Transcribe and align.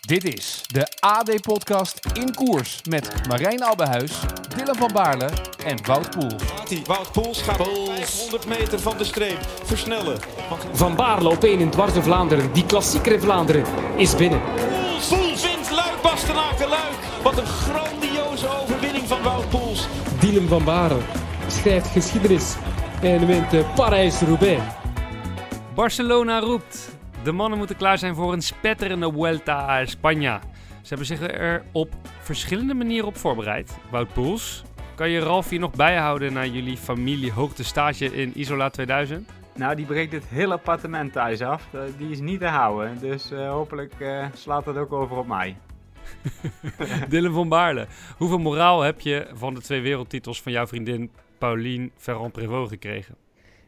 Dit 0.00 0.24
is 0.24 0.62
de 0.66 0.86
AD-podcast 1.00 2.00
In 2.12 2.34
Koers 2.34 2.80
met 2.88 3.26
Marijn 3.28 3.64
Abbehuis, 3.64 4.12
Dylan 4.56 4.74
van 4.74 4.90
Baarle 4.92 5.28
en 5.64 5.86
Wout 5.86 6.10
Poels. 6.10 6.42
Wout 6.84 7.12
Poels 7.12 7.42
gaat 7.42 7.56
500 7.56 8.46
meter 8.46 8.80
van 8.80 8.98
de 8.98 9.04
streep 9.04 9.38
versnellen. 9.64 10.18
Van 10.72 10.96
Baarle 10.96 11.28
op 11.28 11.44
1 11.44 11.58
in 11.58 11.70
Dwars 11.70 11.92
de 11.92 12.02
Vlaanderen. 12.02 12.52
Die 12.52 12.66
klassieker 12.66 13.20
Vlaanderen 13.20 13.64
is 13.96 14.16
binnen. 14.16 14.40
Poels, 14.40 15.08
Poels 15.08 15.42
wint 15.42 15.70
Luik, 15.70 16.02
Bastenaken 16.02 16.68
Luik. 16.68 16.98
Wat 17.22 17.38
een 17.38 17.46
grandioze 17.46 18.48
overwinning 18.48 19.08
van 19.08 19.22
Wout 19.22 19.48
Poels. 19.48 19.86
Dylan 20.20 20.48
van 20.48 20.64
Baarle 20.64 21.00
schrijft 21.48 21.86
geschiedenis 21.86 22.54
en 23.02 23.26
wint 23.26 23.74
Parijs-Roubaix. 23.74 24.62
Barcelona 25.74 26.38
roept. 26.38 26.99
De 27.24 27.32
mannen 27.32 27.58
moeten 27.58 27.76
klaar 27.76 27.98
zijn 27.98 28.14
voor 28.14 28.32
een 28.32 28.42
spetterende 28.42 29.12
Vuelta 29.12 29.68
a 29.68 29.84
España. 29.86 30.40
Ze 30.82 30.88
hebben 30.88 31.06
zich 31.06 31.20
er 31.20 31.62
op 31.72 31.88
verschillende 32.20 32.74
manieren 32.74 33.06
op 33.08 33.16
voorbereid. 33.16 33.78
Wout 33.90 34.12
Poels, 34.12 34.64
kan 34.94 35.10
je 35.10 35.20
Ralf 35.20 35.48
hier 35.48 35.58
nog 35.58 35.72
bijhouden 35.72 36.32
naar 36.32 36.46
jullie 36.46 36.76
familie 36.76 37.32
hoogtestage 37.32 38.04
in 38.04 38.32
Isola 38.34 38.70
2000? 38.70 39.28
Nou, 39.54 39.74
die 39.76 39.86
breekt 39.86 40.12
het 40.12 40.24
hele 40.28 40.52
appartement 40.52 41.12
thuis 41.12 41.40
af. 41.40 41.68
Eh, 41.74 41.80
Die 41.98 42.10
is 42.10 42.20
niet 42.20 42.40
te 42.40 42.46
houden. 42.46 42.98
Dus 43.00 43.30
eh, 43.30 43.50
hopelijk 43.50 43.92
eh, 43.98 44.26
slaat 44.34 44.64
dat 44.64 44.76
ook 44.76 44.92
over 44.92 45.16
op 45.16 45.26
mij. 45.26 45.56
Dylan 47.08 47.32
van 47.32 47.48
Baarle, 47.48 47.86
hoeveel 48.16 48.38
moraal 48.38 48.80
heb 48.82 49.00
je 49.00 49.26
van 49.34 49.54
de 49.54 49.60
twee 49.60 49.80
wereldtitels 49.80 50.42
van 50.42 50.52
jouw 50.52 50.66
vriendin 50.66 51.10
Pauline 51.38 51.90
Ferrand-Prévot 51.96 52.68
gekregen? 52.68 53.14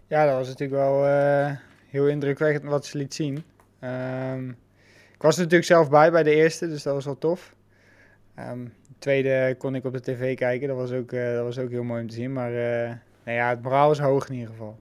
Ja, 0.07 0.27
dat 0.27 0.35
was 0.35 0.49
natuurlijk 0.49 0.81
wel 0.81 1.07
eh, 1.07 1.51
heel 1.91 2.07
indrukwekkend 2.09 2.65
wat 2.71 2.87
ze 2.87 2.99
liet 2.99 3.15
zien. 3.15 3.45
Ehm, 3.83 4.49
ik 5.15 5.23
was 5.23 5.35
er 5.35 5.43
natuurlijk 5.43 5.71
zelf 5.71 5.91
bij 5.91 6.11
bij 6.11 6.23
de 6.23 6.35
eerste, 6.35 6.69
dus 6.69 6.83
dat 6.83 6.95
was 6.95 7.05
wel 7.05 7.19
tof. 7.19 7.55
Ehm, 8.35 8.65
de 8.65 8.99
tweede 8.99 9.55
kon 9.59 9.75
ik 9.75 9.85
op 9.85 9.93
de 9.93 10.01
tv 10.01 10.37
kijken, 10.37 10.69
dat 10.69 10.77
was 10.77 10.93
ook, 10.93 11.13
eh, 11.13 11.35
dat 11.35 11.45
was 11.45 11.59
ook 11.59 11.71
heel 11.71 11.83
mooi 11.83 12.03
om 12.03 12.09
te 12.09 12.15
zien. 12.15 12.33
Maar 12.33 12.51
eh, 12.51 12.89
nou 13.25 13.37
ja, 13.37 13.49
het 13.49 13.63
moraal 13.63 13.91
is 13.91 13.99
hoog 13.99 14.29
in 14.29 14.35
ieder 14.35 14.51
geval. 14.51 14.79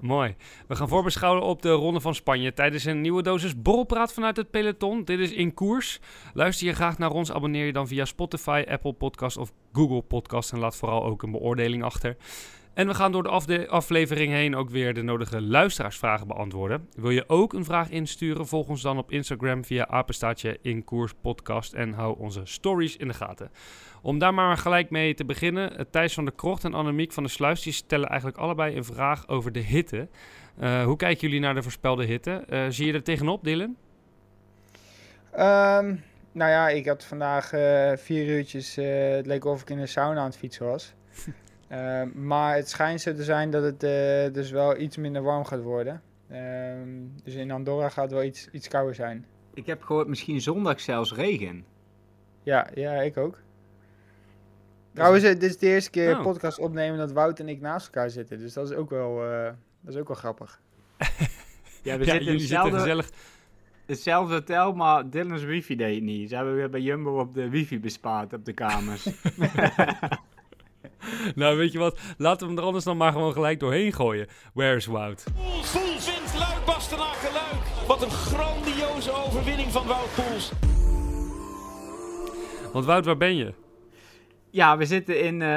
Mooi. 0.00 0.36
We 0.66 0.76
gaan 0.76 0.88
voorbeschouwen 0.88 1.42
op 1.42 1.62
de 1.62 1.70
Ronde 1.70 2.00
van 2.00 2.14
Spanje 2.14 2.52
tijdens 2.52 2.84
een 2.84 3.00
nieuwe 3.00 3.22
dosis 3.22 3.62
borrelpraat 3.62 4.12
vanuit 4.12 4.36
het 4.36 4.50
peloton. 4.50 5.04
Dit 5.04 5.18
is 5.18 5.32
In 5.32 5.54
Koers. 5.54 6.00
Luister 6.34 6.66
je 6.66 6.72
graag 6.72 6.98
naar 6.98 7.10
ons, 7.10 7.32
abonneer 7.32 7.66
je 7.66 7.72
dan 7.72 7.88
via 7.88 8.04
Spotify, 8.04 8.64
Apple 8.68 8.92
Podcast 8.92 9.36
of 9.36 9.52
Google 9.72 10.02
Podcast 10.02 10.52
en 10.52 10.58
laat 10.58 10.76
vooral 10.76 11.04
ook 11.04 11.22
een 11.22 11.30
beoordeling 11.30 11.82
achter. 11.82 12.16
En 12.74 12.86
we 12.86 12.94
gaan 12.94 13.12
door 13.12 13.22
de 13.22 13.28
afde- 13.28 13.68
aflevering 13.68 14.32
heen 14.32 14.56
ook 14.56 14.70
weer 14.70 14.94
de 14.94 15.02
nodige 15.02 15.42
luisteraarsvragen 15.42 16.26
beantwoorden. 16.26 16.88
Wil 16.96 17.10
je 17.10 17.28
ook 17.28 17.52
een 17.52 17.64
vraag 17.64 17.90
insturen? 17.90 18.46
Volg 18.46 18.68
ons 18.68 18.82
dan 18.82 18.98
op 18.98 19.10
Instagram 19.10 19.64
via 19.64 19.86
apenstaatje 19.88 20.58
in 20.62 20.84
koers 20.84 21.12
podcast 21.20 21.72
en 21.72 21.92
hou 21.92 22.18
onze 22.18 22.40
stories 22.44 22.96
in 22.96 23.08
de 23.08 23.14
gaten. 23.14 23.50
Om 24.02 24.18
daar 24.18 24.34
maar 24.34 24.56
gelijk 24.56 24.90
mee 24.90 25.14
te 25.14 25.24
beginnen, 25.24 25.78
eh, 25.78 25.84
Thijs 25.90 26.14
van 26.14 26.24
der 26.24 26.34
Krocht 26.34 26.64
en 26.64 26.74
Annemiek 26.74 27.12
van 27.12 27.22
der 27.22 27.32
Sluis 27.32 27.62
die 27.62 27.72
stellen 27.72 28.08
eigenlijk 28.08 28.38
allebei 28.38 28.76
een 28.76 28.84
vraag 28.84 29.28
over 29.28 29.52
de 29.52 29.60
hitte. 29.60 30.08
Eh, 30.58 30.84
hoe 30.84 30.96
kijken 30.96 31.20
jullie 31.20 31.40
naar 31.40 31.54
de 31.54 31.62
voorspelde 31.62 32.04
hitte? 32.04 32.44
Eh, 32.48 32.64
zie 32.68 32.86
je 32.86 32.92
er 32.92 33.02
tegenop, 33.02 33.44
Dylan? 33.44 33.76
Ehm, 35.30 35.94
nou 36.32 36.50
ja, 36.50 36.68
ik 36.68 36.86
had 36.86 37.04
vandaag 37.04 37.48
vier 38.00 38.26
uurtjes, 38.26 38.74
het 38.74 39.26
leek 39.26 39.44
of 39.44 39.60
ik 39.60 39.70
in 39.70 39.78
de 39.78 39.86
sauna 39.86 40.20
aan 40.20 40.26
het 40.26 40.36
fietsen 40.36 40.66
was. 40.66 40.94
Ehm, 41.68 42.26
maar 42.26 42.54
het 42.56 42.68
schijnt 42.68 43.00
zo 43.00 43.14
te 43.14 43.24
zijn 43.24 43.50
dat 43.50 43.62
het 43.62 43.82
eh, 43.82 44.32
dus 44.32 44.50
wel 44.50 44.78
iets 44.78 44.96
minder 44.96 45.22
warm 45.22 45.44
gaat 45.44 45.62
worden. 45.62 46.02
Ehm, 46.30 46.88
dus 47.24 47.34
in 47.34 47.50
Andorra 47.50 47.88
gaat 47.88 48.04
het 48.04 48.12
wel 48.12 48.22
iets, 48.22 48.48
iets 48.50 48.68
kouder 48.68 48.94
zijn. 48.94 49.26
Ik 49.54 49.66
heb 49.66 49.82
gehoord 49.82 50.08
misschien 50.08 50.40
zondag 50.40 50.80
zelfs 50.80 51.12
regen. 51.14 51.64
Ja, 52.42 52.68
ja, 52.74 52.92
ik 52.92 53.16
ook. 53.16 53.38
Trouwens, 54.92 55.24
eh, 55.24 55.30
dit 55.30 55.42
is 55.42 55.58
de 55.58 55.66
eerste 55.66 55.90
keer 55.90 56.16
Oh. 56.16 56.22
podcast 56.22 56.58
opnemen 56.58 56.98
dat 56.98 57.12
Wout 57.12 57.40
en 57.40 57.48
ik 57.48 57.60
naast 57.60 57.86
elkaar 57.86 58.10
zitten. 58.10 58.38
Dus 58.38 58.52
dat 58.52 58.70
is 58.70 58.76
ook 58.76 58.90
wel, 58.90 59.24
eh, 59.24 59.44
dat 59.80 59.94
is 59.94 60.00
ook 60.00 60.08
wel 60.08 60.16
grappig. 60.16 60.60
Ja, 61.82 61.98
we 61.98 62.04
ja, 62.04 62.12
zitten 62.12 62.18
in 62.18 62.24
jullie 62.24 62.40
zitten 62.40 62.56
hetzelfde, 62.72 62.78
gezellig. 62.78 63.10
hetzelfde 63.86 64.34
hotel, 64.34 64.72
maar 64.72 65.10
Dylan's 65.10 65.44
wifi 65.44 65.76
deed 65.76 65.94
het 65.94 66.04
niet. 66.04 66.28
Ze 66.28 66.36
hebben 66.36 66.54
weer 66.54 66.70
bij 66.70 66.80
Jumbo 66.80 67.18
op 67.20 67.34
de 67.34 67.48
wifi 67.48 67.80
bespaard 67.80 68.32
op 68.32 68.44
de 68.44 68.52
kamers. 68.52 69.02
Nou, 71.34 71.56
weet 71.56 71.72
je 71.72 71.78
wat? 71.78 71.98
Laten 72.18 72.40
we 72.40 72.52
hem 72.52 72.58
er 72.58 72.66
anders 72.66 72.84
dan 72.84 72.96
maar 72.96 73.12
gewoon 73.12 73.32
gelijk 73.32 73.60
doorheen 73.60 73.92
gooien. 73.92 74.26
Where 74.52 74.76
is 74.76 74.86
Wout? 74.86 75.24
Poels, 75.34 75.72
wint 76.06 76.34
Luik, 76.38 76.64
Bastenaken 76.64 77.32
Luik. 77.32 77.86
Wat 77.86 78.02
een 78.02 78.10
grandioze 78.10 79.12
overwinning 79.12 79.70
van 79.72 79.86
Wout 79.86 80.14
Poels. 80.14 80.52
Want 82.72 82.84
Wout, 82.84 83.04
waar 83.04 83.16
ben 83.16 83.36
je? 83.36 83.54
ja, 84.50 84.76
we 84.76 84.84
zitten 84.84 85.20
in... 85.20 85.42
eh, 85.42 85.48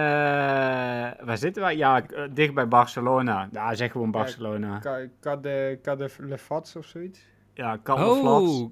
waar 1.26 1.38
zitten 1.38 1.62
wij? 1.62 1.76
Ja, 1.78 2.02
eh, 2.08 2.24
dicht 2.32 2.54
bij 2.54 2.68
Barcelona. 2.68 3.50
Ja, 3.52 3.74
zeg 3.76 3.92
gewoon 3.92 4.12
Barcelona. 4.12 4.80
Ka- 4.80 5.06
Ka 5.20 5.36
de, 5.36 5.80
Ka 5.82 5.96
de 5.96 6.10
Le 6.20 6.38
Fats 6.38 6.76
of 6.76 6.86
zoiets. 6.86 7.20
Ja, 7.54 7.78
Calderflats. 7.84 8.60
Oh, 8.60 8.72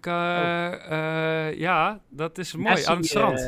ka- 0.00 0.72
eh, 0.78 1.58
ja, 1.58 2.00
dat 2.08 2.38
is 2.38 2.54
mooi. 2.54 2.68
Messi, 2.68 2.90
aan 2.90 2.96
het 2.96 3.06
strand. 3.06 3.40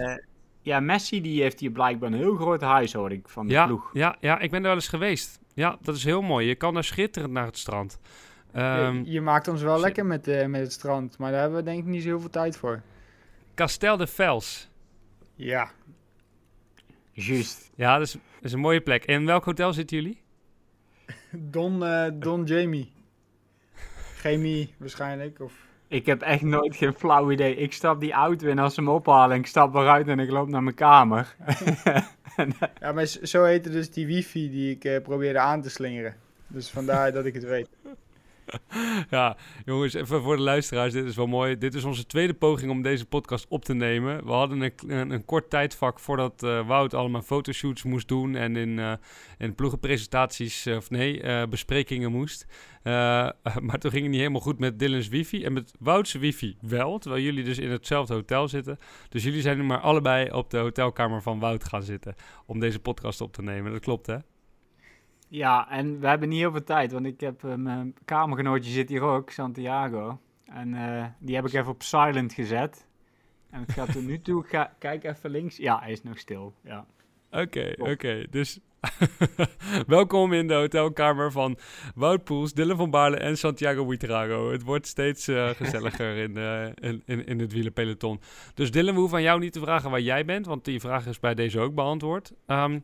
Ja, 0.71 0.81
Messi 0.81 1.21
die 1.21 1.43
heeft 1.43 1.61
hier 1.61 1.71
blijkbaar 1.71 2.13
een 2.13 2.19
heel 2.19 2.37
groot 2.37 2.61
huis, 2.61 2.93
hoor 2.93 3.13
ik, 3.13 3.29
van 3.29 3.47
de 3.47 3.53
ja, 3.53 3.67
ploeg. 3.67 3.91
ja, 3.93 4.17
ja, 4.21 4.39
ik 4.39 4.51
ben 4.51 4.61
er 4.61 4.67
wel 4.67 4.75
eens 4.75 4.89
geweest. 4.89 5.41
Ja, 5.55 5.79
dat 5.83 5.97
is 5.97 6.05
heel 6.05 6.23
mooi. 6.23 6.47
Je 6.47 6.55
kan 6.55 6.75
daar 6.75 6.85
schitterend 6.85 7.33
naar 7.33 7.47
het 7.47 7.59
strand. 7.59 7.99
Ehm, 8.53 8.97
je, 8.97 9.11
je 9.11 9.21
maakt 9.21 9.49
ons 9.49 9.63
wel 9.63 9.81
lekker 9.81 10.07
met, 10.07 10.29
eh, 10.29 10.47
met 10.47 10.61
het 10.61 10.73
strand, 10.73 11.19
maar 11.19 11.31
daar 11.31 11.41
hebben 11.41 11.59
we 11.59 11.65
denk 11.65 11.79
ik 11.79 11.85
niet 11.85 12.03
zo 12.03 12.09
heel 12.09 12.21
veel 12.21 12.31
tijd 12.31 12.57
voor. 12.57 12.83
Castel 13.55 13.97
de 13.97 14.07
Vels. 14.07 14.69
Ja. 15.35 15.71
Juist. 17.13 17.71
Ja, 17.75 17.99
dat 17.99 18.07
is, 18.07 18.13
dat 18.13 18.23
is 18.41 18.53
een 18.53 18.61
mooie 18.61 18.81
plek. 18.81 19.05
En 19.05 19.15
in 19.15 19.27
welk 19.27 19.45
hotel 19.45 19.73
zitten 19.73 19.97
jullie? 19.97 20.23
Don, 21.31 21.85
eh, 21.85 22.11
Don 22.15 22.45
Jamie. 22.45 22.93
Chemie 24.17 24.75
waarschijnlijk. 24.79 25.41
Of... 25.41 25.53
Ik 25.91 26.07
heb 26.07 26.23
echt 26.23 26.43
nooit 26.43 26.77
geen 26.77 26.95
flauw 26.95 27.31
idee. 27.31 27.57
Ik 27.57 27.73
stap 27.73 28.01
die 28.01 28.13
auto 28.13 28.47
in 28.49 28.59
als 28.59 28.75
ze 28.75 28.81
hem 28.81 28.89
ophalen. 28.89 29.37
Ik 29.37 29.47
stap 29.47 29.75
eruit 29.75 30.09
en 30.09 30.19
ik 30.19 30.31
loop 30.31 30.49
naar 30.49 30.63
mijn 30.63 30.75
kamer. 30.75 31.35
Ja, 32.81 32.93
maar 32.93 33.07
zo 33.07 33.45
heette 33.45 33.71
dus 33.71 33.91
die 33.91 34.07
wifi 34.07 34.51
die 34.51 34.71
ik 34.71 34.85
eh, 34.85 35.03
probeerde 35.03 35.39
aan 35.39 35.63
te 35.63 35.71
slingeren. 35.71 36.15
Dus 36.47 36.71
vandaar 36.71 37.13
dat 37.13 37.25
ik 37.25 37.35
het 37.35 37.45
weet. 37.45 37.69
Ja, 39.11 39.37
jongens, 39.65 39.95
even 39.95 40.23
voor 40.23 40.37
de 40.37 40.43
luisteraars, 40.43 40.93
dit 40.93 41.05
is 41.05 41.17
wel 41.17 41.27
mooi. 41.27 41.59
Dit 41.59 41.75
is 41.75 41.85
onze 41.85 42.07
tweede 42.07 42.35
poging 42.35 42.71
om 42.71 42.83
deze 42.83 43.07
podcast 43.07 43.47
op 43.49 43.65
te 43.65 43.75
nemen. 43.75 44.25
We 44.25 44.33
hadden 44.33 44.61
een, 44.61 45.11
een, 45.11 45.25
kort 45.25 45.51
tijdvak 45.51 46.01
voordat 46.01 46.43
eh, 46.43 46.67
Wout 46.67 46.95
allemaal 46.95 47.23
fotoshoots 47.23 47.83
moest 47.83 48.09
doen 48.09 48.35
en 48.35 48.57
in, 48.57 48.79
eh 48.79 48.93
in 49.39 49.55
ploegenpresentaties, 49.55 50.67
eh, 50.67 50.77
of 50.77 50.91
nee, 50.91 51.49
besprekingen 51.49 52.13
moest. 52.13 52.47
Maar 53.61 53.79
toen 53.79 53.91
ging 53.91 54.03
het 54.03 54.11
niet 54.11 54.21
helemaal 54.21 54.41
goed 54.41 54.59
met 54.59 54.79
Dylan's 54.79 55.09
wifi 55.09 55.45
en 55.45 55.53
met 55.53 55.73
Wout's 55.79 56.13
wifi 56.13 56.57
wel, 56.61 56.99
terwijl 56.99 57.23
jullie 57.23 57.45
dus 57.45 57.59
in 57.59 57.71
hetzelfde 57.71 58.15
hotel 58.15 58.49
zitten. 58.49 58.79
Dus 59.09 59.25
jullie 59.25 59.41
zijn 59.41 59.57
nu 59.57 59.65
maar 59.65 59.81
allebei 59.81 60.31
op 60.31 60.51
de 60.51 60.59
hotelkamer 60.59 61.23
van 61.23 61.39
Wout 61.39 61.65
gaan 61.65 61.83
zitten 61.83 62.15
om 62.47 62.61
deze 62.61 62.79
podcast 62.79 63.21
op 63.21 63.33
te 63.33 63.43
nemen. 63.43 63.73
Dat 63.73 63.81
klopt, 63.81 64.07
hè? 64.07 64.17
Ja, 65.31 65.71
en 65.71 66.01
we 66.01 66.07
hebben 66.07 66.29
niet 66.29 66.39
heel 66.39 66.51
veel 66.51 66.65
tijd, 66.65 66.93
want 66.93 67.07
ik 67.07 67.21
heb 67.21 67.45
eh, 67.45 67.55
mijn 67.55 67.95
kamergenootje 68.05 68.71
zit 68.71 68.89
hier 68.89 69.03
ook, 69.03 69.31
Santiago. 69.31 70.21
En 70.45 70.75
eh, 70.75 71.05
die 71.19 71.35
heb 71.35 71.47
ik 71.47 71.53
even 71.53 71.73
op 71.73 71.83
silent 71.83 72.33
gezet. 72.33 72.87
En 73.51 73.61
het 73.61 73.73
gaat 73.73 73.93
tot 73.93 74.07
nu 74.07 74.21
toe, 74.21 74.45
ga, 74.45 74.75
kijk 74.79 75.05
even 75.05 75.31
links. 75.31 75.57
Ja, 75.57 75.79
hij 75.79 75.93
is 75.93 76.03
nog 76.03 76.19
stil. 76.19 76.55
Ja. 76.63 76.87
Oké, 77.31 77.75
oké. 77.79 78.27
Dus 78.31 78.61
welkom 79.87 80.33
in 80.33 80.47
de 80.47 80.55
hotelkamer 80.55 81.33
van 81.33 81.59
Wout 81.95 82.25
Poels, 82.25 82.53
Dylan 82.53 82.77
van 82.77 82.91
Baarle 82.91 83.17
en 83.17 83.39
Santiago 83.39 83.87
Buitrago. 83.87 84.51
Het 84.51 84.63
wordt 84.63 84.87
steeds 84.87 85.29
eh, 85.29 85.49
gezelliger 85.61 86.17
in, 86.17 86.37
eh, 86.37 86.91
in, 86.91 87.03
in, 87.07 87.27
in 87.27 87.39
het 87.41 87.53
wielerpeloton. 87.53 88.21
Dus 88.55 88.71
Dylan, 88.71 88.95
we 88.95 89.01
hoeven 89.01 89.19
aan 89.19 89.25
jou 89.25 89.41
niet 89.41 89.53
te 89.53 89.61
vragen 89.61 89.91
waar 89.91 90.01
jij 90.01 90.25
bent, 90.25 90.47
want 90.47 90.65
die 90.65 90.81
vraag 90.81 91.07
is 91.07 91.21
bij 91.21 91.35
deze 91.35 91.61
ook 91.61 91.75
beantwoord. 91.75 92.33
Ehm, 92.47 92.79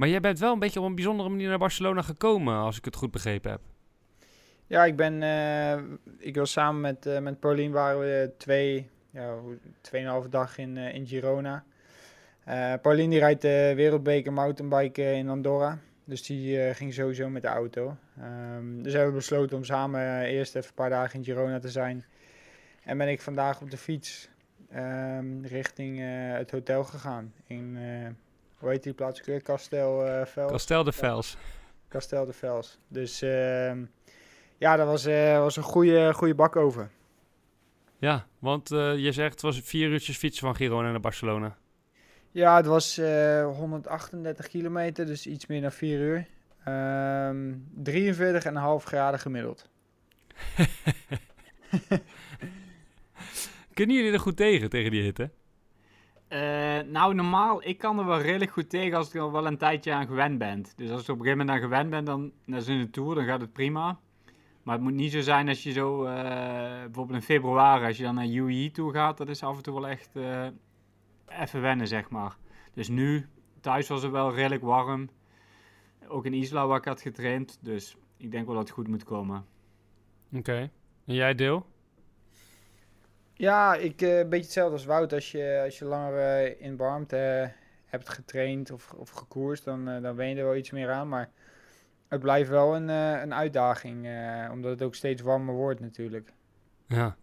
maar 0.00 0.08
jij 0.08 0.20
bent 0.20 0.38
wel 0.38 0.52
een 0.52 0.58
beetje 0.58 0.80
op 0.80 0.86
een 0.86 0.94
bijzondere 0.94 1.28
manier 1.28 1.48
naar 1.48 1.58
Barcelona 1.58 2.02
gekomen, 2.02 2.54
als 2.54 2.76
ik 2.76 2.84
het 2.84 2.96
goed 2.96 3.10
begrepen 3.10 3.50
heb. 3.50 3.60
Ja, 4.66 4.84
ik 4.84 4.96
ben... 4.96 5.22
eh, 5.22 5.78
ik 6.18 6.36
was 6.36 6.52
samen 6.52 6.80
met, 6.80 7.06
eh 7.06 7.18
met 7.18 7.40
Paulien 7.40 7.70
waren 7.70 8.00
we 8.00 8.32
twee... 8.36 8.88
Ja, 9.10 9.34
tweeënhalve 9.80 10.28
dag 10.28 10.58
in, 10.58 10.76
eh, 10.76 10.94
in 10.94 11.06
Girona. 11.06 11.64
Paulien 12.82 13.10
die 13.10 13.18
rijdt 13.18 13.42
de 13.42 13.72
wereldbeker 13.76 14.32
mountainbiken 14.32 15.14
in 15.14 15.28
Andorra. 15.28 15.78
Dus 16.04 16.22
die 16.22 16.74
ging 16.74 16.94
sowieso 16.94 17.28
met 17.28 17.42
de 17.42 17.48
auto. 17.48 17.96
Ehm, 18.20 18.82
dus 18.82 18.92
hebben 18.92 19.10
we 19.10 19.18
besloten 19.18 19.56
om 19.56 19.64
samen 19.64 20.22
eerst 20.22 20.56
even 20.56 20.68
een 20.68 20.74
paar 20.74 20.90
dagen 20.90 21.18
in 21.18 21.24
Girona 21.24 21.58
te 21.58 21.68
zijn. 21.68 22.04
En 22.84 22.98
ben 22.98 23.08
ik 23.08 23.20
vandaag 23.20 23.60
op 23.60 23.70
de 23.70 23.76
fiets 23.76 24.28
ehm, 24.70 25.42
richting 25.42 26.00
het 26.36 26.50
hotel 26.50 26.84
gegaan. 26.84 27.32
In, 27.46 27.78
hoe 28.60 28.70
heet 28.70 28.82
die 28.82 28.92
plaats 28.92 29.20
ook 29.20 29.26
eh, 30.06 30.24
Vels. 30.24 30.50
Castel 30.50 30.84
de 30.84 30.92
Vels. 30.92 31.36
Castel 31.88 32.26
de 32.26 32.32
Vels. 32.32 32.78
Dus 32.88 33.22
ehm, 33.22 33.84
ja, 34.58 34.76
dat 34.76 34.86
was, 34.86 35.04
eh, 35.04 35.38
was 35.38 35.56
een 35.56 35.62
goede, 35.62 36.14
goede 36.14 36.34
bak 36.34 36.56
over. 36.56 36.90
Ja, 37.98 38.26
want 38.38 38.70
eh, 38.70 38.96
je 38.96 39.12
zegt 39.12 39.32
het 39.32 39.42
was 39.42 39.60
vier 39.60 39.88
uurtjes 39.88 40.16
fietsen 40.16 40.46
van 40.46 40.56
Girona 40.56 40.90
naar 40.90 41.00
Barcelona. 41.00 41.56
Ja, 42.30 42.56
het 42.56 42.66
was 42.66 42.98
eh 42.98 43.44
138 43.56 44.48
kilometer, 44.48 45.06
dus 45.06 45.26
iets 45.26 45.46
meer 45.46 45.60
dan 45.60 45.72
4 45.72 46.00
uur. 46.00 46.26
Ehm 46.64 47.54
43,5 47.84 48.84
graden 48.84 49.20
gemiddeld. 49.20 49.68
Kunnen 53.74 53.96
jullie 53.96 54.12
er 54.12 54.20
goed 54.20 54.36
tegen, 54.36 54.70
tegen 54.70 54.90
die 54.90 55.02
hitte? 55.02 55.30
Eh, 56.30 56.80
nou, 56.86 57.14
normaal, 57.14 57.66
ik 57.66 57.78
kan 57.78 57.98
er 57.98 58.04
wel 58.04 58.20
redelijk 58.20 58.50
goed 58.50 58.70
tegen 58.70 58.96
als 58.96 59.08
ik 59.08 59.14
er 59.14 59.32
wel 59.32 59.46
een 59.46 59.56
tijdje 59.56 59.92
aan 59.92 60.06
gewend 60.06 60.38
ben. 60.38 60.64
Dus 60.76 60.90
als 60.90 61.06
er 61.06 61.12
op 61.12 61.18
een 61.18 61.24
gegeven 61.24 61.38
moment 61.38 61.50
aan 61.50 61.62
gewend 61.62 61.90
ben, 61.90 62.04
dan, 62.04 62.32
dat 62.46 62.60
is 62.60 62.64
de 62.66 62.90
Tour, 62.90 63.14
dan 63.14 63.24
gaat 63.24 63.40
het 63.40 63.52
prima. 63.52 63.98
Maar 64.62 64.74
het 64.74 64.84
moet 64.84 64.94
niet 64.94 65.12
zo 65.12 65.20
zijn 65.20 65.48
als 65.48 65.62
je 65.62 65.72
zo, 65.72 66.04
eh, 66.04 66.14
bijvoorbeeld 66.84 67.18
in 67.18 67.22
februari, 67.22 67.86
als 67.86 67.96
je 67.96 68.02
dan 68.02 68.14
naar 68.14 68.26
UAE 68.26 68.70
toe 68.70 68.92
gaat, 68.92 69.16
dat 69.16 69.28
is 69.28 69.42
af 69.42 69.56
en 69.56 69.62
toe 69.62 69.74
wel 69.74 69.88
echt 69.88 70.16
eh, 70.16 70.46
even 71.26 71.60
wennen, 71.60 71.88
zeg 71.88 72.10
maar. 72.10 72.36
Dus 72.74 72.88
nu, 72.88 73.28
thuis 73.60 73.88
was 73.88 74.02
het 74.02 74.12
wel 74.12 74.34
redelijk 74.34 74.62
warm. 74.62 75.08
Ook 76.08 76.24
in 76.24 76.34
Isla 76.34 76.66
waar 76.66 76.78
ik 76.78 76.84
had 76.84 77.00
getraind, 77.00 77.58
dus 77.62 77.96
ik 78.16 78.30
denk 78.30 78.46
wel 78.46 78.54
dat 78.54 78.64
het 78.64 78.72
goed 78.72 78.88
moet 78.88 79.04
komen. 79.04 79.44
Oké. 80.32 80.70
En 81.06 81.14
jij 81.14 81.34
deel? 81.34 81.66
Ja, 83.40 83.74
ik, 83.74 84.02
eh, 84.02 84.18
een 84.18 84.28
beetje 84.28 84.44
hetzelfde 84.44 84.72
als 84.72 84.84
Wout. 84.84 85.12
Als 85.12 85.30
je, 85.30 85.60
als 85.64 85.78
je 85.78 85.84
langer 85.84 86.18
eh, 86.18 86.66
in 86.66 86.76
warmte 86.76 87.16
eh, 87.16 87.48
hebt 87.86 88.08
getraind 88.08 88.70
of, 88.70 88.92
of 88.92 89.10
gekoerst, 89.10 89.64
dan, 89.64 89.84
dan 89.84 90.28
je 90.28 90.36
er 90.36 90.44
wel 90.44 90.56
iets 90.56 90.70
meer 90.70 90.90
aan. 90.90 91.08
Maar 91.08 91.30
het 92.08 92.20
blijft 92.20 92.50
wel 92.50 92.74
een, 92.76 92.88
een 92.88 93.34
uitdaging, 93.34 94.08
omdat 94.50 94.70
het 94.70 94.82
ook 94.82 94.94
steeds 94.94 95.22
warmer 95.22 95.54
wordt 95.54 95.80
natuurlijk. 95.80 96.32
Ja. 96.86 97.16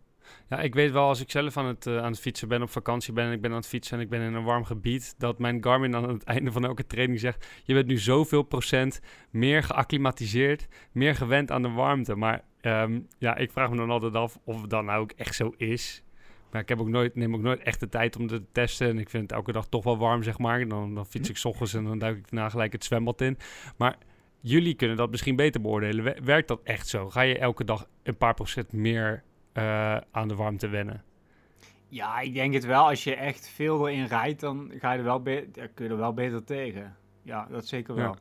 Ja, 0.50 0.60
ik 0.60 0.76
weet 0.76 0.92
wel 0.92 1.08
als 1.08 1.22
ik 1.22 1.32
zelf 1.32 1.58
aan 1.58 1.66
het, 1.66 1.88
aan 1.88 2.12
het 2.12 2.20
fietsen 2.20 2.48
ben, 2.48 2.62
op 2.62 2.70
vakantie 2.70 3.14
ben 3.14 3.26
en 3.26 3.32
ik 3.32 3.42
ben 3.42 3.52
aan 3.52 3.58
het 3.58 3.68
fietsen 3.68 3.98
en 3.98 4.04
ik 4.04 4.10
ben 4.10 4.22
in 4.22 4.34
een 4.34 4.44
warm 4.44 4.64
gebied, 4.64 5.16
dat 5.18 5.40
mijn 5.40 5.64
Garmin 5.64 5.96
aan 5.96 6.10
het 6.10 6.24
einde 6.36 6.52
van 6.52 6.66
elke 6.66 6.86
training 6.86 7.20
zegt, 7.20 7.48
je 7.64 7.74
bent 7.74 7.88
nu 7.88 7.98
zoveel 7.98 8.44
procent 8.44 9.00
meer 9.30 9.64
geacclimatiseerd, 9.64 10.68
meer 10.92 11.16
gewend 11.16 11.52
aan 11.52 11.62
de 11.62 11.70
warmte. 11.70 12.16
Maar 12.16 12.44
ehm, 12.62 13.00
ja, 13.18 13.36
ik 13.36 13.52
vraag 13.52 13.70
me 13.70 13.76
dan 13.76 13.90
altijd 13.90 14.16
af 14.16 14.40
of 14.44 14.62
het 14.62 14.70
dan 14.70 14.86
nou 14.86 15.02
ook 15.02 15.12
echt 15.12 15.36
zo 15.36 15.54
is. 15.58 16.06
Maar 16.58 16.66
ik 16.66 16.78
heb 16.78 16.82
ook 16.88 16.94
nooit, 16.94 17.16
neem 17.16 17.36
ook 17.36 17.42
nooit 17.42 17.60
echt 17.64 17.80
de 17.80 17.90
tijd 17.90 18.16
om 18.16 18.28
te 18.28 18.44
testen. 18.52 18.88
En 18.90 18.98
ik 19.00 19.10
vind 19.10 19.24
het 19.24 19.32
elke 19.32 19.52
dag 19.52 19.68
toch 19.68 19.84
wel 19.84 19.98
warm, 19.98 20.24
zeg 20.24 20.38
maar. 20.38 20.68
Dan, 20.68 20.96
dan 20.96 21.06
fiets 21.06 21.30
ik 21.30 21.38
's 21.38 21.46
ochtends 21.46 21.74
en 21.74 21.84
dan 21.84 22.00
duik 22.00 22.18
ik 22.18 22.30
daarna 22.30 22.50
gelijk 22.50 22.72
het 22.72 22.84
zwembad 22.84 23.22
in. 23.22 23.38
Maar 23.78 23.96
jullie 24.42 24.74
kunnen 24.76 24.98
dat 24.98 25.10
misschien 25.12 25.36
beter 25.36 25.62
beoordelen. 25.62 26.04
Wer- 26.04 26.24
Werkt 26.24 26.48
dat 26.48 26.60
echt 26.64 26.88
zo? 26.88 27.10
Ga 27.10 27.22
je 27.22 27.38
elke 27.38 27.64
dag 27.64 27.88
een 28.04 28.18
paar 28.18 28.34
procent 28.34 28.72
meer 28.72 29.24
eh, 29.54 29.98
aan 30.12 30.28
de 30.28 30.36
warmte 30.36 30.68
wennen? 30.68 31.04
Ja, 31.88 32.20
ik 32.20 32.34
denk 32.34 32.54
het 32.54 32.66
wel. 32.66 32.88
Als 32.88 33.04
je 33.04 33.16
echt 33.16 33.50
veel 33.50 33.90
erin 33.90 34.06
rijdt, 34.06 34.40
dan 34.40 34.72
ga 34.80 34.92
je 34.92 34.98
er 34.98 35.04
wel 35.04 35.22
ja, 35.54 35.68
kun 35.74 35.86
je 35.86 35.92
er 35.92 35.98
wel 35.98 36.14
beter 36.14 36.44
tegen. 36.44 36.96
Ja, 37.24 37.48
dat 37.52 37.68
zeker 37.68 37.96
Ja. 37.96 38.02
wel. 38.02 38.18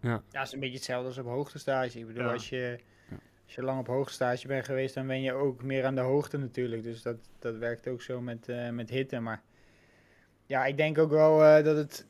Ja, 0.00 0.22
het 0.32 0.46
is 0.46 0.52
een 0.52 0.60
beetje 0.60 0.74
hetzelfde 0.74 1.06
als 1.08 1.18
op 1.18 1.26
hoogtestage. 1.26 1.98
Ik 1.98 2.06
bedoel, 2.06 2.24
Ja. 2.24 2.32
als, 2.32 2.48
je, 2.48 2.56
Ja. 2.56 2.92
Als 3.44 3.54
je 3.54 3.62
lang 3.62 3.78
op 3.78 3.86
hoogtestage 3.86 4.46
bent 4.46 4.64
geweest, 4.64 4.94
dan 4.94 5.06
ben 5.06 5.22
je 5.22 5.32
ook 5.32 5.62
meer 5.62 5.84
aan 5.84 5.94
de 5.94 6.00
hoogte 6.00 6.38
natuurlijk. 6.38 6.82
Dus 6.82 7.02
dat, 7.02 7.16
dat 7.38 7.56
werkt 7.56 7.88
ook 7.88 8.02
zo 8.02 8.20
met, 8.20 8.48
eh, 8.48 8.70
met 8.70 8.90
hitte. 8.90 9.20
Maar 9.20 9.42
ja, 10.46 10.64
ik 10.64 10.76
denk 10.76 10.98
ook 10.98 11.10
wel 11.10 11.44
eh, 11.44 11.64
dat 11.64 11.76
het, 11.76 12.06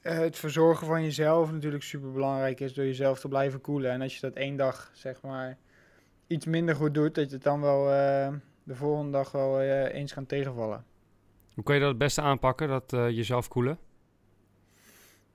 eh, 0.00 0.18
het 0.18 0.36
verzorgen 0.36 0.86
van 0.86 1.02
jezelf 1.02 1.52
natuurlijk 1.52 1.82
super 1.82 2.12
belangrijk 2.12 2.60
is 2.60 2.74
door 2.74 2.84
jezelf 2.84 3.20
te 3.20 3.28
blijven 3.28 3.60
koelen. 3.60 3.90
En 3.90 4.00
als 4.00 4.14
je 4.14 4.20
dat 4.20 4.34
één 4.34 4.56
dag, 4.56 4.90
zeg 4.92 5.22
maar, 5.22 5.58
iets 6.26 6.46
minder 6.46 6.74
goed 6.74 6.94
doet, 6.94 7.14
dat 7.14 7.28
je 7.28 7.34
het 7.34 7.44
dan 7.44 7.60
wel 7.60 7.84
de 8.62 8.74
volgende 8.74 9.10
dag 9.10 9.32
wel 9.32 9.62
eens 9.62 10.14
kan 10.14 10.26
tegenvallen. 10.26 10.84
Hoe 11.54 11.64
kun 11.64 11.74
je 11.74 11.80
dat 11.80 11.88
het 11.88 11.98
beste 11.98 12.20
aanpakken, 12.20 12.68
dat 12.68 12.90
jezelf 12.90 13.48
koelen? 13.48 13.78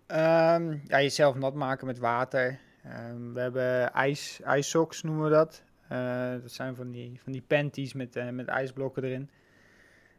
Ehm, 0.08 0.78
ja, 0.88 1.02
jezelf 1.02 1.36
nat 1.36 1.54
maken 1.54 1.88
met 1.88 1.98
water. 1.98 2.60
Ehm, 2.86 3.34
we 3.34 3.40
hebben 3.40 3.94
ijs, 3.94 4.42
ijssocks 4.42 5.04
noemen 5.04 5.24
we 5.24 5.30
dat. 5.30 5.64
Eh, 5.88 6.32
dat 6.42 6.52
zijn 6.52 6.76
van 6.76 6.92
die, 6.92 7.22
van 7.22 7.32
die 7.32 7.42
panties 7.42 7.94
met, 7.94 8.16
eh, 8.16 8.30
met 8.30 8.48
ijsblokken 8.48 9.04
erin. 9.04 9.30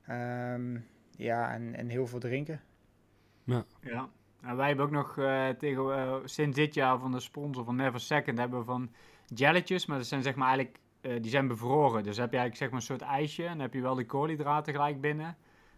Ehm, 0.07 0.79
ja, 1.11 1.53
en, 1.53 1.75
en 1.75 1.89
heel 1.89 2.07
veel 2.07 2.19
drinken. 2.19 2.61
Ja. 3.81 4.09
En 4.41 4.57
wij 4.57 4.67
hebben 4.67 4.85
ook 4.85 4.91
nog 4.91 5.19
eh, 5.19 5.49
tegen, 5.49 6.21
sinds 6.25 6.57
dit 6.57 6.75
jaar 6.75 6.99
van 6.99 7.13
de 7.13 7.21
sponsor 7.21 7.65
van 7.65 7.77
Never 7.77 8.01
Second 8.01 8.39
hebben 8.39 8.59
we 8.59 8.65
van 8.65 8.91
jelletjes, 9.27 9.87
maar 9.87 9.99
dat 9.99 10.07
zijn 10.07 10.23
zeg 10.23 10.35
maar 10.35 10.49
eigenlijk, 10.49 10.79
eh, 11.01 11.23
die 11.23 11.31
zijn 11.31 11.49
bevroren. 11.49 12.03
Dus 12.03 12.17
heb 12.17 12.33
je 12.33 12.39
eigenlijk 12.39 12.57
zeg 12.57 12.69
maar 12.69 12.79
een 12.79 12.87
soort 12.87 13.11
ijsje 13.19 13.43
en 13.43 13.51
dan 13.51 13.61
heb 13.61 13.75
je 13.75 13.81
wel 13.81 13.95
de 13.95 14.07
koolhydraten 14.07 14.73
gelijk 14.73 15.01
binnen. 15.01 15.37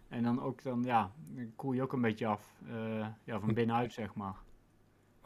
En 0.09 0.23
dan 0.23 0.43
ook 0.43 0.63
dan, 0.63 0.83
ja, 0.83 1.11
dan 1.31 1.53
koel 1.57 1.73
je 1.73 1.83
ook 1.83 1.93
een 1.93 2.01
beetje 2.01 2.27
af, 2.27 2.55
eh, 2.69 3.07
ja, 3.25 3.41
van 3.41 3.55
binnenuit 3.55 3.93
zeg 3.93 4.15
maar. 4.15 4.35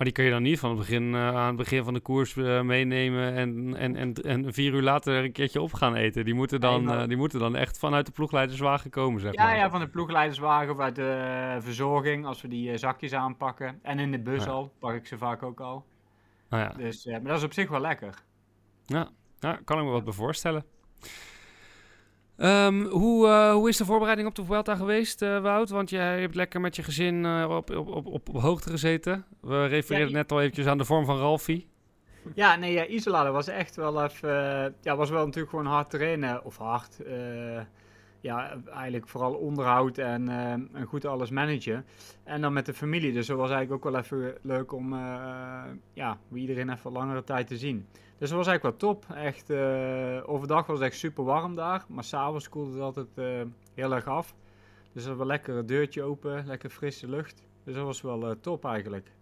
Maar 0.03 0.11
die 0.11 0.21
kun 0.21 0.31
je 0.31 0.37
dan 0.37 0.51
niet 0.51 0.59
van 0.59 0.71
het 0.71 0.79
begin, 0.79 1.15
eh, 1.15 1.29
aan 1.37 1.47
het 1.47 1.57
begin 1.57 1.85
van 1.85 1.95
de 1.95 2.01
koers 2.01 2.37
eh, 2.37 2.61
meenemen 2.61 3.35
en, 3.35 3.77
en, 3.77 3.97
en, 3.97 4.15
en 4.15 4.53
vier 4.53 4.73
uur 4.73 4.83
later 4.83 5.25
een 5.25 5.33
keertje 5.33 5.61
op 5.61 5.73
gaan 5.73 5.95
eten. 5.95 6.25
Die 6.25 6.35
moeten 6.35 6.61
dan, 6.61 6.91
eh, 6.91 7.07
die 7.07 7.17
moeten 7.17 7.39
dan 7.39 7.57
echt 7.57 7.79
vanuit 7.79 8.07
de 8.07 8.13
ploegleiderswagen 8.13 8.91
komen, 8.91 9.21
zeg 9.21 9.33
Ja, 9.33 9.45
maar. 9.45 9.57
ja, 9.57 9.71
van 9.71 9.81
de 9.81 9.89
ploegleiderswagen 9.89 10.71
of 10.73 10.79
uit 10.79 10.95
de 10.95 11.57
verzorging, 11.61 12.27
als 12.27 12.43
we 12.43 12.49
die 12.49 12.77
zakjes 12.77 13.13
aanpakken. 13.13 13.79
En 13.83 13.99
in 13.99 14.11
de 14.11 14.19
bus 14.19 14.45
Ja. 14.45 14.51
al, 14.51 14.73
pak 14.79 14.95
ik 14.95 15.07
ze 15.07 15.19
vaak 15.19 15.43
ook 15.43 15.61
al. 15.61 15.85
Nou 16.49 16.63
ja. 16.63 16.69
Dus, 16.69 17.05
maar 17.07 17.23
dat 17.23 17.37
is 17.39 17.45
op 17.45 17.53
zich 17.53 17.69
wel 17.69 17.81
lekker. 17.81 18.15
Ja, 18.87 19.09
kan 19.65 19.79
ik 19.79 19.85
me 19.85 19.91
wat 19.91 20.05
bij 20.05 20.13
voorstellen. 20.13 20.65
Ehm, 22.37 22.85
hoe, 22.85 23.29
eh, 23.29 23.53
hoe 23.53 23.69
is 23.69 23.77
de 23.77 23.85
voorbereiding 23.85 24.29
op 24.29 24.35
de 24.35 24.45
Vuelta 24.45 24.77
geweest, 24.77 25.23
eh, 25.23 25.41
Wout? 25.41 25.71
Want 25.71 25.91
jij 25.91 26.21
hebt 26.21 26.35
lekker 26.35 26.61
met 26.61 26.77
je 26.77 26.83
gezin 26.83 27.25
eh, 27.25 27.47
op, 27.51 27.71
op, 27.71 27.89
op, 27.89 28.07
op, 28.07 28.29
hoogte 28.41 28.71
gezeten. 28.71 29.25
We 29.41 29.67
refereerden 29.67 30.11
Ja, 30.11 30.17
net 30.17 30.33
al 30.33 30.41
eventjes 30.41 30.67
aan 30.67 30.79
de 30.79 30.85
vorm 30.85 31.05
van 31.05 31.19
Ralfie. 31.19 31.69
Ja, 32.35 32.57
nee, 32.57 32.73
ja, 32.73 32.87
Isola, 32.87 33.31
was 33.31 33.49
echt 33.49 33.77
wel 33.77 34.05
even... 34.05 34.31
ja, 34.81 34.97
was 34.97 35.11
wel 35.11 35.25
natuurlijk 35.25 35.51
gewoon 35.51 35.67
hard 35.67 35.91
trainen. 35.91 36.45
Of 36.45 36.57
hard. 36.57 36.97
ja, 38.21 38.57
eigenlijk 38.75 39.09
vooral 39.09 39.35
onderhoud 39.35 39.99
en, 39.99 40.29
en 40.29 40.85
goed 40.85 41.05
alles 41.05 41.31
managen. 41.31 41.85
En 42.25 42.41
dan 42.41 42.53
met 42.53 42.67
de 42.67 42.75
familie. 42.75 43.13
Dus 43.13 43.27
dat 43.27 43.37
was 43.37 43.51
eigenlijk 43.51 43.87
ook 43.87 43.93
wel 43.93 44.03
even 44.03 44.35
leuk 44.43 44.73
om 44.73 44.95
ja, 45.93 46.19
iedereen 46.35 46.71
even 46.71 46.93
langere 46.93 47.25
tijd 47.25 47.47
te 47.47 47.57
zien. 47.57 47.87
Dus 48.23 48.31
dat 48.31 48.39
was 48.41 48.49
eigenlijk 48.49 48.81
wel 48.81 48.91
top. 48.93 49.17
Echt, 49.17 49.51
eh, 49.51 50.19
overdag 50.25 50.67
was 50.67 50.79
het 50.79 50.89
echt 50.89 50.99
super 50.99 51.25
warm 51.25 51.55
daar. 51.55 51.85
Maar 51.89 52.05
s'avonds 52.05 52.49
koelde 52.49 52.73
het 52.73 52.81
altijd 52.81 53.07
eh, 53.15 53.25
heel 53.75 53.95
erg 53.95 54.07
af. 54.07 54.35
Dus 54.93 55.03
dat 55.03 55.07
was 55.07 55.17
wel 55.17 55.27
lekker 55.27 55.55
een 55.57 55.67
deurtje 55.67 56.03
open, 56.03 56.47
lekker 56.47 56.71
frisse 56.71 57.09
lucht. 57.09 57.47
Dus 57.65 57.75
dat 57.75 57.85
was 57.85 58.01
wel 58.01 58.29
eh, 58.29 58.37
top 58.41 58.65
eigenlijk. 58.65 59.13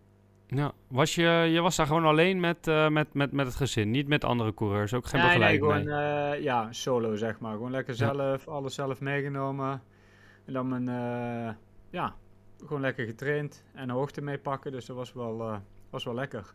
Ja, 0.47 0.73
was 0.89 1.15
je, 1.15 1.49
je 1.53 1.61
was 1.61 1.77
daar 1.77 1.87
gewoon 1.87 2.05
alleen 2.05 2.41
met, 2.41 2.67
met, 2.91 3.15
met, 3.15 3.33
met 3.33 3.47
het 3.47 3.57
gezin, 3.57 3.91
niet 3.91 4.09
met 4.09 4.25
andere 4.25 4.55
coureurs, 4.55 4.95
ook 4.95 5.07
geen 5.07 5.21
nee, 5.21 5.29
nee, 5.39 5.39
begeleiding 5.39 5.87
gewoon 5.89 6.01
mee? 6.01 6.35
eh, 6.37 6.43
ja, 6.43 6.73
solo 6.73 7.17
zeg 7.17 7.39
maar. 7.39 7.53
Gewoon 7.53 7.71
lekker 7.71 7.95
Ja. 7.99 8.15
zelf, 8.15 8.49
alles 8.49 8.75
zelf 8.75 9.01
meegenomen. 9.01 9.83
En 10.45 10.53
dan 10.53 10.69
mijn, 10.69 10.85
ja, 11.91 12.15
gewoon 12.67 12.81
lekker 12.81 13.07
getraind 13.07 13.65
en 13.73 13.87
de 13.87 13.93
hoogte 13.93 14.21
meepakken. 14.21 14.73
Dus 14.73 14.87
dat 14.87 14.97
was 14.97 15.13
wel, 15.13 15.61
was 15.91 16.05
wel 16.05 16.15
lekker. 16.15 16.55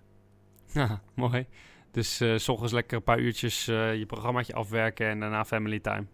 Ja, 0.73 1.01
mooi. 1.13 1.47
Dus 1.95 2.21
s 2.35 2.49
ochtends 2.49 2.73
lekker 2.73 2.97
een 2.97 3.03
paar 3.03 3.19
uurtjes 3.19 3.67
eh, 3.67 3.95
je 3.95 4.05
programmaatje 4.05 4.53
afwerken 4.53 5.07
en 5.07 5.19
daarna 5.19 5.45
family 5.45 5.79
time. 5.79 6.05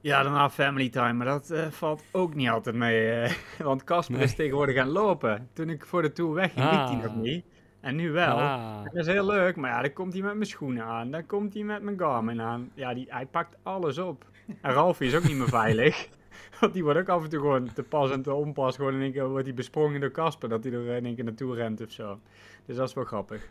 Ja, 0.00 0.22
daarna 0.22 0.50
family 0.50 0.88
time, 0.88 1.12
maar 1.12 1.26
dat 1.26 1.50
eh, 1.50 1.66
valt 1.70 2.04
ook 2.12 2.34
niet 2.34 2.48
altijd 2.48 2.76
mee. 2.76 3.28
want 3.58 3.84
Casper 3.84 4.16
Nee. 4.16 4.24
is 4.24 4.34
tegenwoordig 4.34 4.74
gaan 4.76 4.88
lopen. 4.88 5.48
Toen 5.52 5.68
ik 5.70 5.86
voor 5.86 6.02
de 6.02 6.12
Tour 6.12 6.32
wegging, 6.34 6.64
liep 6.70 6.86
hij 6.86 6.94
nog 6.94 7.04
Ah. 7.06 7.16
niet. 7.16 7.44
En 7.80 7.96
nu 7.96 8.10
wel. 8.10 8.36
Ah, 8.38 8.84
Dat 8.84 8.94
is 8.94 9.06
heel 9.06 9.26
leuk, 9.26 9.56
maar 9.56 9.70
ja, 9.70 9.80
dan 9.82 9.92
komt 9.92 10.12
hij 10.12 10.22
met 10.22 10.34
mijn 10.34 10.46
schoenen 10.46 10.84
aan. 10.84 11.10
Dan 11.10 11.26
komt 11.26 11.54
hij 11.54 11.62
met 11.62 11.82
mijn 11.82 11.98
Garmin 11.98 12.40
aan. 12.40 12.70
Ja, 12.74 12.94
die, 12.94 13.06
hij 13.08 13.26
pakt 13.26 13.56
alles 13.62 13.98
op. 13.98 14.24
En 14.60 14.72
Ralfie 14.72 15.06
is 15.06 15.14
ook 15.14 15.24
niet 15.24 15.36
meer 15.36 15.48
veilig. 15.62 16.08
Want 16.60 16.72
die 16.72 16.82
wordt 16.84 16.98
ook 16.98 17.08
af 17.08 17.22
en 17.22 17.28
toe 17.28 17.40
gewoon 17.40 17.72
te 17.72 17.82
pas 17.82 18.10
en 18.10 18.22
te 18.22 18.32
onpas. 18.34 18.76
Gewoon 18.76 18.94
in 18.94 19.00
één 19.00 19.12
keer 19.12 19.28
wordt 19.28 19.46
hij 19.46 19.54
besprongen 19.54 20.00
door 20.00 20.10
Casper. 20.10 20.48
Dat 20.48 20.64
hij 20.64 20.72
er 20.72 20.96
in 20.96 21.04
één 21.06 21.14
keer 21.14 21.24
naartoe 21.24 21.54
rent 21.54 21.80
of 21.80 21.90
zo. 21.90 22.18
Dus 22.66 22.76
dat 22.76 22.88
is 22.88 22.94
wel 22.94 23.04
grappig. 23.04 23.50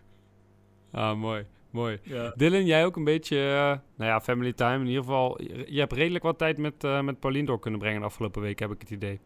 Ah, 0.92 1.18
mooi, 1.18 1.46
mooi. 1.70 2.00
Ja. 2.04 2.34
Dylan, 2.36 2.66
jij 2.66 2.86
ook 2.86 2.96
een 2.96 3.04
beetje, 3.04 3.38
eh, 3.38 3.78
nou 3.96 4.10
ja, 4.12 4.22
family 4.22 4.54
time. 4.54 4.80
In 4.80 4.88
ieder 4.88 5.04
geval, 5.04 5.42
je, 5.42 5.64
je 5.68 5.80
hebt 5.80 5.94
redelijk 5.94 6.24
wat 6.24 6.38
tijd 6.38 6.58
met, 6.58 6.84
eh 6.84 7.02
met 7.02 7.20
Paulien 7.20 7.46
door 7.46 7.60
kunnen 7.60 7.80
brengen 7.80 8.00
de 8.00 8.06
afgelopen 8.06 8.42
week, 8.42 8.60
heb 8.60 8.72
ik 8.72 8.82
het 8.82 8.90
idee. 8.90 9.20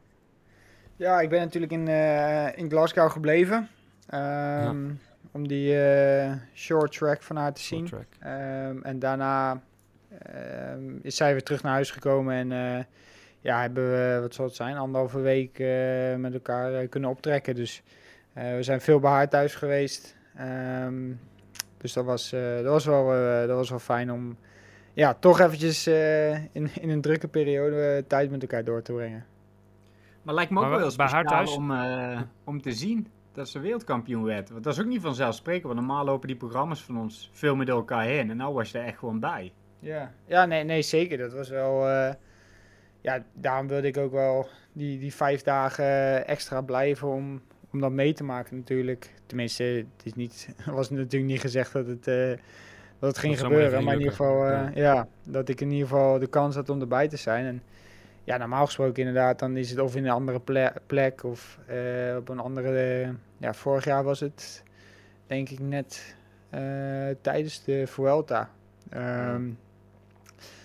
Ja, 0.96 1.20
ik 1.22 1.30
ben 1.30 1.40
natuurlijk 1.40 1.72
in, 1.72 1.88
eh, 1.88 2.58
in 2.58 2.70
Glasgow 2.70 3.12
gebleven. 3.12 3.70
ehm, 4.10 4.90
om 5.32 5.48
die 5.48 5.80
eh, 5.84 6.32
short 6.54 6.92
track 6.98 7.22
van 7.22 7.36
haar 7.36 7.54
te 7.54 7.62
zien. 7.62 7.88
Short. 7.88 8.16
Ehm, 8.20 8.82
en 8.82 9.00
daarna 9.00 9.62
ehm, 10.20 10.98
is 11.02 11.16
zij 11.16 11.32
weer 11.32 11.44
terug 11.44 11.64
naar 11.64 11.74
huis 11.74 11.92
gekomen 11.92 12.34
en 12.36 12.52
eh, 12.52 12.84
ja, 13.40 13.62
hebben 13.62 13.92
we, 13.92 14.18
wat 14.22 14.34
zal 14.34 14.46
het 14.46 14.56
zijn, 14.56 14.78
anderhalve 14.78 15.20
week 15.20 15.60
eh, 15.60 16.16
met 16.16 16.34
elkaar 16.34 16.88
kunnen 16.88 17.10
optrekken. 17.10 17.56
Dus 17.56 17.82
eh, 18.34 18.56
we 18.56 18.64
zijn 18.64 18.82
veel 18.82 19.00
bij 19.00 19.12
haar 19.12 19.30
thuis 19.30 19.56
geweest. 19.56 20.16
Ehm, 20.36 21.12
dus 21.86 21.94
dat 21.94 22.06
was, 22.06 22.32
eh, 22.34 22.56
dat, 22.56 22.66
was 22.66 22.86
wel, 22.86 23.14
eh, 23.14 23.48
dat 23.48 23.58
was 23.58 23.70
wel 23.70 23.80
fijn 23.80 24.12
om 24.12 24.38
ja, 24.94 25.14
toch 25.14 25.40
eventjes 25.40 25.88
eh, 25.88 26.34
in, 26.34 26.70
in 26.82 26.90
een 26.90 27.02
drukke 27.02 27.28
periode 27.28 28.04
tijd 28.08 28.32
met 28.32 28.42
elkaar 28.42 28.64
door 28.64 28.82
te 28.82 28.94
brengen. 28.94 29.26
Maar 30.24 30.34
lijkt 30.34 30.52
me 30.52 30.58
ook 30.58 30.64
Maar 30.64 30.72
wel 30.74 30.82
heel 30.82 30.92
speciaal 30.92 31.24
thuis? 31.24 31.56
om, 31.56 31.72
eh, 31.72 32.22
om 32.44 32.62
te 32.62 32.72
zien 32.72 33.08
dat 33.34 33.50
ze 33.50 33.60
wereldkampioen 33.60 34.24
werd. 34.24 34.50
Want 34.50 34.64
dat 34.64 34.74
is 34.74 34.80
ook 34.80 34.86
niet 34.86 35.02
vanzelfsprekend, 35.02 35.64
want 35.66 35.76
normaal 35.76 36.06
lopen 36.06 36.28
die 36.28 36.38
programma's 36.38 36.84
van 36.84 36.98
ons 36.98 37.30
veel 37.34 37.56
met 37.56 37.70
elkaar 37.70 38.04
heen. 38.04 38.30
En 38.30 38.38
nou 38.38 38.54
was 38.54 38.72
je 38.72 38.78
er 38.78 38.86
echt 38.86 38.98
gewoon 38.98 39.20
bij. 39.20 39.54
Ja, 39.80 40.14
ja 40.26 40.46
nee, 40.46 40.64
nee, 40.64 40.82
zeker. 40.82 41.18
Dat 41.18 41.34
was 41.34 41.50
wel. 41.50 41.88
eh, 41.90 42.14
ja, 43.02 43.24
daarom 43.34 43.68
wilde 43.68 43.88
ik 43.88 43.98
ook 43.98 44.12
wel 44.12 44.48
die, 44.74 45.00
die 45.00 45.14
vijf 45.14 45.42
dagen 45.42 46.28
extra 46.28 46.62
blijven 46.62 47.08
om, 47.08 47.42
om 47.76 47.82
dat 47.82 47.92
mee 47.92 48.14
te 48.14 48.24
maken, 48.24 48.58
natuurlijk. 48.58 49.14
Tenminste, 49.26 49.64
het 49.64 50.06
is 50.06 50.14
niet, 50.14 50.50
was 50.66 50.90
natuurlijk 50.90 51.32
niet 51.32 51.42
gezegd 51.42 51.74
dat 51.74 51.88
het, 51.88 52.08
eh, 52.08 52.28
dat 53.00 53.10
het 53.10 53.18
ging 53.18 53.36
Dat 53.36 53.44
gebeuren. 53.44 53.84
Maar 53.84 53.94
in 53.94 54.00
ieder 54.00 54.16
geval, 54.16 54.46
eh, 54.48 54.76
ja. 54.76 55.08
dat 55.24 55.50
ik 55.50 55.62
in 55.62 55.72
ieder 55.72 55.88
geval 55.88 56.20
de 56.20 56.28
kans 56.28 56.56
had 56.56 56.70
om 56.70 56.82
erbij 56.82 57.08
te 57.08 57.18
zijn. 57.18 57.46
En 57.46 57.62
ja, 58.24 58.38
normaal 58.38 58.66
gesproken 58.66 59.04
inderdaad, 59.08 59.40
dan 59.40 59.58
is 59.58 59.70
het 59.70 59.80
of 59.80 59.96
in 59.96 60.06
een 60.06 60.12
andere 60.12 60.40
ple- 60.40 60.74
plek 60.86 61.24
of 61.24 61.60
eh, 61.66 62.16
op 62.18 62.30
een 62.30 62.40
andere. 62.40 63.14
ja, 63.38 63.54
vorig 63.54 63.86
jaar 63.86 64.04
was 64.04 64.20
het, 64.20 64.64
denk 65.28 65.50
ik, 65.50 65.60
net 65.60 66.16
tijdens 67.22 67.64
de 67.64 67.88
Vuelta. 67.88 68.50
Ehm, 68.90 69.50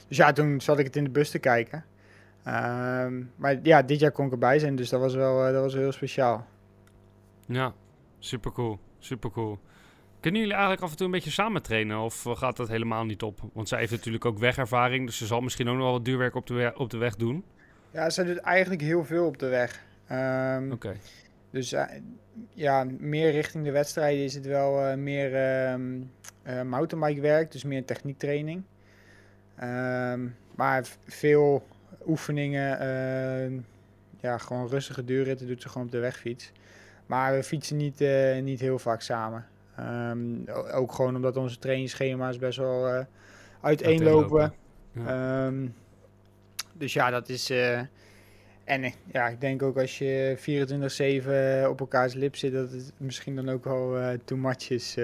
dus 0.08 0.16
ja, 0.16 0.32
toen 0.32 0.60
zat 0.60 0.78
ik 0.78 0.86
het 0.86 0.96
in 0.96 1.04
de 1.04 1.10
bus 1.10 1.30
te 1.30 1.38
kijken. 1.38 1.84
Ehm, 2.44 3.22
maar 3.36 3.58
ja, 3.62 3.82
dit 3.82 4.00
jaar 4.00 4.10
kon 4.10 4.26
ik 4.26 4.32
erbij 4.32 4.58
zijn, 4.58 4.76
dus 4.76 4.88
dat 4.88 5.00
was 5.00 5.14
wel, 5.14 5.52
dat 5.52 5.62
was 5.62 5.72
wel 5.72 5.82
heel 5.82 5.92
speciaal. 5.92 6.46
Ja, 7.50 7.74
super 8.18 8.52
cool. 8.52 8.78
Super 8.98 9.30
cool. 9.30 9.58
Kunnen 10.20 10.40
jullie 10.40 10.54
eigenlijk 10.56 10.84
af 10.84 10.90
en 10.90 10.96
toe 10.96 11.06
een 11.06 11.12
beetje 11.12 11.30
samen 11.30 11.62
trainen? 11.62 11.98
Of 11.98 12.26
eh, 12.26 12.36
gaat 12.36 12.56
dat 12.56 12.68
helemaal 12.68 13.04
niet 13.04 13.22
op? 13.22 13.40
Want 13.52 13.68
zij 13.68 13.78
heeft 13.78 13.90
natuurlijk 13.90 14.24
ook 14.24 14.38
wegervaring. 14.38 15.06
Dus 15.06 15.16
ze 15.16 15.26
zal 15.26 15.40
misschien 15.40 15.68
ook 15.68 15.74
nog 15.74 15.82
wel 15.84 15.92
wat 15.92 16.04
duurwerk 16.04 16.34
op 16.34 16.46
de, 16.46 16.54
we- 16.54 16.72
op 16.76 16.90
de 16.90 16.96
weg 16.96 17.16
doen. 17.16 17.44
Ja, 17.90 18.10
ze 18.10 18.24
doet 18.24 18.36
eigenlijk 18.36 18.80
heel 18.82 19.04
veel 19.04 19.26
op 19.26 19.38
de 19.38 19.48
weg. 19.48 19.82
Ehm, 20.06 20.70
Oké. 20.72 20.96
Dus 21.50 21.72
eh, 21.72 21.84
ja, 22.54 22.86
meer 22.98 23.30
richting 23.30 23.64
de 23.64 23.70
wedstrijden 23.70 24.24
is 24.24 24.34
het 24.34 24.46
wel 24.46 24.80
eh, 24.84 24.96
meer 24.96 25.34
eh, 25.34 26.62
mountainbike 26.62 27.20
werk, 27.20 27.52
dus 27.52 27.64
meer 27.64 27.84
techniektraining. 27.84 28.62
Ehm, 29.56 30.26
maar 30.54 30.86
veel 31.06 31.66
oefeningen, 32.06 32.68
ja, 34.20 34.38
gewoon 34.38 34.68
rustige 34.68 35.04
duurritten 35.04 35.46
doet 35.46 35.62
ze 35.62 35.68
gewoon 35.68 35.86
op 35.86 35.92
de 35.92 35.98
wegfiets. 35.98 36.52
Maar 37.10 37.34
we 37.34 37.42
fietsen 37.42 37.76
niet, 37.76 38.00
eh, 38.00 38.38
niet 38.42 38.60
heel 38.60 38.78
vaak 38.78 39.00
samen. 39.00 39.46
Ehm, 39.76 40.34
ook 40.72 40.92
gewoon 40.92 41.16
omdat 41.16 41.36
onze 41.36 41.58
trainingsschema's 41.58 42.38
best 42.38 42.58
wel 42.58 42.88
eh, 42.88 43.04
uiteenlopen. 43.60 44.52
Ja. 44.92 45.46
Ehm, 45.46 45.66
dus 46.72 46.92
ja, 46.92 47.10
dat 47.10 47.28
is. 47.28 47.50
eh, 47.50 47.78
en 48.64 48.92
ja, 49.12 49.28
ik 49.28 49.40
denk 49.40 49.62
ook 49.62 49.78
als 49.78 49.98
je 49.98 50.34
24-7 50.36 51.68
op 51.70 51.80
elkaars 51.80 52.14
lip 52.14 52.36
zit, 52.36 52.52
dat 52.52 52.70
het 52.72 52.92
misschien 52.96 53.36
dan 53.36 53.48
ook 53.48 53.64
wel 53.64 53.98
eh 53.98 54.18
too 54.24 54.38
much 54.38 54.70
is. 54.70 54.96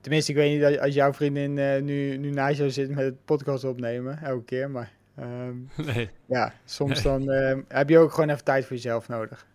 tenminste, 0.00 0.30
ik 0.32 0.36
weet 0.38 0.54
niet 0.56 0.64
als- 0.64 0.78
als 0.78 0.94
jouw 0.94 1.12
vriendin 1.12 1.54
nu, 1.84 2.16
nu 2.16 2.30
naast 2.30 2.56
jou 2.58 2.70
zit 2.70 2.88
met 2.88 3.04
het 3.04 3.24
podcast 3.24 3.64
opnemen, 3.64 4.18
elke 4.22 4.44
keer. 4.44 4.70
Maar 4.70 4.92
ehm, 5.16 5.54
Nee, 5.94 6.10
ja, 6.26 6.52
soms 6.64 7.02
dan 7.02 7.28
heb 7.68 7.88
je 7.88 7.98
ook 7.98 8.12
gewoon 8.12 8.30
even 8.30 8.44
tijd 8.44 8.64
voor 8.64 8.76
jezelf 8.76 9.08
nodig. 9.08 9.46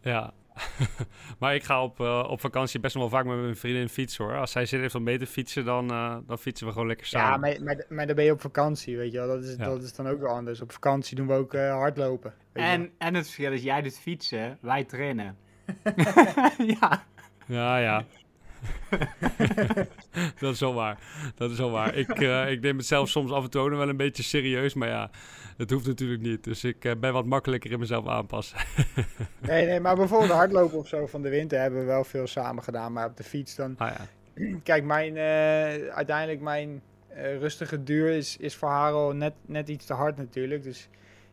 ja. 0.00 0.32
maar 1.38 1.54
ik 1.54 1.62
ga 1.62 1.82
op, 1.82 2.00
eh, 2.00 2.26
op 2.28 2.40
vakantie 2.40 2.80
best 2.80 2.94
wel 2.94 3.08
vaak 3.08 3.24
met 3.24 3.36
mijn 3.40 3.56
vriendin 3.56 3.88
fietsen 3.88 4.24
hoor. 4.24 4.36
Als 4.36 4.50
zij 4.50 4.66
zin 4.66 4.80
heeft 4.80 4.94
om 4.94 5.02
mee 5.02 5.18
te 5.18 5.26
fietsen, 5.26 5.64
dan, 5.64 5.90
eh, 5.90 6.16
dan 6.26 6.38
fietsen 6.38 6.66
we 6.66 6.72
gewoon 6.72 6.86
lekker 6.88 7.06
samen. 7.06 7.50
Ja, 7.50 7.56
maar, 7.56 7.64
maar, 7.64 7.84
maar 7.88 8.06
dan 8.06 8.16
ben 8.16 8.24
je 8.24 8.32
op 8.32 8.40
vakantie, 8.40 8.96
weet 8.96 9.12
je 9.12 9.18
wel. 9.18 9.26
Dat 9.28 9.44
is, 9.44 9.56
Ja. 9.56 9.64
dat 9.64 9.82
is 9.82 9.94
dan 9.94 10.08
ook 10.08 10.20
wel 10.20 10.30
anders. 10.34 10.60
Op 10.60 10.72
vakantie 10.72 11.16
doen 11.16 11.26
we 11.26 11.32
ook 11.34 11.54
eh, 11.54 11.70
hardlopen. 11.70 12.34
weet 12.52 12.64
je 12.64 12.70
wel. 12.70 12.78
En, 12.78 12.90
en 12.98 13.14
het 13.14 13.24
verschil 13.24 13.52
is, 13.52 13.62
jij 13.62 13.82
doet 13.82 13.98
fietsen, 13.98 14.58
wij 14.60 14.84
trainen. 14.84 15.36
ja. 16.80 17.04
Ja, 17.46 17.78
ja. 17.78 18.04
dat 20.40 20.52
is 20.52 20.60
wel 20.60 20.74
waar. 20.74 20.98
Dat 21.34 21.50
is 21.50 21.58
wel 21.58 21.70
waar. 21.70 21.94
Ik, 21.94 22.08
eh, 22.08 22.50
ik 22.50 22.60
neem 22.60 22.76
het 22.76 22.86
zelf 22.86 23.08
soms 23.08 23.30
af 23.30 23.44
en 23.44 23.50
toe 23.50 23.68
nog 23.68 23.78
wel 23.78 23.88
een 23.88 23.96
beetje 23.96 24.22
serieus. 24.22 24.74
Maar 24.74 24.88
ja, 24.88 25.10
dat 25.56 25.70
hoeft 25.70 25.86
natuurlijk 25.86 26.22
niet. 26.22 26.44
Dus 26.44 26.64
ik 26.64 26.84
eh, 26.84 26.92
ben 27.00 27.12
wat 27.12 27.26
makkelijker 27.26 27.70
in 27.70 27.78
mezelf 27.78 28.06
aanpassen. 28.06 28.58
Nee, 29.40 29.66
nee, 29.66 29.80
maar 29.80 29.96
bijvoorbeeld 29.96 30.30
hardlopen 30.30 30.78
of 30.78 30.88
zo 30.88 31.06
van 31.06 31.22
de 31.22 31.28
winter 31.28 31.60
hebben 31.60 31.80
we 31.80 31.86
wel 31.86 32.04
veel 32.04 32.26
samen 32.26 32.62
gedaan. 32.62 32.92
Maar 32.92 33.06
op 33.06 33.16
de 33.16 33.24
fiets 33.24 33.54
dan... 33.54 33.74
ah 33.78 33.90
ja. 33.90 34.06
Kijk, 34.62 34.84
mijn, 34.84 35.16
eh, 35.16 35.88
uiteindelijk 35.88 36.40
mijn 36.40 36.82
rustige 37.38 37.82
duur 37.82 38.10
is, 38.10 38.36
is 38.36 38.54
voor 38.54 38.68
haar 38.68 38.92
al 38.92 39.12
net, 39.12 39.32
net 39.46 39.68
iets 39.68 39.86
te 39.86 39.92
hard 39.92 40.16
natuurlijk. 40.16 40.62
Dus 40.62 40.88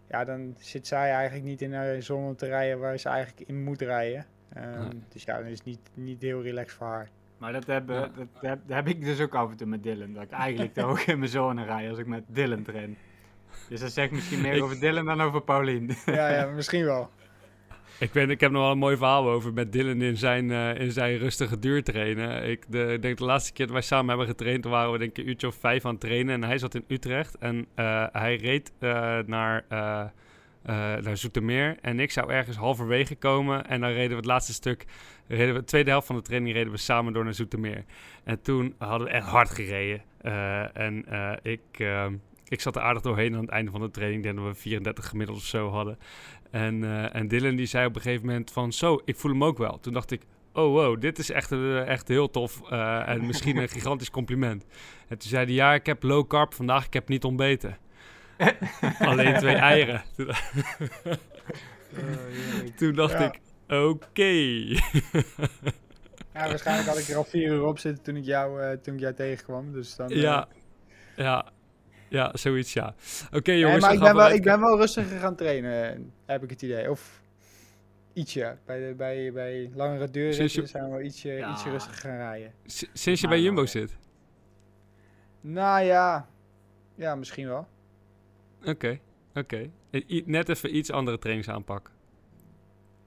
ja, 0.10 0.26
dan 0.26 0.56
zit 0.60 0.88
zij 0.88 1.12
eigenlijk 1.12 1.46
niet 1.46 1.62
in 1.62 1.74
een 1.74 2.04
zone 2.04 2.36
te 2.36 2.46
rijden 2.46 2.80
waar 2.80 2.98
ze 2.98 3.10
eigenlijk 3.10 3.50
in 3.50 3.64
moet 3.64 3.82
rijden. 3.82 4.26
Ehm, 4.54 4.80
Nee. 4.80 5.04
Dus 5.10 5.24
ja, 5.24 5.38
dan 5.38 5.48
is 5.48 5.64
niet, 5.64 5.80
niet 5.94 6.22
heel 6.22 6.42
relaxed 6.42 6.78
voor 6.78 6.88
haar. 6.88 7.10
Maar 7.40 7.54
dat 7.54 7.66
heb, 7.68 7.90
Ja. 7.90 8.00
dat, 8.00 8.10
heb, 8.42 8.60
dat 8.68 8.76
heb 8.76 8.88
ik 8.88 9.04
dus 9.04 9.20
ook 9.22 9.36
af 9.36 9.52
en 9.52 9.58
toe 9.58 9.68
met 9.68 9.84
Dylan. 9.84 10.14
Dat 10.14 10.24
ik 10.24 10.32
eigenlijk 10.32 10.74
te 10.74 10.82
hoog 10.82 11.06
in 11.06 11.20
mijn 11.20 11.32
zone 11.32 11.64
rij 11.66 11.90
als 11.90 11.98
ik 11.98 12.06
met 12.08 12.24
Dylan 12.28 12.64
train. 12.64 12.98
Dus 13.70 13.80
dat 13.80 13.92
zegt 13.92 14.12
misschien 14.12 14.42
meer 14.42 14.54
Ik- 14.54 14.64
over 14.64 14.80
Dylan 14.80 15.06
dan 15.06 15.22
over 15.22 15.42
Paulien. 15.42 15.92
Ja, 16.06 16.30
ja 16.30 16.46
misschien 16.46 16.86
wel. 16.86 17.10
Ik, 18.00 18.12
ben, 18.12 18.30
ik 18.30 18.40
heb 18.40 18.52
nog 18.52 18.62
wel 18.62 18.72
een 18.72 18.78
mooi 18.78 18.98
verhaal 18.98 19.30
over 19.30 19.54
met 19.54 19.72
Dylan 19.72 20.02
in 20.02 20.18
zijn, 20.18 20.52
eh, 20.52 20.76
in 20.80 20.92
zijn 20.92 21.18
rustige 21.18 21.60
duur 21.60 21.84
trainen. 21.84 22.50
Ik 22.50 22.66
de, 22.68 22.84
ik 22.94 23.02
denk 23.02 23.18
de 23.18 23.24
laatste 23.26 23.54
keer 23.54 23.66
dat 23.66 23.74
wij 23.74 23.84
samen 23.84 24.08
hebben 24.10 24.28
getraind, 24.28 24.62
toen 24.62 24.72
waren 24.72 24.92
we 24.92 24.98
denk 24.98 25.12
ik 25.12 25.18
een 25.18 25.30
uurtje 25.30 25.48
of 25.48 25.56
vijf 25.56 25.86
aan 25.86 25.92
het 25.92 26.00
trainen. 26.00 26.34
En 26.34 26.44
hij 26.44 26.58
zat 26.58 26.76
in 26.76 26.84
Utrecht 26.88 27.38
en 27.38 27.66
eh, 27.76 28.06
hij 28.12 28.36
reed 28.36 28.72
eh, 28.80 29.18
naar, 29.26 29.64
naar 30.64 31.18
Zoetermeer. 31.18 31.78
En 31.82 32.00
ik 32.00 32.12
zou 32.12 32.32
ergens 32.32 32.58
halverwege 32.58 33.16
komen 33.16 33.66
en 33.68 33.82
dan 33.82 33.90
reden 33.90 34.10
we 34.10 34.16
het 34.16 34.26
laatste 34.26 34.54
stuk, 34.54 34.86
reden 35.28 35.54
we, 35.54 35.60
de 35.60 35.66
tweede 35.66 35.90
helft 35.90 36.08
van 36.08 36.16
de 36.16 36.22
training 36.22 36.54
reden 36.56 36.72
we 36.72 36.78
samen 36.78 37.14
door 37.14 37.24
naar 37.24 37.34
Zoetermeer. 37.34 37.84
En 38.24 38.42
toen 38.42 38.76
hadden 38.78 39.08
we 39.08 39.14
echt 39.14 39.28
hard 39.28 39.50
gereden. 39.50 40.02
Eh, 40.22 40.78
en 40.78 41.06
eh, 41.06 41.34
ik... 41.42 41.84
ik 42.48 42.62
zat 42.62 42.76
er 42.76 42.82
aardig 42.82 43.02
doorheen 43.02 43.36
aan 43.36 43.42
het 43.42 43.50
einde 43.50 43.72
van 43.72 43.82
de 43.82 43.92
training. 43.92 44.26
Ik 44.26 44.32
denk 44.32 44.46
dat 44.46 44.56
we 44.56 44.62
34 44.62 45.08
gemiddeld 45.08 45.38
of 45.38 45.44
zo 45.44 45.70
hadden. 45.70 45.98
En, 46.52 46.84
eh, 46.84 47.16
en 47.16 47.28
Dylan 47.28 47.56
die 47.56 47.66
zei 47.66 47.86
op 47.86 47.96
een 47.96 48.02
gegeven 48.02 48.26
moment 48.26 48.52
van... 48.52 48.74
Zo, 48.74 49.02
ik 49.06 49.16
voel 49.16 49.32
hem 49.32 49.44
ook 49.44 49.58
wel. 49.58 49.80
Toen 49.80 49.94
dacht 49.94 50.12
ik... 50.12 50.22
Oh 50.54 50.74
wow, 50.74 51.02
dit 51.02 51.20
is 51.20 51.32
echt, 51.32 51.52
eh, 51.52 51.88
echt 51.88 52.08
heel 52.08 52.30
tof. 52.30 52.70
eh, 52.70 53.08
en 53.08 53.26
misschien 53.26 53.58
een 53.58 53.70
gigantisch 53.78 54.10
compliment. 54.10 54.66
En 55.08 55.18
toen 55.18 55.30
zei 55.30 55.46
hij... 55.46 55.54
Ja, 55.54 55.74
ik 55.74 55.86
heb 55.86 56.04
low 56.04 56.28
carb 56.28 56.54
vandaag. 56.54 56.86
Ik 56.86 56.94
heb 56.94 57.08
niet 57.08 57.24
ontbeten. 57.24 57.78
Alleen 59.10 59.38
twee 59.38 59.56
eieren. 59.56 60.04
Toen, 61.94 62.74
toen 62.76 62.94
dacht 62.96 63.12
Ja. 63.14 63.26
ik... 63.34 63.40
Oké. 63.68 64.24
Ja, 66.34 66.48
waarschijnlijk 66.48 66.88
had 66.88 66.98
ik 66.98 67.08
er 67.08 67.16
al 67.16 67.24
vier 67.24 67.52
uur 67.52 67.64
op 67.64 67.80
zitten 67.80 68.04
toen 68.04 68.16
ik 68.16 68.24
jou, 68.26 68.62
eh, 68.62 68.78
toen 68.78 68.94
ik 68.94 69.00
jou 69.00 69.14
tegenkwam. 69.14 69.72
Dus 69.72 69.96
dan, 69.96 70.10
eh, 70.10 70.22
ja, 70.22 70.48
ja, 71.16 71.46
ja, 72.08 72.32
zoiets 72.34 72.74
ja. 72.74 72.96
Oké 73.32 73.52
jongens, 73.52 73.82
maar 73.82 73.94
ik 73.94 73.98
gaan 74.00 74.08
ben, 74.08 74.16
we 74.24 74.28
wel, 74.30 74.38
ik 74.38 74.44
ben 74.44 74.60
wel 74.60 74.78
rustiger 74.78 75.20
gaan 75.20 75.36
trainen, 75.36 76.12
heb 76.26 76.44
ik 76.44 76.50
het 76.50 76.62
idee. 76.62 76.90
Of 76.92 77.22
ietsje. 78.14 78.58
Bij, 78.66 78.88
de, 78.88 78.94
bij, 78.96 79.32
bij 79.34 79.70
langere 79.74 80.10
duurritten 80.10 80.62
je- 80.62 80.68
zijn 80.68 80.84
we 80.84 80.90
wel 80.90 81.02
ietsje, 81.02 81.30
Ja. 81.32 81.52
ietsje 81.52 81.70
rustiger 81.70 81.98
gaan 82.00 82.18
rijden. 82.18 82.54
S- 82.66 82.90
Sinds 82.94 83.22
je 83.22 83.28
bij 83.28 83.36
Nou, 83.38 83.48
Jumbo 83.48 83.62
ja. 83.62 83.68
zit. 83.68 83.98
Nou 85.42 85.84
ja, 85.86 86.28
ja 86.96 87.16
misschien 87.16 87.48
wel. 87.48 87.68
Oké, 88.66 89.00
oké. 89.34 89.70
Net 90.26 90.50
even 90.50 90.76
iets 90.76 90.92
andere 90.92 91.18
trainingsaanpak. 91.20 91.92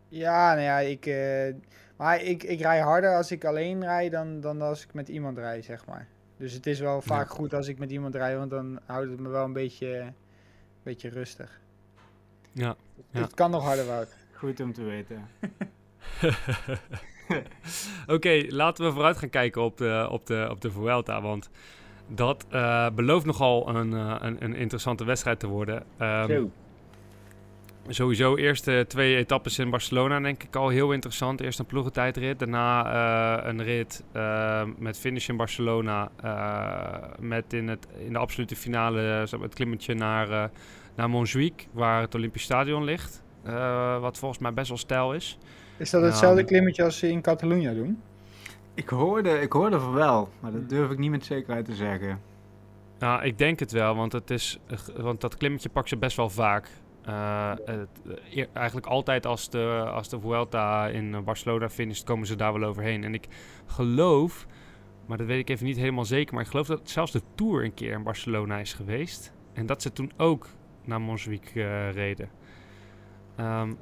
Ja, 0.09 0.49
nou 0.54 0.62
ja, 0.62 0.78
ik, 0.78 1.06
eh, 1.06 1.54
maar 1.97 2.23
ik, 2.23 2.42
ik 2.42 2.61
rij 2.61 2.80
harder 2.80 3.16
als 3.16 3.30
ik 3.30 3.44
alleen 3.44 3.80
rijd 3.80 4.12
dan, 4.12 4.40
dan 4.40 4.62
als 4.62 4.85
ik 4.85 4.94
met 4.94 5.09
iemand 5.09 5.38
rijd, 5.38 5.64
zeg 5.64 5.87
maar. 5.87 6.09
Dus 6.37 6.52
het 6.52 6.66
is 6.66 6.80
wel 6.80 7.02
vaak 7.02 7.30
goed 7.30 7.54
als 7.54 7.68
ik 7.68 7.78
met 7.78 7.90
iemand 7.90 8.14
rijd, 8.14 8.37
want 8.37 8.50
dan 8.50 8.80
houdt 8.87 9.11
het 9.11 9.21
me 9.21 9.28
wel 9.28 9.44
een 9.44 9.52
beetje, 9.52 9.99
een 9.99 10.14
beetje 10.82 11.09
rustig. 11.09 11.61
Ja, 12.52 12.76
ja. 13.11 13.21
Het 13.21 13.35
kan 13.35 13.50
nog 13.50 13.64
harder, 13.64 13.87
Wout. 13.87 14.16
Goed 14.32 14.61
om 14.61 14.73
te 14.73 14.82
weten. 14.82 15.28
Oké, 18.16 18.44
laten 18.49 18.85
we 18.85 18.92
vooruit 18.92 19.16
gaan 19.16 19.30
kijken 19.30 19.62
op 19.62 19.76
de, 19.76 20.09
op 20.11 20.26
de, 20.26 20.47
op 20.50 20.61
de 20.61 20.71
Vuelta. 20.71 21.21
Want 21.21 21.50
dat 22.14 22.47
eh, 22.50 22.87
belooft 22.95 23.26
nogal 23.26 23.69
een, 23.69 23.92
eh, 23.95 24.16
een, 24.21 24.37
een 24.45 24.54
interessante 24.54 25.04
wedstrijd 25.04 25.40
te 25.40 25.47
worden. 25.47 25.83
Ehm, 25.99 26.26
Zo. 26.26 26.50
Sowieso 27.88 28.37
eerste 28.37 28.85
twee 28.88 29.16
etappes 29.16 29.59
in 29.59 29.71
Barcelona 29.71 30.21
denk 30.21 30.42
ik 30.42 30.57
al 30.57 30.69
heel 30.69 30.92
interessant. 30.92 31.40
Eerst 31.40 31.59
een 31.59 31.66
ploegentijdrit, 31.66 32.38
daarna 32.38 32.85
eh, 33.42 33.49
een 33.49 33.62
rit 33.62 34.02
eh, 34.12 34.62
met 34.78 34.99
finish 34.99 35.28
in 35.28 35.37
Barcelona. 35.37 36.11
eh, 36.23 37.09
met 37.21 37.52
in, 37.52 37.69
het, 37.69 37.87
in 38.07 38.12
de 38.12 38.19
absolute 38.19 38.57
finale 38.57 38.99
het 39.40 39.54
klimmetje 39.54 39.95
naar, 39.95 40.31
eh 40.31 40.45
naar 40.97 41.11
Montjuïc, 41.11 41.69
waar 41.73 42.00
het 42.00 42.14
Olympisch 42.14 42.42
Stadion 42.42 42.85
ligt. 42.85 43.23
Eh, 43.45 44.00
wat 44.00 44.19
volgens 44.19 44.40
mij 44.40 44.52
best 44.52 44.69
wel 44.69 44.78
stijl 44.78 45.14
is. 45.14 45.38
Is 45.76 45.90
dat 45.90 46.02
hetzelfde 46.02 46.45
klimmetje 46.45 46.85
als 46.85 46.99
ze 46.99 47.09
in 47.09 47.21
Catalonië 47.23 47.75
doen? 47.75 48.02
Ik 48.75 48.88
hoorde, 48.88 49.41
ik 49.41 49.52
hoorde 49.52 49.81
van 49.81 49.93
wel, 49.93 50.29
maar 50.41 50.52
dat 50.52 50.69
durf 50.69 50.91
ik 50.91 50.99
niet 50.99 51.11
met 51.11 51.25
zekerheid 51.25 51.64
te 51.64 51.75
zeggen. 51.75 52.21
Nou, 52.99 53.23
ik 53.25 53.38
denk 53.38 53.59
het 53.59 53.73
wel, 53.73 53.95
want, 53.95 54.12
het 54.12 54.31
is, 54.31 54.59
want 54.97 55.21
dat 55.21 55.37
klimmetje 55.37 55.69
pakt 55.69 55.88
ze 55.88 55.97
best 55.97 56.17
wel 56.17 56.31
vaak. 56.31 56.69
Eh, 57.05 57.50
het- 57.64 57.88
eh, 58.07 58.37
eer- 58.37 58.49
eigenlijk 58.52 58.87
altijd 58.87 59.26
als 59.26 59.50
de, 59.50 59.85
als 59.93 60.09
de 60.09 60.21
Vuelta 60.21 60.87
in 60.88 61.25
Barcelona 61.25 61.69
finisht, 61.69 62.05
komen 62.05 62.26
ze 62.26 62.37
daar 62.37 62.52
wel 62.52 62.69
overheen. 62.69 63.05
En 63.05 63.14
ik 63.14 63.29
geloof, 63.67 64.47
maar 65.07 65.19
dat 65.19 65.26
weet 65.26 65.38
ik 65.38 65.49
even 65.49 65.67
niet 65.67 65.76
helemaal 65.76 66.05
zeker, 66.05 66.35
maar 66.35 66.43
ik 66.43 66.49
geloof 66.50 66.67
dat 66.67 66.91
zelfs 66.91 67.12
de 67.12 67.23
Tour 67.35 67.64
een 67.64 67.75
keer 67.75 67.93
in 67.93 68.02
Barcelona 68.02 68.59
is 68.59 68.75
geweest. 68.75 69.33
En 69.52 69.67
dat 69.67 69.83
ze 69.83 69.93
toen 69.93 70.12
ook 70.17 70.47
naar 70.85 71.00
Montjuïc 71.00 71.52
eh, 71.55 71.93
reden. 71.93 72.29
Ehm, 73.37 73.73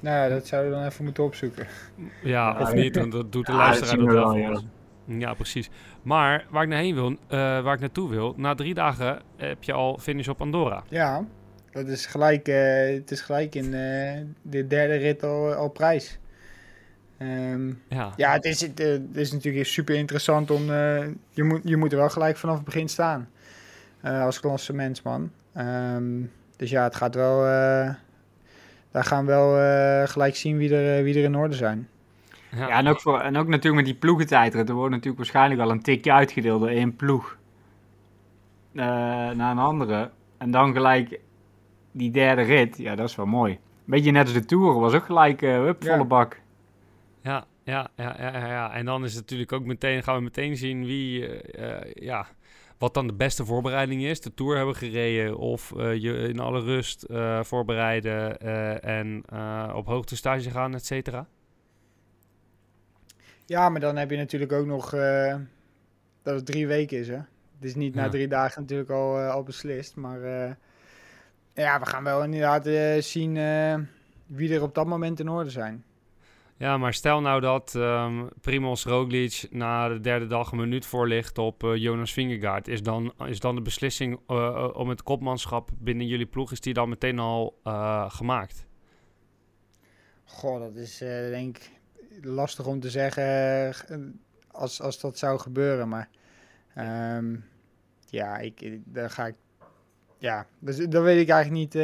Nou 0.00 0.16
ja, 0.16 0.28
dat 0.28 0.46
zouden 0.46 0.72
we 0.72 0.78
dan 0.78 0.86
even 0.86 1.04
moeten 1.04 1.24
opzoeken. 1.24 1.66
ja, 1.96 2.08
Ja, 2.22 2.60
of 2.60 2.68
ja. 2.68 2.74
niet, 2.74 2.96
want 2.96 3.12
dat 3.12 3.32
doet 3.32 3.46
de 3.46 3.52
luisteraar 3.52 3.96
dat 3.96 4.06
we 4.06 4.12
wel 4.12 4.36
ja. 4.36 4.50
ons. 4.50 4.64
Ja, 5.04 5.34
precies. 5.34 5.70
Maar 6.02 6.46
waar 6.50 6.62
ik 6.62 6.68
naar 6.68 6.78
heen 6.78 6.94
wil, 6.94 7.10
eh, 7.10 7.16
waar 7.38 7.74
ik 7.74 7.80
naartoe 7.80 8.10
wil, 8.10 8.34
na 8.36 8.54
drie 8.54 8.74
dagen 8.74 9.18
heb 9.36 9.62
je 9.62 9.72
al 9.72 9.98
finish 9.98 10.28
op 10.28 10.40
Andorra. 10.40 10.82
Ja, 10.88 11.24
dat 11.70 11.88
is 11.88 12.06
gelijk, 12.06 12.48
eh, 12.48 12.94
het 12.94 13.10
is 13.10 13.20
gelijk 13.20 13.54
in 13.54 13.64
eh, 13.74 14.20
de 14.42 14.66
derde 14.66 14.94
rit 14.94 15.22
al, 15.22 15.52
al 15.54 15.68
prijs. 15.68 16.18
Ehm, 17.18 17.68
Ja. 17.88 18.12
ja, 18.16 18.32
het 18.32 18.44
is, 18.44 18.60
het, 18.60 18.78
het 18.78 19.02
is 19.16 19.32
natuurlijk 19.32 19.66
super 19.66 19.94
interessant 19.94 20.50
om. 20.50 20.64
je, 21.30 21.42
moet, 21.44 21.60
je 21.64 21.76
moet 21.76 21.92
er 21.92 21.98
wel 21.98 22.08
gelijk 22.10 22.36
vanaf 22.36 22.54
het 22.56 22.64
begin 22.64 22.88
staan. 22.88 23.28
eh, 24.00 24.22
als 24.24 24.40
klassementsman. 24.40 25.30
Ehm 25.54 26.04
dus 26.56 26.70
ja, 26.70 26.82
het 26.84 26.94
gaat 26.96 27.14
wel. 27.14 27.44
Daar 28.96 29.04
gaan 29.04 29.26
we 29.26 29.32
wel 29.32 29.58
eh, 29.58 30.08
gelijk 30.08 30.36
zien 30.36 30.56
wie 30.56 30.74
er, 30.74 30.98
eh, 30.98 31.02
wie 31.02 31.14
er 31.14 31.24
in 31.24 31.36
orde 31.36 31.54
zijn. 31.54 31.88
Ja. 32.50 32.68
Ja, 32.68 32.78
en 32.78 32.86
ook, 32.86 33.00
voor, 33.00 33.20
en 33.20 33.36
ook 33.36 33.46
natuurlijk 33.46 33.74
met 33.74 33.84
die 33.84 33.94
ploegentijdrit. 33.94 34.68
Er 34.68 34.74
wordt 34.74 34.90
natuurlijk 34.90 35.16
waarschijnlijk 35.16 35.60
al 35.60 35.70
een 35.70 35.82
tikje 35.82 36.12
uitgedeeld 36.12 36.60
door 36.60 36.68
één 36.68 36.96
ploeg 36.96 37.38
eh, 38.72 38.84
naar 39.30 39.50
een 39.50 39.58
andere. 39.58 40.10
En 40.38 40.50
dan 40.50 40.72
gelijk 40.72 41.20
die 41.92 42.10
derde 42.10 42.42
rit. 42.42 42.78
Ja, 42.78 42.94
dat 42.94 43.08
is 43.08 43.16
wel 43.16 43.26
mooi. 43.26 43.58
Beetje 43.84 44.10
net 44.10 44.24
als 44.24 44.32
de 44.32 44.44
Tour. 44.44 44.80
Was 44.80 44.94
ook 44.94 45.04
gelijk 45.04 45.42
eh 45.42 45.50
hup, 45.56 45.82
Ja. 45.82 45.92
volle 45.92 46.04
bak. 46.04 46.40
Ja, 47.20 47.44
ja, 47.64 47.88
ja, 47.96 48.16
ja, 48.18 48.46
ja. 48.46 48.72
En 48.72 48.84
dan 48.84 49.04
is 49.04 49.12
het 49.12 49.20
natuurlijk 49.20 49.52
ook 49.52 49.64
meteen, 49.64 50.02
gaan 50.02 50.16
we 50.16 50.22
meteen 50.22 50.56
zien 50.56 50.84
wie, 50.84 51.28
ja, 51.94 52.26
wat 52.78 52.94
dan 52.94 53.06
de 53.06 53.14
beste 53.14 53.44
voorbereiding 53.44 54.02
is. 54.02 54.20
De 54.20 54.34
Tour 54.34 54.56
hebben 54.56 54.74
gereden 54.74 55.36
of 55.36 55.72
eh, 55.76 55.94
je 55.94 56.12
in 56.12 56.38
alle 56.38 56.60
rust 56.60 57.02
eh, 57.02 57.42
voorbereiden 57.42 58.40
eh, 58.40 58.84
en 58.84 59.24
op 59.74 59.86
hoogtestage 59.86 60.50
gaan, 60.50 60.74
et 60.74 60.86
cetera. 60.86 61.26
Ja, 63.46 63.68
maar 63.68 63.80
dan 63.80 63.96
heb 63.96 64.10
je 64.10 64.16
natuurlijk 64.16 64.52
ook 64.52 64.66
nog 64.66 64.90
dat 66.22 66.34
het 66.34 66.46
drie 66.46 66.66
weken 66.66 66.98
is. 66.98 67.08
Hè? 67.08 67.14
Het 67.14 67.64
is 67.64 67.74
niet 67.74 67.94
na 67.94 68.08
drie 68.08 68.28
dagen 68.28 68.60
natuurlijk 68.60 68.90
al, 68.90 69.18
al 69.18 69.42
beslist. 69.42 69.96
Maar 69.96 70.20
ja, 71.54 71.80
we 71.80 71.86
gaan 71.86 72.04
wel 72.04 72.24
inderdaad 72.24 72.64
zien 73.04 73.34
wie 74.26 74.54
er 74.54 74.62
op 74.62 74.74
dat 74.74 74.86
moment 74.86 75.20
in 75.20 75.28
orde 75.28 75.50
zijn. 75.50 75.84
Ja, 76.58 76.78
maar 76.78 76.94
stel 76.94 77.20
nou 77.20 77.40
dat 77.40 77.74
ehm 77.74 78.26
Primoz 78.40 78.84
Roglic 78.84 79.46
na 79.50 79.88
de 79.88 80.00
derde 80.00 80.26
dag 80.26 80.50
een 80.50 80.58
minuut 80.58 80.86
voor 80.86 81.08
ligt 81.08 81.38
op 81.38 81.64
eh, 81.64 81.76
Jonas 81.76 82.12
Vingegaard. 82.12 82.68
Is 82.68 82.82
dan, 82.82 83.12
is 83.26 83.40
dan 83.40 83.54
de 83.54 83.62
beslissing 83.62 84.20
eh, 84.26 84.46
eh, 84.46 84.74
om 84.74 84.88
het 84.88 85.02
kopmanschap 85.02 85.70
binnen 85.78 86.06
jullie 86.06 86.26
ploeg, 86.26 86.52
is 86.52 86.60
die 86.60 86.74
dan 86.74 86.88
meteen 86.88 87.18
al 87.18 87.58
gemaakt? 88.08 88.66
Goh, 90.24 90.60
dat 90.60 90.74
is 90.74 90.98
denk 91.30 91.56
ik 91.56 91.70
lastig 92.22 92.66
om 92.66 92.80
te 92.80 92.90
zeggen 92.90 94.20
als, 94.50 94.80
als 94.80 95.00
dat 95.00 95.18
zou 95.18 95.38
gebeuren. 95.38 95.88
Maar 95.88 96.08
ehm, 96.74 97.36
ja, 98.08 98.38
ik, 98.38 98.80
daar 98.84 99.10
ga 99.10 99.26
ik. 99.26 99.34
Ja, 100.18 100.46
dus, 100.58 100.76
daar 100.76 101.02
weet 101.02 101.20
ik 101.20 101.28
eigenlijk 101.28 101.74
niet, 101.74 101.82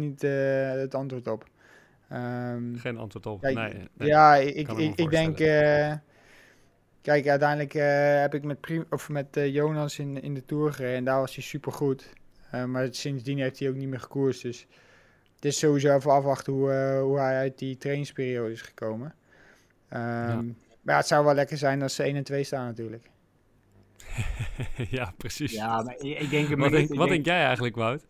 niet 0.00 0.22
het 0.80 0.94
antwoord 0.94 1.28
op. 1.28 1.44
Ehm, 2.08 2.74
Geen 2.76 2.96
antwoord 2.98 3.26
op. 3.26 3.40
Kijk, 3.40 3.54
nee, 3.54 3.88
nee. 3.92 4.08
Ja, 4.08 4.34
ik, 4.36 4.68
ik, 4.72 4.94
ik 4.94 5.10
denk. 5.10 5.38
eh, 5.40 5.92
kijk, 7.02 7.26
uiteindelijk 7.28 7.74
eh, 7.74 8.20
heb 8.20 8.34
ik 8.34 8.44
met, 8.44 8.60
Prim, 8.60 8.84
of 8.90 9.08
met 9.08 9.36
eh, 9.36 9.54
Jonas 9.54 9.98
in, 9.98 10.22
in 10.22 10.34
de 10.34 10.44
Tour 10.44 10.72
gereden 10.72 10.96
en 10.96 11.04
daar 11.04 11.20
was 11.20 11.34
hij 11.34 11.44
super 11.44 11.72
goed. 11.72 12.12
maar 12.66 12.88
sindsdien 12.90 13.38
heeft 13.38 13.58
hij 13.58 13.68
ook 13.68 13.74
niet 13.74 13.88
meer 13.88 14.00
gekoerst. 14.00 14.42
Dus 14.42 14.66
het 15.34 15.44
is 15.44 15.58
sowieso 15.58 15.94
even 15.96 16.10
afwachten 16.10 16.52
hoe, 16.52 16.98
hoe 17.02 17.18
hij 17.18 17.36
uit 17.36 17.58
die 17.58 17.76
trainingsperiode 17.76 18.52
is 18.52 18.62
gekomen. 18.62 19.14
Ehm, 19.88 20.46
Maar 20.46 20.94
ja, 20.94 20.96
het 20.96 21.06
zou 21.06 21.24
wel 21.24 21.34
lekker 21.34 21.56
zijn 21.58 21.82
als 21.82 21.94
ze 21.94 22.02
1 22.02 22.16
en 22.16 22.24
2 22.24 22.44
staan 22.44 22.66
natuurlijk. 22.66 23.10
ja, 24.98 25.12
precies. 25.16 25.52
Ja, 25.52 25.82
maar 25.82 25.94
ik, 25.98 26.18
ik 26.20 26.30
denk 26.30 26.48
wat 26.48 26.70
denk, 26.70 26.82
Ik 26.82 26.88
wat 26.88 26.98
denk- 26.98 27.10
denk 27.10 27.24
jij 27.36 27.44
eigenlijk, 27.44 27.76
Wout? 27.76 28.06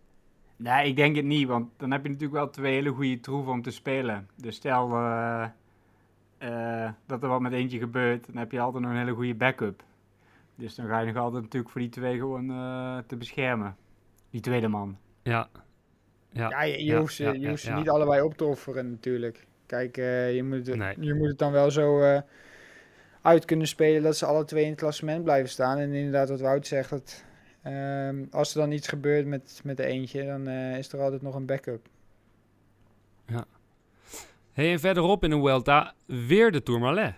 Nee, 0.56 0.88
ik 0.88 0.96
denk 0.96 1.16
het 1.16 1.24
niet, 1.24 1.48
want 1.48 1.68
dan 1.76 1.90
heb 1.90 2.02
je 2.02 2.08
natuurlijk 2.08 2.38
wel 2.38 2.50
twee 2.50 2.72
hele 2.74 2.90
goede 2.90 3.20
troeven 3.20 3.52
om 3.52 3.62
te 3.62 3.70
spelen. 3.70 4.28
Dus 4.36 4.56
stel 4.56 4.90
eh, 4.90 5.46
eh, 6.38 6.90
dat 7.06 7.22
er 7.22 7.28
wat 7.28 7.40
met 7.40 7.52
eentje 7.52 7.78
gebeurt, 7.78 8.26
dan 8.26 8.36
heb 8.36 8.52
je 8.52 8.60
altijd 8.60 8.82
nog 8.82 8.92
een 8.92 8.98
hele 8.98 9.14
goede 9.14 9.34
backup. 9.34 9.82
Dus 10.54 10.74
dan 10.74 10.86
ga 10.86 11.00
je 11.00 11.06
nog 11.06 11.22
altijd 11.22 11.42
natuurlijk 11.42 11.72
voor 11.72 11.80
die 11.80 11.90
twee 11.90 12.18
gewoon 12.18 12.50
eh, 12.50 12.98
te 13.06 13.16
beschermen. 13.16 13.76
Die 14.30 14.40
tweede 14.40 14.68
man. 14.68 14.98
Ja. 15.22 15.48
Ja. 16.30 16.48
Ja, 16.48 16.62
je, 16.62 16.78
je 16.78 16.84
ja, 16.84 16.98
hoeft 16.98 17.14
ze, 17.14 17.22
ja, 17.24 17.32
je 17.32 17.40
ja, 17.40 17.48
hoeft 17.48 17.62
ze 17.62 17.70
ja. 17.70 17.76
niet 17.76 17.88
allebei 17.88 18.22
op 18.22 18.36
te 18.36 18.44
offeren 18.44 18.90
natuurlijk. 18.90 19.46
Kijk, 19.66 19.96
eh, 19.96 20.34
je, 20.34 20.42
moet 20.42 20.66
het, 20.66 20.76
Nee. 20.76 20.94
je 21.00 21.14
moet 21.14 21.28
het 21.28 21.38
dan 21.38 21.52
wel 21.52 21.70
zo 21.70 22.00
eh, 22.00 22.20
uit 23.22 23.44
kunnen 23.44 23.66
spelen 23.66 24.02
dat 24.02 24.16
ze 24.16 24.26
alle 24.26 24.44
twee 24.44 24.62
in 24.62 24.70
het 24.70 24.78
klassement 24.78 25.24
blijven 25.24 25.50
staan. 25.50 25.78
En 25.78 25.92
inderdaad, 25.92 26.28
wat 26.28 26.40
Wout 26.40 26.66
zegt, 26.66 26.90
dat, 26.90 27.24
ehm, 27.72 28.24
als 28.30 28.54
er 28.54 28.60
dan 28.60 28.72
iets 28.72 28.88
gebeurt 28.88 29.26
met, 29.26 29.60
met 29.64 29.76
de 29.76 29.84
eentje, 29.84 30.24
dan 30.26 30.46
eh, 30.48 30.78
is 30.78 30.92
er 30.92 31.00
altijd 31.00 31.22
nog 31.22 31.34
een 31.34 31.46
backup. 31.46 31.88
Hey, 34.52 34.72
en 34.72 34.80
verderop 34.80 35.24
in 35.24 35.30
de 35.30 35.36
Vuelta 35.36 35.94
weer 36.06 36.52
de 36.52 36.62
Tourmalet. 36.62 37.14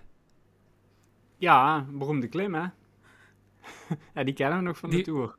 Ja, 1.37 1.87
beroemde 1.91 2.29
klim 2.29 2.55
hè. 2.55 2.61
ja, 4.15 4.25
die 4.25 4.35
kennen 4.35 4.59
we 4.59 4.65
nog 4.65 4.79
van 4.79 4.91
Die- 4.91 4.99
de 4.99 5.05
Tour. 5.05 5.37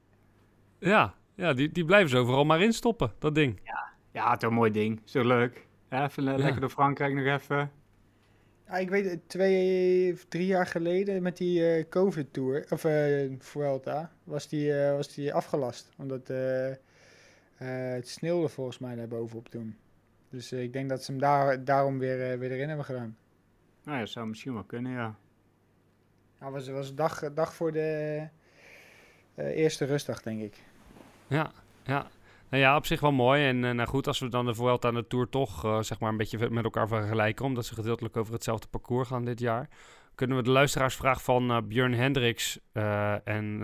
Ja, 0.79 1.13
ja 1.35 1.53
die, 1.53 1.71
die 1.71 1.85
blijven 1.85 2.09
ze 2.09 2.17
overal 2.17 2.45
maar 2.45 2.61
instoppen, 2.61 3.11
dat 3.19 3.35
ding. 3.35 3.59
Ja, 4.11 4.35
toch 4.37 4.49
een 4.49 4.55
mooi 4.55 4.71
ding. 4.71 5.01
Zo 5.03 5.23
leuk. 5.27 5.67
Ja, 5.89 6.03
even 6.03 6.23
Ja. 6.23 6.35
lekker 6.37 6.61
door 6.61 6.69
Frankrijk 6.69 7.13
nog 7.13 7.25
even. 7.25 7.71
Ja, 8.69 8.77
ik 8.77 8.89
weet 8.89 9.09
het, 9.09 9.29
twee, 9.29 10.17
drie 10.27 10.45
jaar 10.45 10.65
geleden 10.65 11.21
met 11.21 11.37
die 11.37 11.75
eh, 11.75 11.89
COVID-tour, 11.89 12.65
of 12.69 12.85
eh 12.85 13.31
Vuelta, 13.39 14.11
was 14.23 14.47
die, 14.47 14.81
eh, 14.81 14.95
was 14.95 15.13
die 15.13 15.33
afgelast. 15.33 15.89
Omdat 15.97 16.29
eh, 16.29 16.69
eh, 16.71 16.77
het 17.93 18.07
sneeuwde 18.07 18.49
volgens 18.49 18.79
mij 18.79 18.95
daar 18.95 19.07
bovenop 19.07 19.49
toen. 19.49 19.77
Dus 20.29 20.51
ik 20.51 20.73
denk 20.73 20.89
dat 20.89 21.03
ze 21.03 21.11
hem 21.11 21.19
daar, 21.19 21.63
daarom 21.63 21.99
weer, 21.99 22.39
weer 22.39 22.51
erin 22.51 22.67
hebben 22.67 22.85
gedaan. 22.85 23.17
Nou 23.83 23.99
ja, 23.99 24.05
zou 24.05 24.27
misschien 24.27 24.53
wel 24.53 24.63
kunnen, 24.63 24.91
ja. 24.91 25.15
Nou, 26.39 26.51
was, 26.51 26.67
was 26.67 26.95
dag, 26.95 27.33
dag 27.33 27.53
voor 27.53 27.71
de 27.71 28.27
eh, 29.35 29.57
eerste 29.57 29.85
rustdag, 29.85 30.21
denk 30.21 30.41
ik. 30.41 30.63
Ja, 31.27 31.51
ja. 31.83 32.07
Nou 32.49 32.63
ja, 32.63 32.75
op 32.75 32.85
zich 32.85 32.99
wel 32.99 33.11
mooi. 33.11 33.47
En 33.47 33.65
eh, 33.65 33.71
nou 33.71 33.87
goed, 33.87 34.07
als 34.07 34.19
we 34.19 34.27
dan 34.27 34.45
de 34.45 34.53
Vuelta 34.53 34.87
en 34.87 34.93
de 34.93 35.07
Tour 35.07 35.29
toch 35.29 35.65
eh, 35.65 35.79
zeg 35.81 35.99
maar 35.99 36.09
een 36.09 36.17
beetje 36.17 36.49
met 36.49 36.63
elkaar 36.63 36.87
vergelijken, 36.87 37.45
omdat 37.45 37.65
ze 37.65 37.73
gedeeltelijk 37.73 38.17
over 38.17 38.33
hetzelfde 38.33 38.67
parcours 38.67 39.07
gaan 39.07 39.25
dit 39.25 39.39
jaar, 39.39 39.69
kunnen 40.15 40.37
we 40.37 40.43
de 40.43 40.49
luisteraarsvraag 40.49 41.23
van 41.23 41.51
eh, 41.51 41.57
Björn 41.63 41.93
Hendricks 41.93 42.59
en 43.23 43.61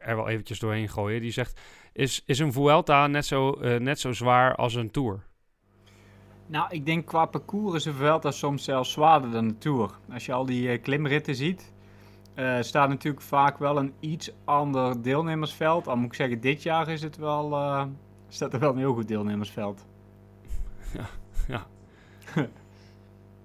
er 0.00 0.16
wel 0.16 0.28
eventjes 0.28 0.58
doorheen 0.58 0.88
gooien. 0.88 1.20
Die 1.20 1.30
zegt, 1.30 1.60
is, 1.92 2.22
is 2.26 2.38
een 2.38 2.52
Vuelta 2.52 3.06
net 3.06 3.26
zo, 3.26 3.58
net 3.78 4.00
zo 4.00 4.12
zwaar 4.12 4.54
als 4.54 4.74
een 4.74 4.90
Tour? 4.90 5.28
Nou, 6.46 6.66
ik 6.70 6.86
denk 6.86 7.06
qua 7.06 7.26
parcours 7.26 7.74
is 7.74 7.84
een 7.84 7.94
Vuelta 7.94 8.30
soms 8.30 8.64
zelfs 8.64 8.92
zwaarder 8.92 9.30
dan 9.30 9.48
de 9.48 9.58
Tour. 9.58 9.90
Als 10.12 10.26
je 10.26 10.32
al 10.32 10.46
die 10.46 10.78
klimritten 10.78 11.34
ziet, 11.34 11.72
eh, 12.40 12.62
staat 12.62 12.88
natuurlijk 12.88 13.22
vaak 13.24 13.58
wel 13.58 13.78
een 13.78 13.92
iets 14.00 14.32
ander 14.44 15.02
deelnemersveld. 15.02 15.88
Al 15.88 15.96
moet 15.96 16.06
ik 16.06 16.14
zeggen, 16.14 16.40
dit 16.40 16.62
jaar 16.62 16.88
is 16.88 17.02
het 17.02 17.16
wel, 17.16 17.52
eh, 17.52 17.84
staat 18.28 18.52
er 18.52 18.60
wel 18.60 18.70
een 18.70 18.78
heel 18.78 18.94
goed 18.94 19.08
deelnemersveld. 19.08 19.86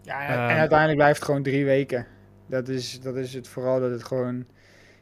Ja, 0.05 0.21
en, 0.21 0.37
Ehm, 0.37 0.49
en 0.49 0.57
uiteindelijk 0.57 0.97
blijft 0.97 1.17
het 1.17 1.25
gewoon 1.25 1.43
drie 1.43 1.65
weken. 1.65 2.07
Dat 2.45 2.67
is, 2.67 2.99
dat 2.99 3.15
is 3.15 3.33
het 3.33 3.47
vooral, 3.47 3.79
dat 3.79 3.91
het 3.91 4.03
gewoon 4.03 4.45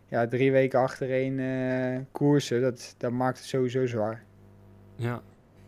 ja, 0.08 0.28
drie 0.28 0.52
weken 0.52 0.80
achtereen 0.80 1.40
eh 1.40 2.00
koersen, 2.12 2.62
dat, 2.62 2.96
dat 2.98 3.12
maakt 3.12 3.38
het 3.38 3.48
sowieso 3.48 3.86
zwaar. 3.86 4.24
Ja. 4.96 5.22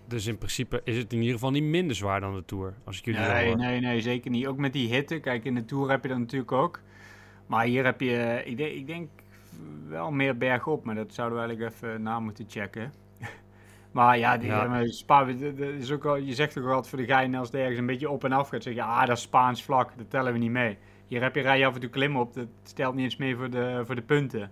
Dus 0.08 0.26
in 0.26 0.38
principe 0.38 0.82
is 0.84 0.98
het 0.98 1.14
in 1.14 1.20
ieder 1.20 1.34
geval 1.34 1.52
niet 1.52 1.64
minder 1.64 1.96
zwaar 1.96 2.20
dan 2.20 2.36
de 2.36 2.46
Tour. 2.46 2.74
Als 2.84 2.98
ik 2.98 3.06
jullie 3.06 3.20
Nee, 3.22 3.56
nee, 3.56 3.80
nee, 3.80 4.02
zeker 4.02 4.32
niet. 4.32 4.48
Ook 4.48 4.58
met 4.58 4.74
die 4.74 4.94
hitte. 4.94 5.20
Kijk, 5.20 5.46
in 5.46 5.56
de 5.56 5.66
Tour 5.66 5.90
heb 5.90 6.04
je 6.04 6.10
dat 6.10 6.18
natuurlijk 6.18 6.52
ook. 6.52 6.82
Maar 7.48 7.66
hier 7.66 7.86
heb 7.86 8.02
je, 8.02 8.42
ik 8.46 8.58
denk, 8.58 8.72
ik 8.72 8.88
denk 8.88 9.10
wel 9.88 10.12
meer 10.12 10.38
bergop. 10.38 10.86
Maar 10.86 10.96
dat 10.96 11.14
zouden 11.14 11.38
we 11.40 11.44
eigenlijk 11.46 11.76
even 11.76 12.02
na 12.02 12.20
moeten 12.20 12.46
checken. 12.48 12.94
maar 13.92 14.18
ja, 14.18 14.38
die, 14.38 14.48
Ja. 14.50 14.80
eh, 14.82 14.90
Spa, 14.90 15.24
dat- 15.26 15.58
is 15.58 15.92
ook 15.92 16.06
al, 16.06 16.16
je 16.16 16.34
zegt 16.34 16.58
ook 16.60 16.66
altijd 16.68 16.88
voor 16.88 16.98
de 16.98 17.06
gein 17.06 17.36
als 17.36 17.48
het 17.48 17.58
ergens 17.60 17.80
een 17.80 17.86
beetje 17.86 18.10
op 18.10 18.24
en 18.24 18.32
af 18.32 18.50
gaat. 18.50 18.64
Zeg 18.64 18.74
je, 18.74 18.84
ah, 18.84 19.06
dat 19.06 19.18
is 19.18 19.24
Spaans 19.24 19.64
vlak. 19.64 19.92
Dat 19.98 20.10
tellen 20.10 20.34
we 20.34 20.40
niet 20.40 20.52
mee. 20.52 20.78
Hier 21.08 21.22
heb 21.22 21.36
je 21.36 21.42
rij 21.42 21.58
je 21.60 21.66
af 21.66 21.74
en 21.74 21.80
toe 21.82 21.90
klimmen 21.90 22.22
op. 22.22 22.34
Dat 22.34 22.48
stelt 22.64 22.96
niet 22.96 23.04
eens 23.04 23.18
mee 23.18 23.36
voor 23.36 23.50
de, 23.50 23.82
voor 23.86 23.96
de 23.96 24.02
punten. 24.02 24.52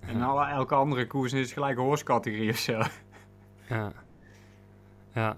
En 0.00 0.22
alle, 0.22 0.46
elke 0.46 0.74
andere 0.74 1.06
koers 1.06 1.32
is 1.32 1.52
gelijk 1.52 1.78
een 1.78 1.84
horsecategorie 1.84 2.50
of 2.50 2.56
zo. 2.56 2.80
Ja. 3.68 3.92
Ja. 5.12 5.36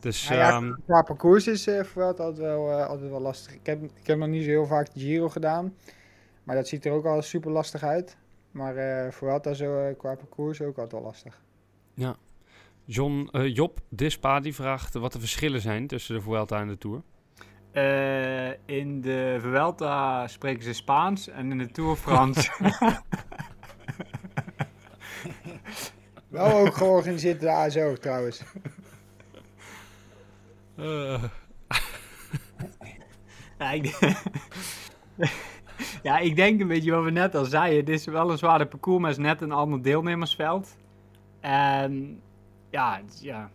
Dus 0.00 0.28
Nou 0.28 0.40
ja, 0.40 0.50
ehm, 0.50 0.72
qua 0.86 1.02
parcours 1.02 1.46
is 1.46 1.66
eh 1.66 1.84
Vuelta 1.84 2.22
altijd 2.22 2.46
wel, 2.46 2.70
eh, 2.70 2.86
altijd 2.86 3.10
wel 3.10 3.20
lastig. 3.20 3.54
Ik 3.54 3.66
heb, 3.66 3.82
ik 3.82 4.06
heb 4.06 4.18
nog 4.18 4.28
niet 4.28 4.42
zo 4.42 4.48
heel 4.48 4.66
vaak 4.66 4.92
de 4.94 5.00
Giro 5.00 5.28
gedaan. 5.28 5.74
Maar 6.44 6.56
dat 6.56 6.68
ziet 6.68 6.86
er 6.86 6.92
ook 6.92 7.04
al 7.04 7.22
super 7.22 7.50
lastig 7.50 7.82
uit. 7.82 8.16
Maar 8.50 8.76
eh 8.76 9.12
Vuelta 9.12 9.52
zo 9.54 9.78
eh, 9.78 9.96
qua 9.98 10.14
parcours 10.14 10.60
ook 10.60 10.76
altijd 10.76 10.92
wel 10.92 11.02
lastig. 11.02 11.42
John, 12.86 13.28
eh, 13.32 13.54
Job 13.54 13.80
Dispa 13.88 14.40
die 14.40 14.54
vraagt 14.54 14.94
wat 14.94 15.12
de 15.12 15.20
verschillen 15.20 15.60
zijn 15.60 15.86
tussen 15.86 16.14
de 16.14 16.20
Vuelta 16.20 16.60
en 16.60 16.68
de 16.68 16.78
Tour. 16.78 17.02
Eh, 17.72 18.50
in 18.76 19.00
de 19.00 19.38
Vuelta 19.40 20.26
spreken 20.28 20.62
ze 20.62 20.72
Spaans 20.72 21.28
en 21.28 21.50
in 21.50 21.58
de 21.58 21.70
Tour 21.70 21.96
Frans. 21.96 22.50
Wel 26.28 26.52
ook 26.52 26.74
georganiseerd 26.74 27.40
door 27.40 27.50
de 27.50 27.56
ASO 27.56 27.94
trouwens. 27.94 28.42
ja, 33.58 33.70
ik, 33.70 33.98
ja, 36.04 36.18
ik 36.18 36.36
denk 36.36 36.60
een 36.60 36.68
beetje 36.68 36.90
wat 36.90 37.04
we 37.04 37.10
net 37.10 37.34
al 37.34 37.44
zeiden. 37.44 37.78
Het 37.78 37.88
is 37.88 38.04
wel 38.04 38.30
een 38.30 38.38
zware 38.38 38.66
parcours, 38.66 39.00
maar 39.00 39.10
het 39.10 39.18
is 39.18 39.24
net 39.24 39.40
een 39.40 39.52
ander 39.52 39.82
deelnemersveld. 39.82 40.76
En 41.40 42.20
ja, 42.70 43.00
ja. 43.20 43.50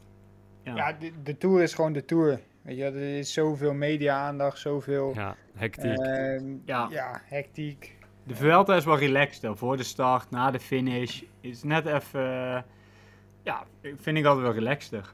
ja. 0.63 0.75
Ja, 0.75 0.93
de, 0.93 1.11
de 1.23 1.37
Tour 1.37 1.61
is 1.61 1.73
gewoon 1.73 1.93
de 1.93 2.05
Tour. 2.05 2.39
Weet 2.61 2.77
je, 2.77 2.83
er 2.83 3.17
is 3.17 3.33
zoveel 3.33 3.73
media-aandacht, 3.73 4.57
zoveel 4.57 5.11
Ja, 5.15 5.35
hectiek. 5.53 5.97
ehm, 5.97 6.43
Ja. 6.65 6.87
ja, 6.91 7.21
hectiek. 7.25 7.97
De 8.23 8.35
Vuelta 8.35 8.75
is 8.75 8.85
wel 8.85 8.97
relaxed 8.97 9.57
voor 9.57 9.77
de 9.77 9.83
start, 9.83 10.29
na 10.29 10.51
de 10.51 10.59
finish. 10.59 11.21
Is 11.41 11.63
net 11.63 11.85
even, 11.85 12.21
eh, 12.55 12.61
ja, 13.43 13.63
vind 13.81 14.17
ik 14.17 14.25
altijd 14.25 14.45
wel 14.45 14.53
relaxter. 14.55 15.13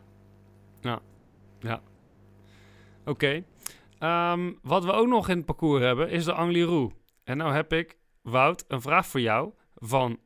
Oké. 3.06 3.43
Ehm, 4.00 4.52
wat 4.62 4.84
we 4.86 4.91
ook 4.91 5.08
nog 5.08 5.30
in 5.30 5.38
het 5.38 5.45
parcours 5.45 5.82
hebben 5.84 6.10
is 6.10 6.26
de 6.26 6.34
Angliru. 6.34 6.89
En 7.25 7.38
nou 7.38 7.53
heb 7.53 7.73
ik, 7.73 7.97
Wout, 8.21 8.65
een 8.67 8.81
vraag 8.81 9.07
voor 9.07 9.19
jou. 9.19 9.53
Van 9.75 10.19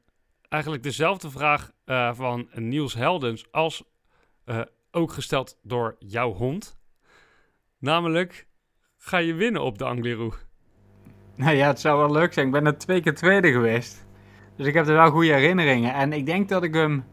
eigenlijk 0.50 0.84
dezelfde 0.84 1.30
vraag 1.30 1.72
eh, 1.86 2.14
van 2.14 2.50
Niels 2.54 2.94
Heldens 2.94 3.52
als 3.52 3.84
eh, 4.46 4.62
ook 4.92 5.12
gesteld 5.12 5.60
door 5.64 5.96
jouw 6.00 6.34
hond. 6.34 6.80
Namelijk, 7.78 8.48
ga 8.98 9.18
je 9.18 9.34
winnen 9.34 9.62
op 9.62 9.78
de 9.78 9.86
Angliru? 9.86 10.32
Nou 11.36 11.56
ja, 11.62 11.68
het 11.68 11.80
zou 11.80 11.98
wel 11.98 12.12
leuk 12.12 12.34
zijn. 12.34 12.46
Ik 12.46 12.52
ben 12.52 12.66
er 12.66 12.78
twee 12.78 13.02
keer 13.02 13.16
tweede 13.16 13.52
geweest. 13.52 14.06
Dus 14.56 14.68
ik 14.68 14.74
heb 14.74 14.88
er 14.88 14.94
wel 14.94 15.12
goede 15.12 15.34
herinneringen. 15.34 15.94
En 15.94 16.14
ik 16.14 16.26
denk 16.26 16.50
dat 16.50 16.64
ik 16.64 16.74
hem 16.74 17.06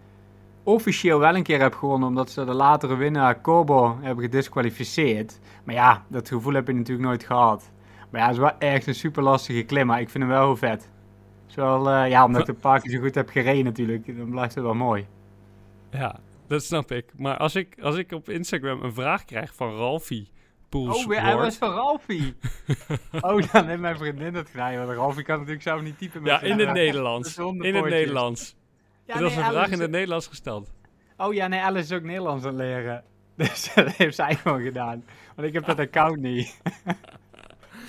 officieel 0.62 1.18
wel 1.18 1.35
een 1.35 1.42
keer 1.42 1.61
heb 1.61 1.75
gewonnen. 1.75 2.09
Omdat 2.09 2.31
ze 2.31 2.44
de 2.44 2.55
latere 2.55 2.96
winnaar 2.96 3.40
Kobo 3.40 3.99
hebben 4.01 4.25
gedisqualificeerd. 4.25 5.38
Maar 5.64 5.75
ja, 5.75 6.05
dat 6.09 6.29
gevoel 6.29 6.55
heb 6.55 6.66
je 6.66 6.72
natuurlijk 6.72 7.07
nooit 7.07 7.25
gehad. 7.25 7.70
Maar 8.16 8.24
ja, 8.24 8.31
het 8.31 8.40
is 8.40 8.50
wel 8.50 8.70
echt 8.70 8.87
een 8.87 8.94
super 8.94 9.22
lastige 9.22 9.62
klim. 9.62 9.87
Maar 9.87 10.00
ik 10.00 10.11
vind 10.11 10.24
hem 10.24 10.33
wel 10.33 10.44
heel 10.44 10.57
vet. 10.57 10.83
Het 10.83 11.48
is 11.48 11.55
wel, 11.55 11.90
eh, 11.90 12.09
ja, 12.09 12.24
omdat 12.24 12.40
ik 12.40 12.48
een 12.48 12.61
paar 12.61 12.81
keer 12.81 12.90
zo 12.90 13.00
goed 13.00 13.14
heb 13.14 13.29
gereden 13.29 13.64
natuurlijk. 13.64 14.16
Dan 14.16 14.31
blijft 14.31 14.55
het 14.55 14.64
wel 14.64 14.74
mooi. 14.74 15.07
Ja, 15.90 16.18
dat 16.48 16.64
snap 16.64 16.90
ik. 16.90 17.12
Maar 17.16 17.37
als 17.37 17.55
ik, 17.55 17.76
als 17.81 17.96
ik 17.96 18.12
op 18.12 18.29
Instagram 18.29 18.83
een 18.83 18.94
vraag 18.94 19.24
krijg 19.24 19.55
van 19.55 19.76
Ralfie 19.76 20.31
Oh, 20.70 21.07
weer, 21.07 21.22
hij 21.22 21.37
was 21.37 21.57
van 21.57 21.70
Ralfie. 21.72 22.37
oh, 23.20 23.52
dan 23.52 23.66
heeft 23.66 23.81
mijn 23.81 23.96
vriendin 23.96 24.33
dat 24.33 24.48
gedaan. 24.48 24.76
Want 24.76 24.98
Ralfie 24.98 25.22
kan 25.22 25.35
natuurlijk 25.37 25.62
zelf 25.62 25.83
niet 25.83 25.98
typen. 25.98 26.22
met 26.22 26.31
Ja, 26.31 26.40
in 26.40 26.59
het 26.59 26.72
Nederlands. 26.72 27.38
In 27.38 27.74
het. 27.74 27.85
Nederlands. 27.85 28.57
Ja, 29.07 29.14
dat 29.14 29.22
was 29.22 29.37
een 29.37 29.44
vraag 29.44 29.70
in 29.70 29.81
het 29.81 29.90
Nederlands 29.90 30.26
gesteld. 30.26 30.72
Oh 31.16 31.35
ja, 31.35 31.46
nee, 31.46 31.61
Alice 31.61 31.94
is 31.94 32.00
ook 32.00 32.05
Nederlands 32.05 32.44
aan 32.44 32.57
leren. 32.57 33.05
Dus 33.37 33.72
dat 33.74 33.92
heeft 33.92 34.14
zij 34.14 34.35
gewoon 34.35 34.62
gedaan. 34.62 35.05
Want 35.35 35.48
ik 35.48 35.55
heb 35.55 35.64
dat 35.64 35.79
account 35.79 36.20
niet. 36.20 36.61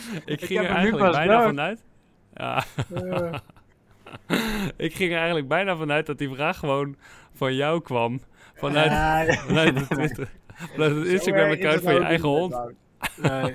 Ik 0.25 0.41
ging 0.45 0.59
er 0.59 0.69
eigenlijk 0.69 1.11
bijna 1.11 1.37
leuk. 1.37 1.45
vanuit. 1.47 1.83
Ja. 2.33 2.63
ik 4.87 4.93
ging 4.95 5.11
er 5.11 5.17
eigenlijk 5.17 5.47
bijna 5.47 5.75
vanuit 5.77 6.05
dat 6.05 6.17
die 6.17 6.29
vraag 6.33 6.57
gewoon 6.57 6.95
van 7.33 7.55
jou 7.55 7.81
kwam. 7.81 8.19
Vanuit, 8.55 8.91
Ja, 8.91 9.25
vanuit 9.47 9.75
het 9.79 9.89
Twitter. 9.89 10.29
Vanuit 10.55 10.95
het 10.95 11.05
Instagram-account 11.05 11.81
van 11.81 11.93
je 11.93 11.99
eigen 11.99 12.29
hond. 12.29 12.57
nee. 13.21 13.53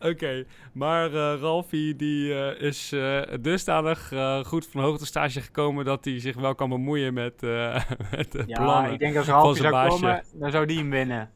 Oké, 0.00 0.44
maar 0.72 1.06
eh 1.14 1.40
Ralfie 1.40 1.96
die 1.96 2.34
eh, 2.34 2.60
is 2.62 2.92
eh, 2.92 3.20
dusdanig 3.40 4.12
eh, 4.12 4.44
goed 4.44 4.66
van 4.66 4.80
hoogtestage 4.82 5.40
gekomen 5.40 5.84
dat 5.84 6.04
hij 6.04 6.20
zich 6.20 6.36
wel 6.36 6.54
kan 6.54 6.68
bemoeien 6.68 7.14
met, 7.14 7.42
eh, 7.42 7.80
met 8.16 8.32
de 8.32 8.42
Ja, 8.46 8.62
plannen. 8.62 8.92
ik 8.92 8.98
denk 8.98 9.16
als 9.16 9.26
Ralfie 9.26 9.56
zijn 9.62 9.72
zou 9.72 9.84
baasje. 9.88 10.00
komen, 10.00 10.22
dan 10.32 10.50
zou 10.50 10.66
die 10.66 10.78
hem 10.78 10.90
winnen. 10.90 11.30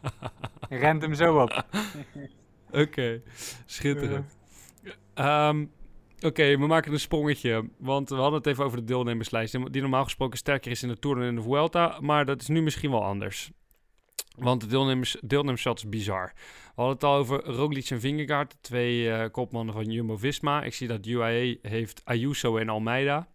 Rent 0.68 1.02
hem 1.02 1.14
zo 1.14 1.40
op. 1.42 1.64
Oké, 2.82 3.22
schitterend. 3.66 4.36
Ehm, 5.14 5.64
Oké, 6.20 6.58
we 6.58 6.66
maken 6.66 6.92
een 6.92 7.00
sprongetje. 7.00 7.68
Want 7.78 8.08
we 8.08 8.14
hadden 8.14 8.38
het 8.38 8.46
even 8.46 8.64
over 8.64 8.78
de 8.78 8.84
deelnemerslijst. 8.84 9.72
Die 9.72 9.80
normaal 9.80 10.04
gesproken 10.04 10.38
sterker 10.38 10.70
is 10.70 10.82
in 10.82 10.88
de 10.88 10.98
Tour 10.98 11.16
dan 11.16 11.24
in 11.24 11.34
de 11.34 11.42
Vuelta. 11.42 11.98
Maar 12.00 12.24
dat 12.24 12.40
is 12.40 12.48
nu 12.48 12.62
misschien 12.62 12.90
wel 12.90 13.04
anders. 13.04 13.50
Want 14.36 14.60
de 14.60 14.66
deelnemers, 14.66 15.66
is 15.74 15.88
bizar. 15.88 16.32
We 16.34 16.82
hadden 16.82 16.94
het 16.94 17.04
al 17.04 17.14
over 17.14 17.44
Roglic 17.44 17.90
en 17.90 18.00
Vingegaard. 18.00 18.50
de 18.50 18.56
Twee 18.60 19.10
eh, 19.10 19.30
kopmannen 19.30 19.74
van 19.74 19.84
Jumbo-Visma. 19.84 20.62
Ik 20.62 20.74
zie 20.74 20.88
dat 20.88 21.06
UAE 21.06 21.58
heeft 21.62 22.00
Ayuso 22.04 22.56
en 22.56 22.68
Almeida. 22.68 23.28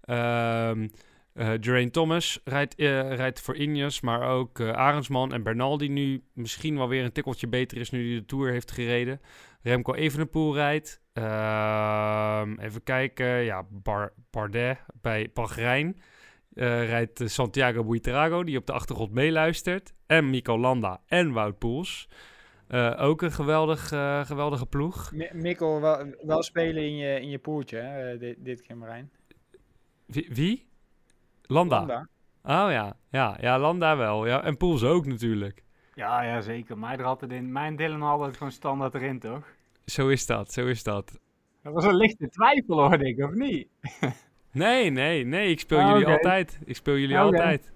Ehm 0.00 0.86
Geraint 1.36 1.92
Thomas 1.92 2.40
rijdt, 2.44 2.74
eh, 2.74 3.14
rijdt 3.14 3.40
voor 3.40 3.56
Ineos, 3.56 4.00
maar 4.00 4.22
ook 4.28 4.58
eh 4.58 4.70
Arendsman 4.72 5.32
en 5.32 5.42
Bernal, 5.42 5.78
die 5.78 5.90
nu 5.90 6.22
misschien 6.32 6.76
wel 6.76 6.88
weer 6.88 7.04
een 7.04 7.12
tikkeltje 7.12 7.48
beter 7.48 7.78
is 7.78 7.90
nu 7.90 8.08
hij 8.10 8.18
de 8.20 8.24
Tour 8.26 8.50
heeft 8.50 8.70
gereden. 8.70 9.20
Remco 9.62 9.94
Evenepoel 9.94 10.54
rijdt. 10.54 11.00
Ehm, 11.12 12.58
even 12.58 12.82
kijken, 12.82 13.26
ja, 13.26 13.66
Bar 13.70 14.12
Bardet 14.30 14.78
bij 15.00 15.30
Bahrein. 15.34 16.00
eh, 16.54 16.88
rijdt 16.88 17.22
Santiago 17.24 17.84
Buitrago, 17.84 18.44
die 18.44 18.58
op 18.58 18.66
de 18.66 18.72
achtergrond 18.72 19.12
meeluistert. 19.12 19.94
En 20.06 20.30
Mico 20.30 20.58
Landa 20.58 21.00
en 21.06 21.32
Wout 21.32 21.58
Poels. 21.58 22.08
Ook 22.96 23.22
een 23.22 23.32
geweldig, 23.32 23.88
geweldige 24.26 24.66
ploeg. 24.66 25.12
Mi- 25.12 25.30
Mikkel, 25.32 25.80
wel, 25.80 26.14
wel 26.22 26.42
spelen 26.42 26.82
in 26.82 26.96
je, 26.96 27.20
in 27.20 27.28
je 27.30 27.38
poeltje, 27.38 27.76
hè, 27.78 28.18
dit, 28.18 28.36
dit 28.44 28.62
keer 28.62 28.76
Marijn. 28.76 29.10
Wie? 30.06 30.28
wie? 30.32 30.66
Landa. 31.46 31.76
Landa. 31.76 32.08
Oh 32.42 32.70
ja. 32.70 32.96
ja, 33.10 33.36
ja, 33.40 33.58
Landa 33.58 33.96
wel. 33.96 34.26
Ja, 34.26 34.42
en 34.42 34.56
Poels 34.56 34.82
ook 34.84 35.06
natuurlijk. 35.06 35.62
Ja, 35.94 36.22
ja, 36.22 36.40
zeker. 36.40 36.78
Mij 36.78 36.96
er 36.96 37.04
altijd 37.04 37.32
in. 37.32 37.52
Mijn 37.52 37.76
Dylan 37.76 38.02
altijd 38.02 38.36
gewoon 38.36 38.52
standaard 38.52 38.94
erin, 38.94 39.18
toch? 39.18 39.44
Zo 39.84 40.08
is 40.08 40.26
dat, 40.26 40.52
zo 40.52 40.66
is 40.66 40.82
dat. 40.82 41.18
Dat 41.62 41.72
was 41.72 41.84
een 41.84 41.96
lichte 41.96 42.28
twijfel, 42.28 42.80
hoorde 42.80 43.08
ik, 43.08 43.24
of 43.24 43.32
niet? 43.32 43.68
Nee, 44.50 44.90
nee, 44.90 45.24
nee, 45.24 45.50
ik 45.50 45.60
speel 45.60 45.78
Ah, 45.78 45.88
jullie 45.88 46.06
altijd. 46.06 46.58
Ik 46.64 46.76
speel 46.76 46.96
jullie 46.96 47.16
Oké. 47.16 47.24
altijd. 47.24 47.72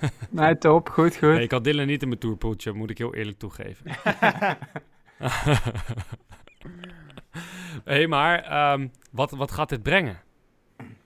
Nee, 0.30 0.58
top. 0.58 0.88
Goed, 0.88 1.16
goed. 1.16 1.32
Nee, 1.34 1.42
ik 1.42 1.50
had 1.50 1.64
Dylan 1.64 1.86
niet 1.86 2.02
in 2.02 2.08
mijn 2.08 2.20
tourpoeltje, 2.20 2.72
moet 2.72 2.90
ik 2.90 2.98
heel 2.98 3.14
eerlijk 3.14 3.38
toegeven. 3.38 3.90
Hé, 7.84 7.94
hey, 7.94 8.06
maar 8.06 8.42
ehm, 8.42 8.88
wat, 9.10 9.30
wat 9.30 9.50
gaat 9.50 9.68
dit 9.68 9.82
brengen? 9.82 10.20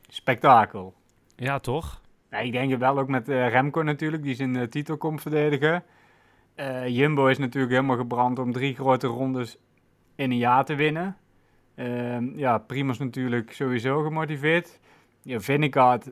Spektakel. 0.09 0.95
Ja, 1.37 1.59
toch? 1.59 2.01
Ja, 2.33 2.39
ik 2.39 2.53
denk 2.53 2.79
wel 2.79 2.99
ook 2.99 3.09
met 3.09 3.29
eh, 3.29 3.49
Remco 3.49 3.83
natuurlijk, 3.83 4.23
die 4.23 4.35
zijn 4.35 4.57
eh, 4.57 4.67
titel 4.67 4.97
komt 4.97 5.21
verdedigen. 5.21 5.85
Eh, 6.55 6.89
Jumbo 6.89 7.27
is 7.27 7.39
natuurlijk 7.39 7.73
helemaal 7.73 7.97
gebrand 7.97 8.39
om 8.39 8.53
drie 8.53 8.75
grote 8.75 9.07
rondes 9.07 9.59
in 10.15 10.31
een 10.31 10.37
jaar 10.37 10.65
te 10.65 10.75
winnen. 10.75 11.17
Ehm, 11.75 12.39
ja, 12.39 12.59
Primoz 12.59 12.99
natuurlijk 12.99 13.53
sowieso 13.53 14.03
gemotiveerd. 14.03 14.81
Ja, 15.23 15.41
Vingegaard, 15.41 16.11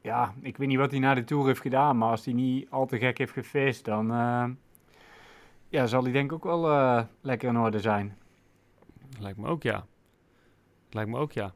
ja, 0.00 0.34
ik 0.40 0.56
weet 0.56 0.68
niet 0.68 0.78
wat 0.78 0.90
hij 0.90 1.00
na 1.00 1.14
de 1.14 1.24
Tour 1.24 1.46
heeft 1.46 1.60
gedaan, 1.60 1.98
maar 1.98 2.10
als 2.10 2.24
hij 2.24 2.34
niet 2.34 2.70
al 2.70 2.86
te 2.86 2.98
gek 2.98 3.18
heeft 3.18 3.32
gefeest, 3.32 3.84
dan 3.84 4.06
ja, 5.68 5.86
zal 5.86 6.02
hij 6.02 6.12
denk 6.12 6.32
ik 6.32 6.46
ook 6.46 6.60
wel 6.60 7.06
lekker 7.20 7.48
in 7.48 7.58
orde 7.58 7.80
zijn. 7.80 8.16
Lijkt 9.20 9.38
me 9.38 9.46
ook 9.46 9.62
ja. 9.62 9.86
Lijkt 10.90 11.10
me 11.10 11.18
ook 11.18 11.32
ja. 11.32 11.52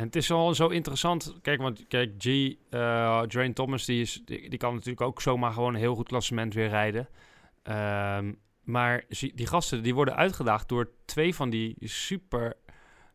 En 0.00 0.06
het 0.06 0.16
is 0.16 0.30
al 0.30 0.54
zo 0.54 0.68
interessant. 0.68 1.34
Kijk, 1.42 1.60
want 1.60 1.86
kijk, 1.88 2.12
G, 2.18 2.54
uh, 2.70 3.22
Thomas, 3.52 3.84
die, 3.84 4.00
is, 4.00 4.22
die, 4.24 4.56
kan 4.56 4.74
natuurlijk 4.74 5.00
ook 5.00 5.20
zomaar 5.20 5.52
gewoon 5.52 5.74
een 5.74 5.80
heel 5.80 5.94
goed 5.94 6.08
klassement 6.08 6.54
weer 6.54 6.68
rijden. 6.68 7.08
Um, 8.16 8.38
maar 8.64 9.04
die 9.34 9.46
gasten 9.46 9.82
die 9.82 9.94
worden 9.94 10.16
uitgedaagd 10.16 10.68
door 10.68 10.90
twee 11.04 11.34
van 11.34 11.50
die 11.50 11.76
super 11.80 12.56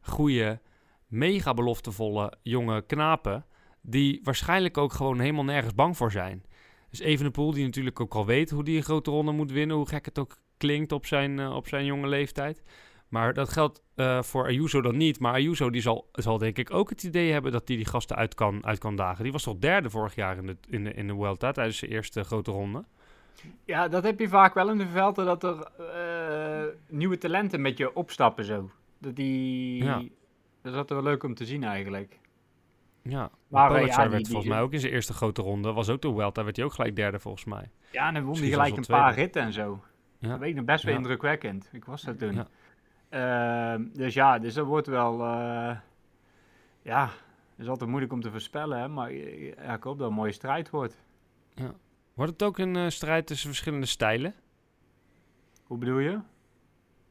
goede, 0.01 0.61
mega 1.07 1.53
beloftevolle 1.53 2.33
jonge 2.41 2.81
knapen. 2.85 3.45
Die 3.81 4.19
waarschijnlijk 4.23 4.77
ook 4.77 4.93
gewoon 4.93 5.19
helemaal 5.19 5.43
nergens 5.43 5.75
bang 5.75 5.97
voor 5.97 6.11
zijn. 6.11 6.43
Dus 6.89 6.99
Evenepoel, 6.99 7.51
die 7.51 7.65
natuurlijk 7.65 7.99
ook 7.99 8.15
al 8.15 8.25
weet 8.25 8.49
hoe 8.49 8.63
die 8.63 8.77
een 8.77 8.83
grote 8.83 9.11
ronde 9.11 9.31
moet 9.31 9.51
winnen. 9.51 9.75
Hoe 9.75 9.87
gek 9.87 10.05
het 10.05 10.19
ook 10.19 10.37
klinkt 10.57 10.91
op 10.91 11.05
zijn, 11.05 11.37
uh, 11.37 11.55
op 11.55 11.67
zijn 11.67 11.85
jonge 11.85 12.07
leeftijd. 12.07 12.63
Maar 13.07 13.33
dat 13.33 13.49
geldt 13.49 13.81
uh, 13.95 14.21
voor 14.21 14.45
Ayuso 14.45 14.81
dan 14.81 14.97
niet. 14.97 15.19
Maar 15.19 15.33
Ayuso 15.33 15.69
die 15.69 15.81
zal, 15.81 16.09
zal 16.11 16.37
denk 16.37 16.57
ik 16.57 16.73
ook 16.73 16.89
het 16.89 17.03
idee 17.03 17.31
hebben 17.31 17.51
dat 17.51 17.67
hij 17.67 17.75
die, 17.75 17.85
die 17.85 17.93
gasten 17.93 18.15
uit 18.15 18.33
kan, 18.33 18.65
uit 18.65 18.79
kan 18.79 18.95
dagen. 18.95 19.23
Die 19.23 19.31
was 19.31 19.43
toch 19.43 19.57
derde 19.57 19.89
vorig 19.89 20.15
jaar 20.15 20.37
in 20.37 20.45
de, 20.45 20.57
in 20.69 20.83
de, 20.83 20.93
in 20.93 21.07
de 21.07 21.13
Vuelta 21.13 21.51
tijdens 21.51 21.79
de 21.79 21.87
eerste 21.87 22.23
grote 22.23 22.51
ronde. 22.51 22.83
Ja, 23.65 23.87
dat 23.87 24.03
heb 24.03 24.19
je 24.19 24.27
vaak 24.27 24.53
wel 24.53 24.69
in 24.69 24.77
de 24.77 24.87
velden, 24.87 25.25
dat 25.25 25.43
er 25.43 25.67
uh, 25.79 26.73
nieuwe 26.89 27.17
talenten 27.17 27.61
met 27.61 27.77
je 27.77 27.95
opstappen 27.95 28.45
zo. 28.45 28.69
Dat 28.97 29.15
die... 29.15 29.83
Ja. 29.83 30.03
Dat 30.61 30.73
is 30.73 30.79
altijd 30.79 31.01
wel 31.01 31.09
leuk 31.09 31.23
om 31.23 31.33
te 31.33 31.45
zien 31.45 31.63
eigenlijk. 31.63 32.19
Ja, 33.01 33.29
maar 33.47 33.67
Pogacar 33.67 34.03
ja, 34.03 34.09
werd 34.09 34.27
volgens 34.27 34.49
mij 34.49 34.61
ook 34.61 34.73
in 34.73 34.79
zijn 34.79 34.93
eerste 34.93 35.13
grote 35.13 35.41
ronde. 35.41 35.73
Was 35.73 35.89
ook 35.89 36.01
de 36.01 36.13
Vuelta, 36.13 36.43
werd 36.43 36.55
hij 36.55 36.65
ook 36.65 36.73
gelijk 36.73 36.95
derde 36.95 37.19
volgens 37.19 37.45
mij. 37.45 37.69
Ja, 37.91 38.07
en 38.07 38.13
dan 38.13 38.23
won 38.23 38.37
hij 38.37 38.49
gelijk 38.49 38.77
een 38.77 38.85
paar 38.85 39.13
ritten 39.13 39.41
en 39.41 39.53
zo. 39.53 39.83
Ja. 40.19 40.29
Dat 40.29 40.39
weet 40.39 40.49
ik 40.49 40.55
nog 40.55 40.65
best 40.65 40.83
wel 40.83 40.93
ja. 40.93 40.99
indrukwekkend. 40.99 41.69
Ik 41.71 41.85
was 41.85 42.01
dat 42.01 42.19
toen. 42.19 42.33
Ja. 42.33 42.47
Uh, 43.15 43.75
dus 43.93 44.13
ja, 44.13 44.39
dus 44.39 44.53
dat 44.53 44.65
wordt 44.65 44.87
wel... 44.87 45.19
Uh, 45.19 45.77
ja, 46.81 47.03
het 47.49 47.59
is 47.59 47.67
altijd 47.67 47.89
moeilijk 47.89 48.13
om 48.13 48.21
te 48.21 48.31
voorspellen, 48.31 48.79
hè, 48.79 48.87
maar 48.87 49.13
ja, 49.13 49.73
ik 49.73 49.83
hoop 49.83 49.97
dat 49.97 49.99
het 49.99 50.07
een 50.07 50.13
mooie 50.13 50.31
strijd 50.31 50.69
wordt. 50.69 51.01
Ja. 51.53 51.73
Wordt 52.13 52.31
het 52.31 52.43
ook 52.43 52.57
een 52.57 52.75
uh, 52.75 52.89
strijd 52.89 53.27
tussen 53.27 53.47
verschillende 53.47 53.85
stijlen? 53.85 54.33
Hoe 55.63 55.77
bedoel 55.77 55.99
je? 55.99 56.19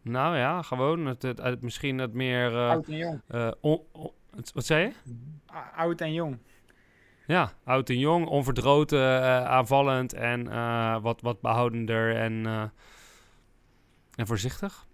Nou 0.02 0.36
ja, 0.36 0.62
gewoon 0.62 1.06
het, 1.06 1.22
het, 1.22 1.38
het 1.38 1.62
misschien 1.62 1.98
het 1.98 2.12
meer... 2.12 2.52
Uh, 2.52 2.70
oud 2.70 2.88
en 2.88 2.96
jong. 2.96 3.20
Uh, 3.30 3.50
on, 3.60 3.80
on, 3.92 4.10
wat 4.54 4.64
zei 4.64 4.84
je? 4.84 4.92
Oud 5.76 6.00
en 6.00 6.12
jong. 6.12 6.38
Ja, 7.26 7.52
oud 7.64 7.88
en 7.88 7.98
jong, 7.98 8.26
onverdroten, 8.26 9.22
aanvallend 9.48 10.12
en 10.12 10.44
wat, 11.02 11.20
wat 11.20 11.40
behoudender 11.40 12.16
en, 12.16 12.46
en 14.14 14.26
voorzichtig. 14.26 14.86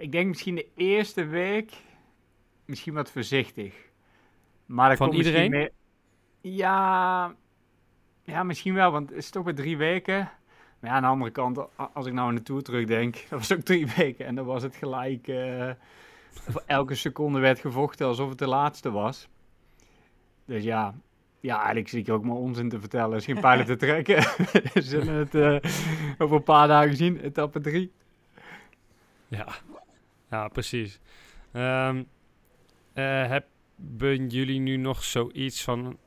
Ik 0.00 0.12
denk 0.12 0.28
misschien 0.28 0.54
de 0.54 0.66
eerste 0.74 1.24
week 1.24 1.72
misschien 2.64 2.94
wat 2.94 3.10
voorzichtig. 3.10 3.74
Maar 4.66 4.96
Van 4.96 5.12
iedereen? 5.12 5.50
Meer... 5.50 5.70
Ja, 6.40 7.34
ja, 8.22 8.42
misschien 8.42 8.74
wel, 8.74 8.90
want 8.90 9.08
het 9.08 9.18
is 9.18 9.30
toch 9.30 9.44
weer 9.44 9.54
drie 9.54 9.76
weken. 9.76 10.30
Maar 10.78 10.90
ja, 10.90 10.96
aan 10.96 11.02
de 11.02 11.08
andere 11.08 11.30
kant, 11.30 11.76
als 11.92 12.06
ik 12.06 12.12
nou 12.12 12.28
aan 12.28 12.34
de 12.34 12.42
Tour 12.42 12.62
terugdenk, 12.62 13.14
dat 13.28 13.38
was 13.38 13.52
ook 13.52 13.60
drie 13.60 13.86
weken. 13.96 14.26
En 14.26 14.34
dan 14.34 14.44
was 14.44 14.62
het 14.62 14.76
gelijk, 14.76 15.28
uh, 15.28 15.70
elke 16.66 16.94
seconde 16.94 17.38
werd 17.38 17.58
gevochten 17.58 18.06
alsof 18.06 18.28
het 18.28 18.38
de 18.38 18.46
laatste 18.46 18.90
was. 18.90 19.28
Dus 20.44 20.62
ja, 20.62 20.94
ja 21.40 21.56
eigenlijk 21.56 21.88
zit 21.88 22.08
ik 22.08 22.14
ook 22.14 22.24
maar 22.24 22.36
onzin 22.36 22.68
te 22.68 22.80
vertellen. 22.80 23.10
Er 23.10 23.16
is 23.16 23.24
geen 23.24 23.40
pijlen 23.40 23.66
te 23.66 23.76
trekken. 23.76 24.16
We 24.74 24.82
zullen 24.82 25.14
het 25.14 25.34
uh, 25.34 25.56
over 26.18 26.36
een 26.36 26.42
paar 26.42 26.68
dagen 26.68 26.96
zien, 26.96 27.20
etappe 27.20 27.60
drie. 27.60 27.92
Ja, 29.28 29.46
ja 30.30 30.48
precies. 30.48 31.00
Um, 31.52 32.06
uh, 32.94 33.28
hebben 33.28 34.28
jullie 34.28 34.60
nu 34.60 34.76
nog 34.76 35.04
zoiets 35.04 35.62
van 35.62 35.98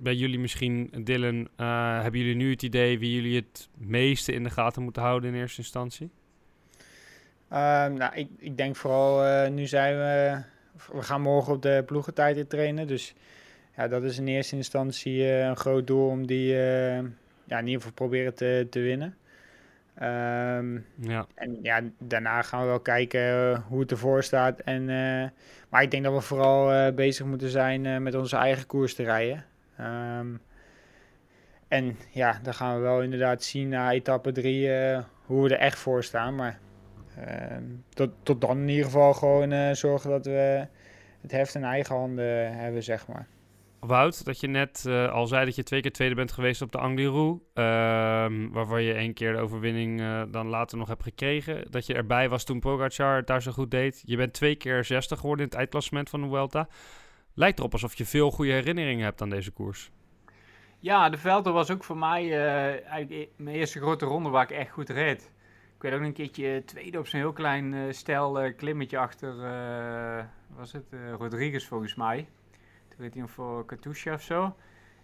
bij 0.00 0.14
jullie 0.14 0.38
misschien, 0.38 0.90
Dylan, 1.04 1.48
uh, 1.56 2.02
hebben 2.02 2.20
jullie 2.20 2.36
nu 2.36 2.50
het 2.50 2.62
idee 2.62 2.98
wie 2.98 3.14
jullie 3.14 3.36
het 3.36 3.68
meeste 3.74 4.32
in 4.32 4.42
de 4.42 4.50
gaten 4.50 4.82
moeten 4.82 5.02
houden 5.02 5.34
in 5.34 5.40
eerste 5.40 5.60
instantie? 5.60 6.10
Uh, 7.52 7.58
nou, 7.86 8.14
ik, 8.14 8.28
ik 8.38 8.56
denk 8.56 8.76
vooral, 8.76 9.24
uh, 9.24 9.48
nu 9.50 9.66
zijn 9.66 9.96
we, 9.96 10.42
we 10.92 11.02
gaan 11.02 11.20
morgen 11.20 11.52
op 11.52 11.62
de 11.62 11.82
ploegentijd 11.86 12.36
in 12.36 12.46
trainen, 12.46 12.86
dus 12.86 13.14
ja, 13.76 13.88
dat 13.88 14.02
is 14.02 14.18
in 14.18 14.28
eerste 14.28 14.56
instantie 14.56 15.24
een 15.24 15.56
groot 15.56 15.86
doel 15.86 16.08
om 16.08 16.26
die 16.26 16.46
ja, 17.44 17.58
in 17.58 17.66
ieder 17.66 17.74
geval 17.74 17.92
proberen 17.92 18.34
te, 18.34 18.66
te 18.70 18.80
winnen. 18.80 19.16
Um, 20.02 20.86
ja. 21.00 21.26
En 21.34 21.58
ja, 21.62 21.80
daarna 21.98 22.42
gaan 22.42 22.60
we 22.60 22.66
wel 22.66 22.80
kijken 22.80 23.20
uh, 23.20 23.58
hoe 23.68 23.80
het 23.80 23.90
ervoor 23.90 24.22
staat. 24.22 24.60
En, 24.60 24.82
uh, 24.82 25.28
maar 25.68 25.82
ik 25.82 25.90
denk 25.90 26.04
dat 26.04 26.12
we 26.14 26.20
vooral 26.20 26.72
uh, 26.72 26.94
bezig 26.94 27.26
moeten 27.26 27.48
zijn 27.50 28.02
met 28.02 28.14
onze 28.14 28.36
eigen 28.36 28.66
koers 28.66 28.94
te 28.94 29.02
rijden. 29.02 29.44
Um, 29.80 30.40
en 31.68 31.96
ja, 32.10 32.40
dan 32.42 32.54
gaan 32.54 32.74
we 32.74 32.80
wel 32.80 33.02
inderdaad 33.02 33.42
zien 33.42 33.68
na 33.68 33.92
etappe 33.92 34.32
3 34.32 34.68
hoe 35.24 35.42
we 35.42 35.54
er 35.54 35.60
echt 35.60 35.78
voor 35.78 36.04
staan. 36.04 36.34
Maar 36.34 36.58
ehm, 37.16 37.64
tot, 37.88 38.10
tot 38.22 38.40
dan 38.40 38.58
in 38.58 38.68
ieder 38.68 38.84
geval 38.84 39.14
gewoon 39.14 39.76
zorgen 39.76 40.10
dat 40.10 40.26
we 40.26 40.66
het 41.20 41.30
heft 41.30 41.54
in 41.54 41.64
eigen 41.64 41.94
handen 41.96 42.56
hebben, 42.56 42.82
zeg 42.82 43.06
maar. 43.06 43.26
Wout, 43.80 44.24
dat 44.24 44.40
je 44.40 44.46
net 44.46 44.84
uh, 44.88 45.10
al 45.12 45.26
zei 45.26 45.44
dat 45.44 45.56
je 45.56 45.62
twee 45.62 45.80
keer 45.80 45.92
tweede 45.92 46.14
bent 46.14 46.32
geweest 46.32 46.62
op 46.62 46.72
de 46.72 46.78
Angliru. 46.78 47.28
Uh, 47.28 47.40
waarvan 48.50 48.82
je 48.82 48.92
één 48.92 49.14
keer 49.14 49.32
de 49.32 49.38
overwinning 49.38 50.00
uh, 50.00 50.22
dan 50.28 50.46
later 50.46 50.78
nog 50.78 50.88
hebt 50.88 51.02
gekregen. 51.02 51.70
Dat 51.70 51.86
je 51.86 51.94
erbij 51.94 52.28
was 52.28 52.44
toen 52.44 52.60
Pogacar 52.60 53.16
het 53.16 53.26
daar 53.26 53.42
zo 53.42 53.52
goed 53.52 53.70
deed. 53.70 54.02
Je 54.04 54.16
bent 54.16 54.32
twee 54.32 54.56
keer 54.56 54.84
60 54.84 55.18
geworden 55.18 55.44
in 55.44 55.50
het 55.50 55.58
eindklassement 55.58 56.10
van 56.10 56.20
de 56.20 56.28
Vuelta. 56.28 56.68
Lijkt 57.34 57.58
erop 57.58 57.72
alsof 57.72 57.94
je 57.94 58.04
veel 58.04 58.30
goede 58.30 58.52
herinneringen 58.52 59.04
hebt 59.04 59.22
aan 59.22 59.30
deze 59.30 59.50
koers. 59.50 59.90
Ja, 60.78 61.10
de 61.10 61.18
Velden 61.18 61.52
was 61.52 61.70
ook 61.70 61.84
voor 61.84 61.98
mij 61.98 62.46
eigenlijk 62.72 63.10
e-, 63.10 63.42
mijn 63.42 63.56
eerste 63.56 63.80
grote 63.80 64.04
ronde 64.04 64.28
waar 64.28 64.42
ik 64.42 64.50
echt 64.50 64.70
goed 64.70 64.88
reed. 64.88 65.32
Ik 65.76 65.82
weet 65.82 65.92
ook 65.92 66.00
een 66.00 66.12
keertje 66.12 66.62
tweede 66.64 66.98
op 66.98 67.06
zo'n 67.06 67.20
heel 67.20 67.32
klein 67.32 67.94
stel 67.94 68.52
klimmetje 68.54 68.98
achter, 68.98 69.34
was 70.56 70.72
het, 70.72 70.84
Rodriguez 71.18 71.66
volgens 71.66 71.94
mij 71.94 72.28
weet 72.98 73.14
niet 73.14 73.24
of 73.24 73.30
voor 73.30 73.64
Katusha 73.64 74.12
of 74.12 74.22
zo. 74.22 74.54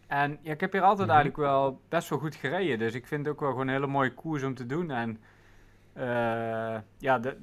En 0.06 0.38
ja, 0.42 0.52
ik 0.52 0.60
heb 0.60 0.72
hier 0.72 0.82
altijd 0.82 1.08
mhm. 1.08 1.16
eigenlijk 1.16 1.48
wel 1.48 1.80
best 1.88 2.08
wel 2.08 2.18
goed 2.18 2.34
gereden. 2.34 2.78
Dus 2.78 2.94
ik 2.94 3.06
vind 3.06 3.24
het 3.24 3.34
ook 3.34 3.40
wel 3.40 3.50
gewoon 3.50 3.66
een 3.66 3.74
hele 3.74 3.86
mooie 3.86 4.14
koers 4.14 4.42
om 4.42 4.54
te 4.54 4.66
doen. 4.66 4.90
En 4.90 5.18
uh, 5.96 6.80
ja, 6.98 7.18
de, 7.18 7.36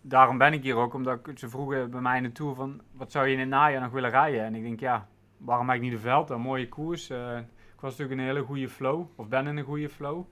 daarom 0.00 0.38
ben 0.38 0.52
ik 0.52 0.62
hier 0.62 0.76
ook. 0.76 0.94
Omdat 0.94 1.30
ze 1.34 1.48
vroegen 1.48 1.90
bij 1.90 2.00
mij 2.00 2.16
in 2.16 2.22
de 2.22 2.32
Tour 2.32 2.54
van... 2.54 2.80
Wat 2.92 3.12
zou 3.12 3.26
je 3.26 3.32
in 3.32 3.38
het 3.40 3.48
najaar 3.48 3.80
nog 3.80 3.92
willen 3.92 4.10
rijden? 4.10 4.44
En 4.44 4.54
ik 4.54 4.62
denk, 4.62 4.80
ja, 4.80 5.08
waarom 5.36 5.68
heb 5.68 5.76
ik 5.76 5.82
niet 5.82 5.92
de 5.92 5.98
veld? 5.98 6.30
Een 6.30 6.40
mooie 6.40 6.68
koers. 6.68 7.10
Uh, 7.10 7.38
ik 7.38 7.80
was 7.80 7.90
natuurlijk 7.90 8.20
een 8.20 8.26
hele 8.26 8.42
goede 8.42 8.68
flow. 8.68 9.06
Of 9.16 9.28
ben 9.28 9.46
in 9.46 9.56
een 9.56 9.64
goede 9.64 9.88
flow. 9.88 10.24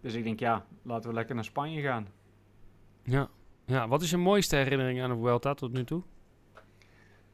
Dus 0.00 0.14
ik 0.14 0.24
denk, 0.24 0.38
ja, 0.38 0.64
laten 0.82 1.08
we 1.08 1.14
lekker 1.14 1.34
naar 1.34 1.44
Spanje 1.44 1.82
gaan. 1.82 2.06
Ja. 3.02 3.28
ja, 3.64 3.88
wat 3.88 4.02
is 4.02 4.10
je 4.10 4.16
mooiste 4.16 4.56
herinnering 4.56 5.02
aan 5.02 5.10
de 5.10 5.16
Vuelta 5.16 5.54
tot 5.54 5.72
nu 5.72 5.84
toe? 5.84 6.02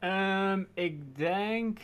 Um, 0.00 0.68
ik 0.74 1.16
denk... 1.16 1.78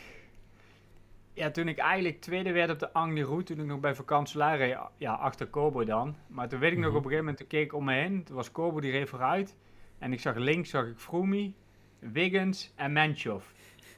Ja, 1.33 1.51
toen 1.51 1.67
ik 1.67 1.77
eigenlijk 1.77 2.21
tweede 2.21 2.51
werd 2.51 2.69
op 2.69 2.79
de 2.79 2.93
Angliru, 2.93 3.43
toen 3.43 3.59
ik 3.59 3.65
nog 3.65 3.79
bij 3.79 3.95
vakantielaar 3.95 4.57
reed, 4.57 4.77
ja, 4.97 5.13
achter 5.13 5.47
Kobo 5.47 5.83
dan. 5.83 6.15
Maar 6.27 6.49
toen 6.49 6.59
weet 6.59 6.71
ik 6.71 6.77
nog 6.77 6.87
mhm. 6.87 6.97
op 6.97 7.03
een 7.03 7.09
gegeven 7.09 7.25
moment, 7.25 7.37
toen 7.37 7.47
keek 7.47 7.65
ik 7.65 7.73
om 7.73 7.83
me 7.83 7.93
heen, 7.93 8.23
toen 8.23 8.35
was 8.35 8.51
Kobo 8.51 8.79
die 8.79 8.91
reed 8.91 9.09
vooruit. 9.09 9.55
En 9.99 10.13
ik 10.13 10.19
zag 10.19 10.35
links, 10.35 10.69
zag 10.69 10.85
ik 10.85 10.97
Froome, 10.97 11.51
Wiggins 11.99 12.73
en 12.75 12.91
Menchov. 12.91 13.45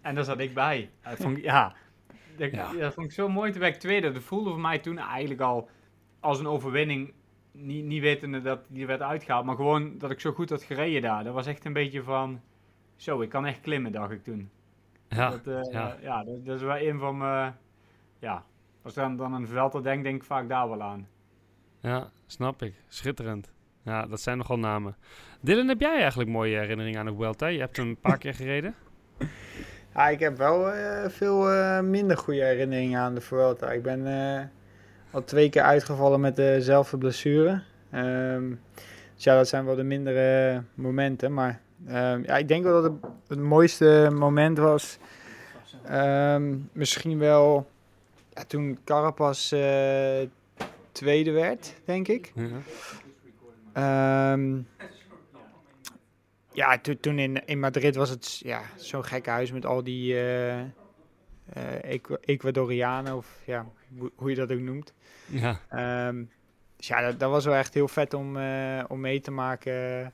En 0.02 0.16
daar 0.16 0.24
zat 0.24 0.40
ik 0.40 0.54
bij. 0.54 0.90
Dat 1.02 1.18
vond 1.18 1.38
ik, 1.38 1.44
ja, 1.44 1.76
dat, 2.38 2.52
ja. 2.52 2.74
dat 2.74 2.94
vond 2.94 3.06
ik 3.06 3.12
zo 3.12 3.30
mooi. 3.30 3.52
Toen 3.52 3.62
werd 3.62 3.74
ik 3.74 3.80
tweede. 3.80 4.12
Dat 4.12 4.24
voelde 4.24 4.50
voor 4.50 4.60
mij 4.60 4.80
toen 4.80 4.98
eigenlijk 4.98 5.42
al 5.42 5.70
als 6.20 6.40
een 6.40 6.48
overwinning. 6.48 7.14
Niet, 7.52 7.86
niet 7.86 8.02
wetende 8.02 8.42
dat 8.42 8.66
die 8.68 8.86
werd 8.86 9.02
uitgehaald, 9.02 9.46
maar 9.46 9.56
gewoon 9.56 9.98
dat 9.98 10.12
ik 10.12 10.20
zo 10.20 10.32
goed 10.32 10.50
had 10.50 10.64
gereden 10.64 11.02
daar. 11.02 11.24
Dat 11.24 11.34
was 11.34 11.48
echt 11.48 11.66
een 11.66 11.74
beetje 11.74 12.04
van 12.04 12.42
zo, 12.96 13.22
ik 13.22 13.30
kan 13.30 13.46
echt 13.46 13.62
klimmen, 13.62 13.92
dacht 13.92 14.12
ik 14.12 14.24
toen. 14.24 14.50
Ja, 15.08 15.30
dat, 15.30 15.48
uh, 15.48 15.72
ja. 15.72 15.98
ja 16.02 16.24
dat, 16.24 16.46
dat, 16.46 16.56
is 16.56 16.62
wel 16.62 16.78
een 16.78 17.00
van 17.00 17.18
mijn... 17.18 17.56
Ja, 18.20 18.44
als 18.82 18.94
ik 18.94 19.00
dan, 19.00 19.18
dan 19.18 19.34
een 19.34 19.48
Vuelta 19.48 19.80
denk, 19.80 20.04
denk 20.04 20.16
ik 20.16 20.24
vaak 20.24 20.50
daar 20.50 20.70
wel 20.70 20.82
aan. 20.82 21.08
Ja, 21.80 22.10
snap 22.26 22.62
ik. 22.62 22.74
Schitterend. 22.88 23.54
Ja, 23.84 24.06
dat 24.06 24.22
zijn 24.22 24.38
nogal 24.38 24.60
namen. 24.60 24.96
Dylan, 25.42 25.68
heb 25.68 25.80
jij 25.80 26.00
eigenlijk 26.00 26.30
mooie 26.30 26.58
herinneringen 26.58 27.00
aan 27.00 27.06
de 27.06 27.16
Vuelta? 27.16 27.48
Je 27.48 27.60
hebt 27.60 27.78
een 27.78 27.98
paar 28.02 28.18
keer 28.24 28.34
gereden. 28.34 28.76
Ja, 29.94 30.08
ik 30.08 30.20
heb 30.20 30.38
wel 30.38 30.76
uh, 30.76 31.08
veel 31.08 31.54
uh, 31.54 31.80
minder 31.80 32.18
goede 32.18 32.44
herinneringen 32.44 33.00
aan 33.00 33.16
de 33.16 33.22
Vuelta. 33.22 33.72
Ik 33.72 33.84
ben 33.84 34.00
uh, 34.00 34.42
al 35.12 35.24
twee 35.24 35.50
keer 35.50 35.62
uitgevallen 35.62 36.20
met 36.20 36.36
dezelfde 36.36 36.98
blessure. 36.98 37.62
Um, 37.94 38.60
dus 39.16 39.24
ja, 39.24 39.36
dat 39.36 39.48
zijn 39.48 39.66
wel 39.66 39.76
de 39.76 39.84
mindere 39.84 40.62
momenten. 40.74 41.34
Maar 41.34 41.62
Um, 41.88 42.24
ja, 42.24 42.38
ik 42.38 42.48
denk 42.48 42.64
wel 42.64 42.82
dat 42.82 42.92
het, 42.92 43.12
het 43.28 43.40
mooiste 43.40 44.10
moment 44.14 44.58
was. 44.58 44.98
Um, 45.92 46.70
misschien 46.72 47.18
wel 47.18 47.70
ja, 48.34 48.44
toen 48.44 48.80
Carapaz 48.84 49.52
uh, 49.54 49.60
tweede 50.92 51.32
werd, 51.32 51.74
denk 51.86 52.08
ik. 52.08 52.34
Ja. 53.74 54.32
Um, 54.34 54.68
ja, 56.52 56.78
to- 56.78 57.00
toen 57.00 57.20
in, 57.20 57.46
in 57.46 57.60
Madrid 57.60 57.96
was 57.96 58.10
het 58.10 58.38
ja, 58.40 58.62
zo'n 58.76 59.06
gekke 59.06 59.30
huis 59.30 59.52
met 59.52 59.66
al 59.66 59.84
die 59.84 60.14
eh, 60.14 60.60
eh, 60.60 60.68
Ecuadorianen, 62.26 63.16
of 63.16 63.28
ja, 63.46 63.66
hoe, 63.98 64.12
hoe 64.16 64.30
je 64.30 64.36
dat 64.36 64.52
ook 64.52 64.60
noemt. 64.60 64.94
Ja, 65.26 65.60
Ehm, 65.70 66.24
dus 66.78 66.88
ja, 66.88 67.02
dat, 67.02 67.20
dat 67.20 67.30
was 67.30 67.46
wel 67.46 67.54
echt 67.56 67.74
heel 67.74 67.88
vet 67.88 68.14
om, 68.14 68.38
eh, 68.38 68.84
om 68.88 69.00
mee 69.00 69.20
te 69.22 69.32
maken. 69.32 70.14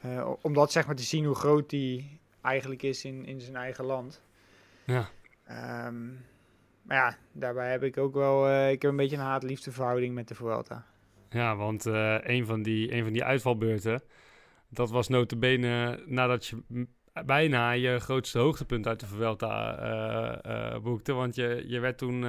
Eh, 0.00 0.30
om 0.42 0.54
dat 0.54 0.72
zeg 0.72 0.86
maar 0.86 0.94
te 0.94 1.02
zien 1.02 1.24
hoe 1.24 1.34
groot 1.34 1.70
die 1.70 2.20
eigenlijk 2.40 2.82
is 2.82 3.04
in, 3.04 3.26
in 3.26 3.40
zijn 3.40 3.56
eigen 3.56 3.84
land. 3.84 4.22
ja. 4.84 5.08
Ehm, 5.44 6.06
maar 6.82 6.96
ja, 6.96 7.16
daarbij 7.32 7.70
heb 7.70 7.82
ik 7.82 7.96
ook 7.96 8.14
wel 8.14 8.48
eh, 8.48 8.70
ik 8.70 8.82
heb 8.82 8.90
een 8.90 8.96
beetje 8.96 9.16
een 9.16 9.22
haat-liefde 9.22 9.72
verhouding 9.72 10.14
met 10.14 10.28
de 10.28 10.34
Vuelta. 10.34 10.84
Ja, 11.30 11.56
want 11.56 11.86
eh, 11.86 12.16
een, 12.20 12.46
van 12.46 12.62
die, 12.62 12.92
een 12.92 13.02
van 13.02 13.12
die 13.12 13.24
uitvalbeurten, 13.24 14.02
dat 14.68 14.90
was 14.90 15.08
notabene 15.08 16.02
nadat 16.06 16.46
je 16.46 16.86
bijna 17.24 17.70
je 17.70 17.98
grootste 17.98 18.38
hoogtepunt 18.38 18.86
uit 18.86 19.00
de 19.00 19.06
Vuelta 19.06 20.80
boekte. 20.82 21.12
Want 21.12 21.34
je, 21.34 21.64
je 21.66 21.78
werd 21.80 21.98
toen 21.98 22.24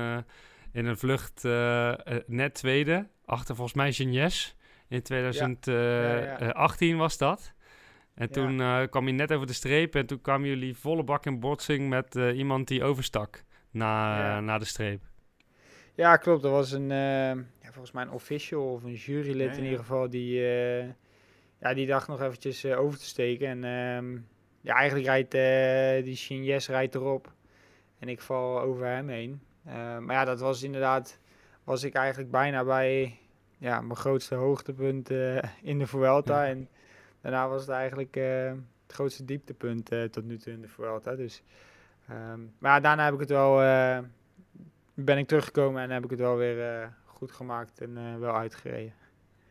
in 0.71 0.86
een 0.86 0.97
vlucht 0.97 1.43
net 2.25 2.53
tweede, 2.53 3.08
achter 3.25 3.55
volgens 3.55 3.75
mij 3.75 3.93
Gignes. 3.93 4.55
In 4.88 5.01
2018 5.01 6.88
ja. 6.88 6.95
was 6.95 7.17
dat. 7.17 7.53
En 8.19 8.27
Ja. 8.32 8.34
toen 8.34 8.62
eh, 8.62 8.82
kwam 8.89 9.08
je 9.08 9.13
net 9.13 9.32
over 9.34 9.47
de 9.47 9.53
streep 9.53 9.95
en 9.95 10.05
toen 10.05 10.21
kwamen 10.21 10.47
jullie 10.47 10.75
volle 10.77 11.03
bak 11.03 11.25
in 11.25 11.39
botsing 11.39 11.89
met 11.89 12.15
eh, 12.15 12.38
iemand 12.38 12.67
die 12.67 12.84
overstak 12.84 13.43
na, 13.71 14.17
Ja. 14.19 14.39
na 14.39 14.58
de 14.58 14.65
streep. 14.65 15.01
Ja, 15.95 16.17
klopt. 16.17 16.43
Er 16.43 16.49
was 16.49 16.71
een, 16.71 16.91
eh, 16.91 16.97
ja, 17.62 17.71
volgens 17.71 17.91
mij 17.91 18.03
een 18.03 18.12
official 18.12 18.73
of 18.73 18.84
een 18.84 18.93
jurylid 18.93 19.58
in 19.58 19.63
ieder 19.63 19.79
geval 19.79 20.10
die, 20.10 20.39
eh, 20.47 20.86
ja, 21.62 21.73
die 21.73 21.88
dacht 21.88 22.08
nog 22.08 22.21
eventjes 22.21 22.63
eh, 22.63 22.79
over 22.79 22.99
te 22.99 23.05
steken. 23.05 23.47
En 23.47 23.63
ehm, 23.63 24.13
ja, 24.62 24.73
eigenlijk 24.75 25.08
rijdt 25.08 25.34
eh, 25.34 26.03
die 26.05 26.15
Shinjes 26.15 26.67
rijdt 26.67 26.95
erop 26.95 27.34
en 27.99 28.10
ik 28.10 28.21
val 28.21 28.62
over 28.62 28.86
hem 28.86 29.10
heen. 29.10 29.41
Eh, 29.65 29.97
maar 29.97 30.15
ja, 30.15 30.25
dat 30.25 30.39
was 30.39 30.63
inderdaad, 30.63 31.19
was 31.63 31.84
ik 31.84 31.93
eigenlijk 31.93 32.32
bijna 32.32 32.63
bij 32.63 33.17
ja, 33.58 33.82
mijn 33.82 33.97
grootste 33.99 34.36
hoogtepunt 34.36 35.10
eh, 35.10 35.38
in 35.62 35.79
de 35.79 35.88
Vuelta. 35.88 36.43
Ja. 36.43 36.49
En 36.49 36.69
daarna 37.21 37.47
was 37.47 37.62
het 37.62 37.69
eigenlijk 37.69 38.15
eh, 38.15 38.51
het 38.84 38.93
grootste 38.93 39.25
dieptepunt 39.25 39.91
eh, 39.91 40.03
tot 40.03 40.23
nu 40.25 40.38
toe 40.38 40.53
in 40.53 40.62
de 40.62 40.67
Vuelta. 40.67 41.15
Dus, 41.15 41.43
ehm, 42.08 42.39
maar 42.58 42.71
ja, 42.71 42.79
daarna 42.79 43.03
heb 43.05 43.13
ik 43.13 43.19
het 43.19 43.29
wel... 43.29 43.62
eh, 43.62 43.97
ben 44.93 45.17
ik 45.17 45.27
teruggekomen 45.27 45.82
en 45.84 45.89
heb 45.89 46.03
ik 46.03 46.10
het 46.10 46.19
wel 46.19 46.36
weer 46.36 46.82
eh, 46.82 46.88
goed 47.05 47.32
gemaakt 47.32 47.82
en 47.82 47.97
eh, 47.97 48.19
wel 48.19 48.36
uitgereden. 48.36 48.93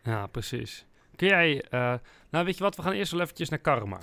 Ja, 0.02 0.26
precies. 0.26 0.87
Kun 1.16 1.28
jij, 1.28 1.64
eh, 1.70 1.94
nou 2.31 2.44
weet 2.44 2.57
je 2.57 2.62
wat, 2.64 2.76
we 2.76 2.83
gaan 2.83 2.92
eerst 2.92 3.12
wel 3.12 3.20
eventjes 3.20 3.48
naar 3.48 3.59
Karma. 3.59 3.98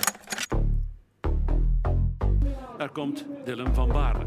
Daar 2.77 2.89
komt 2.89 3.25
Dylan 3.45 3.73
van 3.73 3.87
Baarle. 3.87 4.25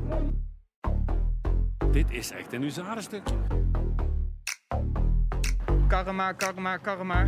Dit 1.91 2.11
is 2.11 2.31
echt 2.31 2.53
een 2.53 2.63
huzarenstuk. 2.63 3.23
Karma, 5.89 6.33
karma, 6.33 6.77
karma. 6.77 7.27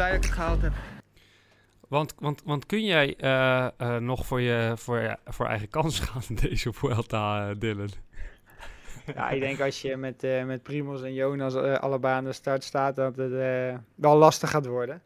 Blij 0.00 0.12
dat 0.12 0.24
ik 0.24 0.30
het 0.30 0.38
gehaald 0.38 0.62
heb. 0.62 0.72
Want, 1.88 2.14
want, 2.18 2.42
want 2.44 2.66
kun 2.66 2.84
jij 2.84 3.16
eh, 3.16 3.66
eh, 3.76 3.96
nog 3.96 4.26
voor 4.26 4.40
je, 4.40 4.72
voor 4.76 4.98
je 4.98 5.16
voor 5.24 5.46
eigen 5.46 5.68
kans 5.68 6.00
gaan 6.00 6.22
in 6.28 6.34
deze 6.48 6.72
Vuelta, 6.72 7.48
eh, 7.48 7.56
Dylan? 7.58 7.90
Ja, 9.14 9.30
ik 9.30 9.40
denk 9.40 9.60
als 9.60 9.82
je 9.82 9.96
met, 9.96 10.24
eh 10.24 10.44
met 10.44 10.62
Primos 10.62 11.02
en 11.02 11.14
Jonas 11.14 11.54
allebei 11.54 12.14
aan 12.14 12.24
de 12.24 12.32
start 12.32 12.64
staat, 12.64 12.96
dat 12.96 13.16
het 13.16 13.32
eh, 13.32 13.78
wel 13.94 14.16
lastig 14.16 14.50
gaat 14.50 14.66
worden. 14.66 15.02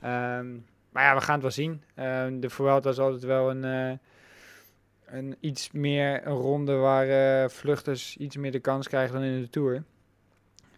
Ehm, 0.00 0.52
maar 0.92 1.04
ja, 1.04 1.14
we 1.14 1.20
gaan 1.20 1.34
het 1.34 1.42
wel 1.42 1.50
zien. 1.50 1.82
Ehm, 1.94 2.40
de 2.40 2.50
Vuelta 2.50 2.90
is 2.90 2.98
altijd 2.98 3.22
wel 3.22 3.50
een, 3.50 3.64
eh, 3.64 3.98
een 5.16 5.36
iets 5.40 5.70
meer 5.70 6.26
een 6.26 6.36
ronde 6.36 6.74
waar 6.74 7.08
eh, 7.08 7.48
vluchters 7.48 8.16
iets 8.16 8.36
meer 8.36 8.52
de 8.52 8.60
kans 8.60 8.88
krijgen 8.88 9.14
dan 9.14 9.22
in 9.22 9.40
de 9.40 9.50
Tour. 9.50 9.84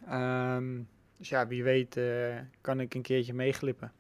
Ehm, 0.09 0.81
dus 1.23 1.31
ja, 1.31 1.47
wie 1.47 1.63
weet 1.65 1.97
eh, 1.97 2.37
kan 2.61 2.81
ik 2.81 2.95
een 2.95 3.03
keertje 3.03 3.35
meeglippen. 3.35 3.93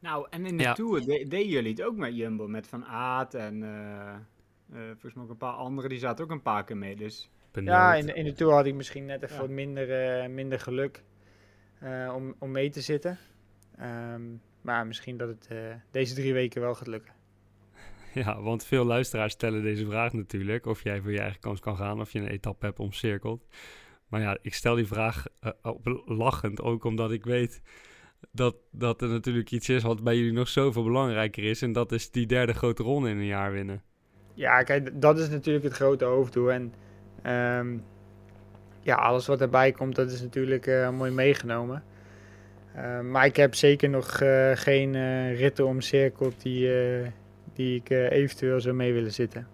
Nou, 0.00 0.26
en 0.30 0.46
in 0.46 0.56
de 0.56 0.62
Ja. 0.62 0.72
Tour 0.72 1.00
de- 1.00 1.06
deden 1.28 1.48
jullie 1.48 1.70
het 1.70 1.82
ook 1.82 1.96
met 1.96 2.16
Jumbo, 2.16 2.48
met 2.48 2.66
Van 2.66 2.84
Aert 2.84 3.34
en 3.34 3.62
eh, 3.62 4.08
eh, 4.10 4.86
volgens 4.90 5.14
mij 5.14 5.24
ook 5.24 5.30
een 5.30 5.36
paar 5.36 5.52
anderen, 5.52 5.90
die 5.90 5.98
zaten 5.98 6.24
ook 6.24 6.30
een 6.30 6.42
paar 6.42 6.64
keer 6.64 6.76
mee. 6.76 6.96
Dus 6.96 7.30
Ja, 7.52 7.94
in, 7.94 8.06
de- 8.06 8.12
in 8.14 8.24
de 8.24 8.32
Tour 8.32 8.52
had 8.52 8.66
ik 8.66 8.74
misschien 8.74 9.04
net 9.06 9.22
even 9.22 9.34
Ja. 9.34 9.40
wat 9.40 9.50
minder, 9.50 10.30
minder 10.30 10.60
geluk 10.60 11.02
eh, 11.78 12.12
om, 12.16 12.34
om 12.38 12.50
mee 12.50 12.70
te 12.70 12.80
zitten. 12.80 13.18
Ehm, 13.78 14.22
maar 14.60 14.86
misschien 14.86 15.16
dat 15.16 15.28
het 15.28 15.46
eh, 15.50 15.58
deze 15.90 16.14
drie 16.14 16.32
weken 16.32 16.60
wel 16.60 16.74
gaat 16.74 16.86
lukken. 16.86 17.12
Ja, 18.14 18.40
want 18.40 18.64
veel 18.64 18.84
luisteraars 18.84 19.32
stellen 19.32 19.62
deze 19.62 19.86
vraag 19.86 20.12
natuurlijk. 20.12 20.66
Of 20.66 20.82
jij 20.82 21.00
voor 21.00 21.12
je 21.12 21.20
eigen 21.20 21.40
kans 21.40 21.60
kan 21.60 21.76
gaan, 21.76 22.00
of 22.00 22.12
je 22.12 22.18
een 22.18 22.28
etappe 22.28 22.66
hebt 22.66 22.78
omcirkeld. 22.78 23.46
Maar 24.14 24.22
ja, 24.22 24.38
ik 24.42 24.54
stel 24.54 24.74
die 24.74 24.86
vraag 24.86 25.26
eh, 25.40 25.50
op- 25.62 26.02
lachend, 26.06 26.62
ook 26.62 26.84
omdat 26.84 27.12
ik 27.12 27.24
weet 27.24 27.60
dat, 28.32 28.56
dat 28.70 29.02
er 29.02 29.08
natuurlijk 29.08 29.50
iets 29.50 29.68
is 29.68 29.82
wat 29.82 30.02
bij 30.04 30.16
jullie 30.16 30.32
nog 30.32 30.48
zoveel 30.48 30.82
belangrijker 30.84 31.44
is. 31.44 31.62
En 31.62 31.72
dat 31.72 31.92
is 31.92 32.10
die 32.10 32.26
derde 32.26 32.52
grote 32.52 32.82
ronde 32.82 33.08
in 33.08 33.16
een 33.16 33.26
jaar 33.26 33.52
winnen. 33.52 33.82
Ja, 34.34 34.62
kijk, 34.62 35.00
dat 35.00 35.18
is 35.18 35.28
natuurlijk 35.28 35.64
het 35.64 35.72
grote 35.72 36.04
hoofddoel. 36.04 36.52
En 36.52 36.72
ehm, 37.22 37.76
ja, 38.80 38.94
alles 38.94 39.26
wat 39.26 39.40
erbij 39.40 39.72
komt, 39.72 39.94
dat 39.94 40.10
is 40.10 40.20
natuurlijk 40.22 40.66
eh, 40.66 40.90
mooi 40.90 41.10
meegenomen. 41.10 41.84
Ehm, 42.74 43.10
maar 43.10 43.26
ik 43.26 43.36
heb 43.36 43.54
zeker 43.54 43.88
nog 43.88 44.20
eh, 44.20 44.50
geen 44.54 44.94
eh, 44.94 45.38
ritten 45.38 45.66
omcirkeld 45.66 46.42
die, 46.42 46.74
eh, 46.74 47.08
die 47.54 47.76
ik 47.76 47.90
eh, 47.90 48.10
eventueel 48.10 48.60
zou 48.60 48.74
mee 48.74 48.92
willen 48.92 49.12
zitten. 49.12 49.46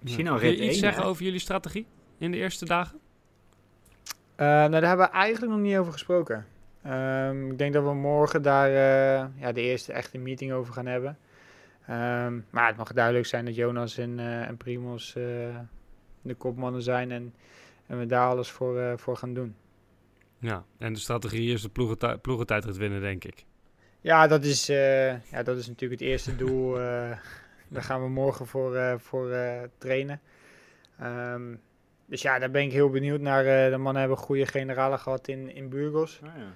misschien 0.00 0.28
al 0.28 0.38
Kun 0.38 0.46
je 0.46 0.52
rit 0.52 0.60
iets 0.62 0.72
1, 0.72 0.78
zeggen 0.80 1.02
hè? 1.02 1.08
over 1.08 1.24
jullie 1.24 1.40
strategie 1.40 1.86
in 2.18 2.30
de 2.30 2.36
eerste 2.36 2.64
dagen? 2.64 3.00
Eh, 4.34 4.46
nou, 4.46 4.70
daar 4.70 4.86
hebben 4.86 5.06
we 5.06 5.12
eigenlijk 5.12 5.52
nog 5.52 5.62
niet 5.62 5.76
over 5.76 5.92
gesproken. 5.92 6.46
Ehm, 6.82 7.50
ik 7.50 7.58
denk 7.58 7.72
dat 7.72 7.84
we 7.84 7.94
morgen 7.94 8.42
daar 8.42 8.68
eh, 8.68 9.26
ja, 9.40 9.52
de 9.52 9.60
eerste 9.60 9.92
echte 9.92 10.18
meeting 10.18 10.52
over 10.52 10.72
gaan 10.74 10.86
hebben. 10.86 11.18
Ehm, 11.86 12.38
maar 12.50 12.66
het 12.66 12.76
mag 12.76 12.92
duidelijk 12.92 13.26
zijn 13.26 13.44
dat 13.44 13.54
Jonas 13.54 13.98
en, 13.98 14.18
eh 14.18 14.48
en 14.48 14.56
Primos 14.56 15.12
de 16.22 16.34
kopmannen 16.38 16.82
zijn 16.82 17.10
en, 17.10 17.34
en 17.86 17.98
we 17.98 18.06
daar 18.06 18.28
alles 18.28 18.50
voor, 18.50 18.98
voor 18.98 19.16
gaan 19.16 19.34
doen. 19.34 19.54
Ja, 20.38 20.64
en 20.78 20.92
de 20.92 20.98
strategie 20.98 21.52
is 21.52 21.62
de 21.62 21.68
ploegentij- 21.68 22.16
ploegentijdrit 22.16 22.76
winnen, 22.76 23.00
denk 23.00 23.24
ik. 23.24 23.44
Ja, 24.00 24.26
dat 24.26 24.44
is, 24.44 24.66
ja, 24.66 25.42
dat 25.44 25.56
is 25.56 25.66
natuurlijk 25.66 26.00
het 26.00 26.10
eerste 26.10 26.36
doel. 26.36 26.74
daar 27.68 27.82
gaan 27.82 28.02
we 28.02 28.08
morgen 28.08 28.46
voor, 28.46 29.00
voor 29.00 29.30
trainen. 29.78 30.20
Ehm, 30.98 31.54
dus 32.12 32.22
ja, 32.22 32.38
daar 32.38 32.50
ben 32.50 32.62
ik 32.62 32.72
heel 32.72 32.90
benieuwd 32.90 33.20
naar. 33.20 33.44
eh, 33.46 33.70
de 33.70 33.76
mannen 33.76 34.00
hebben 34.00 34.18
goede 34.18 34.46
generalen 34.46 34.98
gehad 34.98 35.28
in, 35.28 35.54
in 35.54 35.68
Burgos. 35.68 36.20
Ah, 36.22 36.28
ja. 36.36 36.52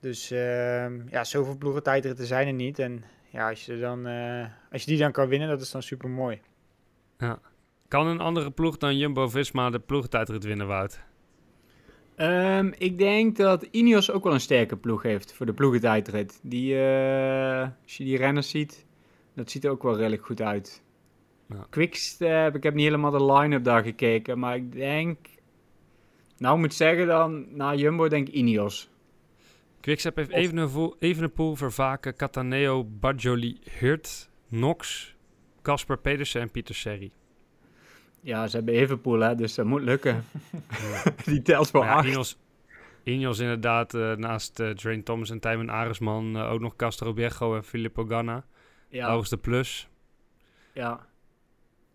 Dus 0.00 0.30
ehm, 0.30 1.08
ja, 1.08 1.24
zoveel 1.24 1.56
ploegentijdritten 1.56 2.26
zijn 2.26 2.46
er 2.46 2.52
niet. 2.52 2.78
En 2.78 3.04
ja, 3.28 3.48
als 3.48 3.66
je, 3.66 3.78
dan, 3.78 4.06
eh, 4.06 4.46
als 4.72 4.82
je 4.82 4.90
die 4.90 4.98
dan 4.98 5.12
kan 5.12 5.28
winnen, 5.28 5.48
dat 5.48 5.60
is 5.60 5.70
dan 5.70 5.82
super 5.82 6.08
mooi. 6.08 6.40
Kan 7.88 8.06
een 8.06 8.20
andere 8.20 8.50
ploeg 8.50 8.76
dan 8.76 8.96
Jumbo-Visma 8.96 9.70
de 9.70 9.78
ploegentijdrit 9.78 10.44
winnen, 10.44 10.66
Wout? 10.66 11.00
Ehm, 12.14 12.72
ik 12.78 12.98
denk 12.98 13.36
dat 13.36 13.62
Ineos 13.62 14.10
ook 14.10 14.24
wel 14.24 14.32
een 14.32 14.40
sterke 14.40 14.76
ploeg 14.76 15.02
heeft 15.02 15.32
voor 15.32 15.46
de 15.46 15.54
ploegentijdrit. 15.54 16.40
Die, 16.42 16.74
eh, 16.80 17.68
als 17.82 17.96
je 17.96 18.04
die 18.04 18.16
renners 18.16 18.50
ziet, 18.50 18.86
dat 19.34 19.50
ziet 19.50 19.64
er 19.64 19.70
ook 19.70 19.82
wel 19.82 19.96
redelijk 19.96 20.24
goed 20.24 20.40
uit. 20.40 20.82
Ja. 21.48 21.66
Quickstep, 21.70 22.54
ik 22.54 22.62
heb 22.62 22.74
niet 22.74 22.84
helemaal 22.84 23.10
de 23.10 23.32
line-up 23.32 23.64
daar 23.64 23.82
gekeken, 23.82 24.38
maar 24.38 24.56
ik 24.56 24.72
denk... 24.72 25.18
Nou, 26.38 26.54
ik 26.54 26.60
moet 26.60 26.74
zeggen 26.74 27.06
dan, 27.06 27.46
na 27.56 27.74
Jumbo 27.74 28.08
denk 28.08 28.28
ik 28.28 28.34
Ineos. 28.34 28.90
Quickstep 29.80 30.16
heeft 30.16 30.30
Evenepoel, 30.30 30.96
Evenepoel 30.98 31.56
Vervaken, 31.56 32.16
Cataneo, 32.16 32.84
Bajoli, 32.84 33.58
Hurt, 33.78 34.30
Knox, 34.48 35.14
Casper 35.62 35.98
Pedersen 35.98 36.40
en 36.40 36.50
Pieter 36.50 36.74
Serri. 36.74 37.12
Ja, 38.20 38.46
ze 38.46 38.56
hebben 38.56 38.74
Evenpoel, 38.74 39.20
hè, 39.20 39.34
dus 39.34 39.54
dat 39.54 39.66
moet 39.66 39.82
lukken. 39.82 40.24
die 41.24 41.42
telt 41.42 41.70
voor 41.70 41.80
Maar 41.80 41.88
ja, 41.88 41.96
acht. 41.96 42.06
Ineos, 42.06 42.38
Ineos 43.02 43.38
inderdaad, 43.38 43.94
eh, 43.94 44.12
naast 44.12 44.60
eh 44.60 44.70
Drain 44.70 45.02
Thomas 45.02 45.30
en 45.30 45.40
Tijmen 45.40 45.70
Aresman, 45.70 46.36
eh, 46.36 46.52
ook 46.52 46.60
nog 46.60 46.76
Castro 46.76 47.12
Viejo 47.12 47.56
en 47.56 47.64
Filippo 47.64 48.04
Ganna. 48.04 48.44
Ja, 48.88 49.20
de 49.20 49.36
plus. 49.36 49.88
ja. 50.72 51.07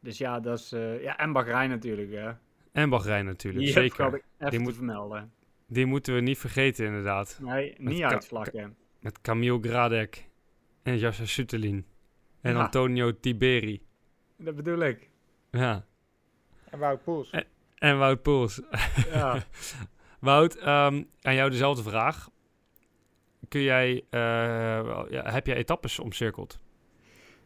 Dus 0.04 0.18
ja, 0.18 0.40
dat 0.40 0.60
is... 0.60 0.72
eh, 0.72 1.02
ja, 1.04 1.18
en 1.18 1.32
Bahrein 1.32 1.70
natuurlijk, 1.70 2.12
hè. 2.12 2.32
En 2.72 2.90
Bahrein 2.90 3.26
natuurlijk, 3.26 3.64
Die 3.64 3.74
zeker. 3.74 4.04
had 4.04 4.14
ik 4.14 4.24
even 4.38 4.52
Die 4.52 4.60
moet- 4.60 4.76
vermelden. 4.76 5.32
Die 5.68 5.86
moeten 5.86 6.14
we 6.16 6.22
niet 6.22 6.38
vergeten 6.38 6.86
inderdaad. 6.86 7.40
Nee, 7.42 7.76
Met 7.78 7.94
niet 7.94 8.02
Ka- 8.02 8.10
uitvlakken. 8.10 8.76
Met 9.00 9.22
Camille 9.22 9.60
Gradek 9.62 10.30
en 10.84 10.98
Jassa 10.98 11.26
Sutelin. 11.26 11.86
En 12.42 12.54
Ja. 12.54 12.60
Antonio 12.64 13.20
Tiberi. 13.20 13.82
Dat 14.38 14.56
bedoel 14.56 14.80
ik. 14.80 15.10
Ja. 15.52 15.86
En 16.70 16.80
Wout 16.80 17.04
Poels. 17.04 17.34
En 17.76 17.98
Wout 17.98 18.22
Poels. 18.22 18.62
Ja. 19.12 19.44
Wout, 20.20 20.56
ehm, 20.56 21.04
aan 21.22 21.36
jou 21.36 21.50
dezelfde 21.50 21.84
vraag. 21.84 22.30
kun 23.50 23.62
jij, 23.62 24.04
eh, 24.10 24.20
wel, 24.82 25.12
ja, 25.12 25.32
heb 25.32 25.48
jij 25.48 25.56
etappes 25.56 26.00
omcirkeld? 26.00 26.60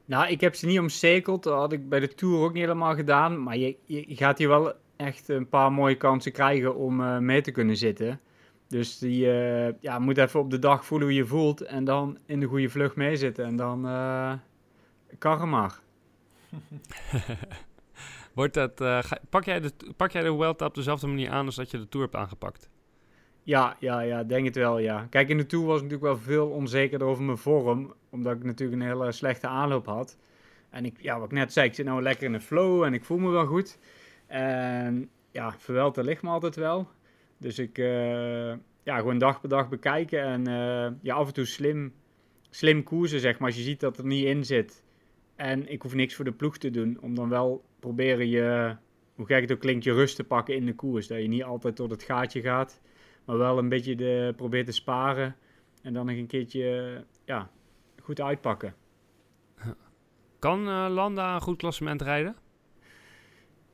Nou, 0.08 0.28
ik 0.28 0.42
heb 0.42 0.56
ze 0.56 0.66
niet 0.66 0.80
omcirkeld. 0.80 1.44
Dat 1.44 1.54
had 1.54 1.72
ik 1.72 1.90
bij 1.90 2.00
de 2.00 2.08
Tour 2.08 2.44
ook 2.44 2.54
niet 2.54 2.62
helemaal 2.62 2.96
gedaan. 2.96 3.44
Maar 3.44 3.58
je, 3.58 3.78
je 3.86 4.16
gaat 4.16 4.38
hier 4.38 4.48
wel 4.48 4.74
echt 4.96 5.30
een 5.30 5.50
paar 5.50 5.72
mooie 5.72 5.98
kansen 5.98 6.32
krijgen 6.32 6.76
om 6.76 7.02
eh, 7.02 7.18
mee 7.18 7.42
te 7.42 7.52
kunnen 7.52 7.78
zitten. 7.78 8.20
Dus 8.68 8.98
die 8.98 9.32
eh, 9.32 9.74
ja, 9.80 10.00
moet 10.00 10.18
even 10.18 10.40
op 10.40 10.52
de 10.52 10.60
dag 10.60 10.86
voelen 10.86 11.08
hoe 11.08 11.18
je 11.18 11.26
voelt. 11.26 11.62
En 11.62 11.84
dan 11.84 12.18
in 12.26 12.40
de 12.40 12.46
goede 12.46 12.70
vlucht 12.70 12.96
meezitten. 12.96 13.46
En 13.46 13.56
dan 13.56 13.86
uh, 13.86 14.34
karren 15.18 15.50
maar. 15.50 15.80
Wordt 18.34 18.54
dat, 18.54 18.82
eh, 18.82 19.12
pak, 19.30 19.44
jij 19.44 19.60
de, 19.60 19.72
pak 19.96 20.12
jij 20.12 20.24
de 20.24 20.56
op 20.58 20.76
dezelfde 20.76 21.08
manier 21.08 21.30
aan 21.30 21.46
als 21.46 21.56
dat 21.56 21.72
je 21.72 21.78
de 21.78 21.90
Tour 21.90 22.06
hebt 22.06 22.18
aangepakt? 22.18 22.70
Ja, 23.48 23.76
ja, 23.80 24.00
ja, 24.00 24.24
denk 24.24 24.46
het 24.46 24.56
wel, 24.56 24.80
ja. 24.80 25.08
Kijk, 25.10 25.30
in 25.30 25.38
de 25.38 25.46
Tour 25.46 25.66
was 25.66 25.82
ik 25.82 25.84
natuurlijk 25.84 26.14
wel 26.14 26.24
veel 26.36 26.50
onzekerder 26.50 27.08
over 27.08 27.24
mijn 27.24 27.38
vorm. 27.38 27.94
Omdat 28.10 28.36
ik 28.36 28.44
natuurlijk 28.44 28.82
een 28.82 28.88
hele 28.88 29.12
slechte 29.12 29.48
aanloop 29.48 29.86
had. 29.86 30.18
En 30.70 30.86
ik, 30.86 31.02
ja, 31.02 31.20
wat 31.20 31.32
ik 31.32 31.38
net 31.38 31.54
zei, 31.54 31.68
ik 31.68 31.74
zit 31.74 31.86
nou 31.86 32.02
lekker 32.02 32.26
in 32.26 32.32
de 32.32 32.40
flow 32.40 32.84
en 32.84 32.94
ik 32.94 33.06
voel 33.06 33.18
me 33.18 33.30
wel 33.30 33.46
goed. 33.46 33.80
En 34.26 35.10
ja, 35.32 35.56
Vuelta 35.58 36.02
ligt 36.02 36.22
me 36.22 36.30
altijd 36.30 36.56
wel. 36.56 36.88
Dus 37.38 37.60
ik, 37.60 37.78
eh, 37.78 38.52
ja, 38.84 38.98
gewoon 38.98 39.18
dag 39.18 39.40
per 39.40 39.50
dag 39.50 39.70
bekijken. 39.70 40.22
En 40.22 40.48
eh, 40.48 40.92
ja, 41.02 41.16
af 41.16 41.28
en 41.28 41.34
toe 41.34 41.46
slim, 41.46 41.94
slim 42.50 42.84
koersen, 42.84 43.20
zeg 43.20 43.40
maar. 43.40 43.48
Als 43.48 43.58
je 43.58 43.64
ziet 43.64 43.80
dat 43.80 43.98
er 43.98 44.06
niet 44.06 44.26
in 44.26 44.46
zit. 44.46 44.84
En 45.36 45.72
ik 45.72 45.82
hoef 45.82 45.94
niks 45.94 46.16
voor 46.16 46.26
de 46.26 46.32
ploeg 46.32 46.58
te 46.58 46.72
doen. 46.72 46.98
Om 47.02 47.16
dan 47.16 47.30
wel 47.30 47.64
proberen 47.80 48.30
je, 48.30 48.76
hoe 49.16 49.26
gek 49.26 49.42
het 49.42 49.52
ook 49.52 49.60
klinkt, 49.60 49.84
je 49.84 49.94
rust 49.94 50.16
te 50.16 50.24
pakken 50.24 50.56
in 50.56 50.66
de 50.66 50.76
koers. 50.76 51.08
Dat 51.08 51.22
je 51.22 51.28
niet 51.28 51.44
altijd 51.44 51.76
tot 51.76 51.92
het 51.92 52.04
gaatje 52.04 52.42
gaat. 52.42 52.82
Maar 53.28 53.38
wel 53.38 53.58
een 53.58 53.70
beetje 53.70 53.96
de, 53.96 54.34
probeert 54.36 54.66
te 54.66 54.72
sparen. 54.72 55.36
En 55.82 55.94
dan 55.94 56.06
nog 56.06 56.16
een 56.16 56.28
keertje 56.28 57.04
ja, 57.26 57.50
goed 58.02 58.22
uitpakken. 58.22 58.76
Kan 60.40 60.68
eh, 60.68 60.86
Landa 60.90 61.36
een 61.36 61.42
goed 61.42 61.58
klassement 61.58 62.02
rijden? 62.02 62.36